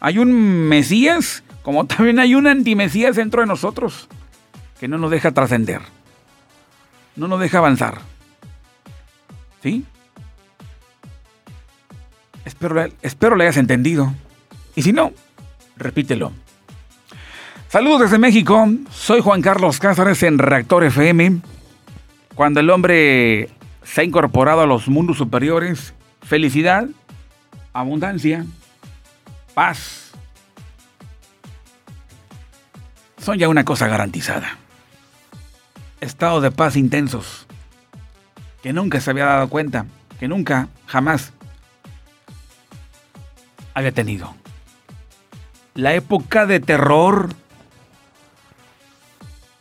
Hay 0.00 0.16
un 0.16 0.32
Mesías, 0.70 1.44
como 1.60 1.84
también 1.84 2.18
hay 2.18 2.34
un 2.34 2.46
antimesías 2.46 3.16
dentro 3.16 3.42
de 3.42 3.48
nosotros, 3.48 4.08
que 4.80 4.88
no 4.88 4.96
nos 4.96 5.10
deja 5.10 5.32
trascender, 5.32 5.82
no 7.16 7.28
nos 7.28 7.38
deja 7.38 7.58
avanzar. 7.58 7.98
¿Sí? 9.62 9.84
Espero, 12.46 12.86
espero 13.02 13.36
le 13.36 13.44
hayas 13.44 13.58
entendido. 13.58 14.10
Y 14.74 14.82
si 14.82 14.92
no, 14.92 15.12
repítelo. 15.76 16.32
Saludos 17.68 18.00
desde 18.00 18.18
México, 18.18 18.68
soy 18.90 19.20
Juan 19.20 19.42
Carlos 19.42 19.78
Cázares 19.78 20.22
en 20.22 20.38
Reactor 20.38 20.84
FM. 20.84 21.40
Cuando 22.34 22.60
el 22.60 22.70
hombre 22.70 23.48
se 23.84 24.00
ha 24.00 24.04
incorporado 24.04 24.62
a 24.62 24.66
los 24.66 24.88
mundos 24.88 25.18
superiores, 25.18 25.94
felicidad, 26.22 26.88
abundancia, 27.72 28.44
paz, 29.54 30.10
son 33.18 33.38
ya 33.38 33.48
una 33.48 33.64
cosa 33.64 33.86
garantizada. 33.86 34.58
Estados 36.00 36.42
de 36.42 36.50
paz 36.50 36.76
intensos, 36.76 37.46
que 38.62 38.72
nunca 38.72 39.00
se 39.00 39.10
había 39.10 39.26
dado 39.26 39.48
cuenta, 39.48 39.86
que 40.18 40.26
nunca, 40.26 40.68
jamás 40.86 41.32
había 43.74 43.92
tenido. 43.92 44.39
La 45.74 45.94
época 45.94 46.46
de 46.46 46.60
terror 46.60 47.30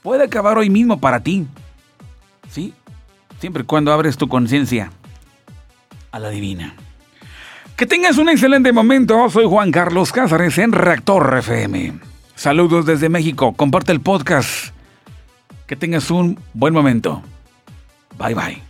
puede 0.02 0.24
acabar 0.24 0.58
hoy 0.58 0.70
mismo 0.70 1.00
para 1.00 1.22
ti. 1.22 1.48
¿Sí? 2.50 2.74
Siempre 3.40 3.64
y 3.64 3.66
cuando 3.66 3.94
abres 3.94 4.18
tu 4.18 4.28
conciencia 4.28 4.92
a 6.12 6.20
la 6.20 6.30
divina. 6.30 6.74
Que 7.76 7.86
tengas 7.86 8.18
un 8.18 8.28
excelente 8.30 8.74
momento. 8.74 9.30
Soy 9.30 9.46
Juan 9.46 9.72
Carlos 9.72 10.12
Cázares 10.12 10.58
en 10.58 10.74
Reactor 10.74 11.38
FM. 11.38 12.00
Saludos 12.36 12.86
desde 12.86 13.08
México. 13.08 13.54
Comparte 13.54 13.92
el 13.92 14.02
podcast. 14.02 14.74
Que 15.68 15.76
tengas 15.76 16.12
un 16.12 16.40
buen 16.54 16.74
momento. 16.74 17.22
Bye 18.18 18.34
bye. 18.34 18.69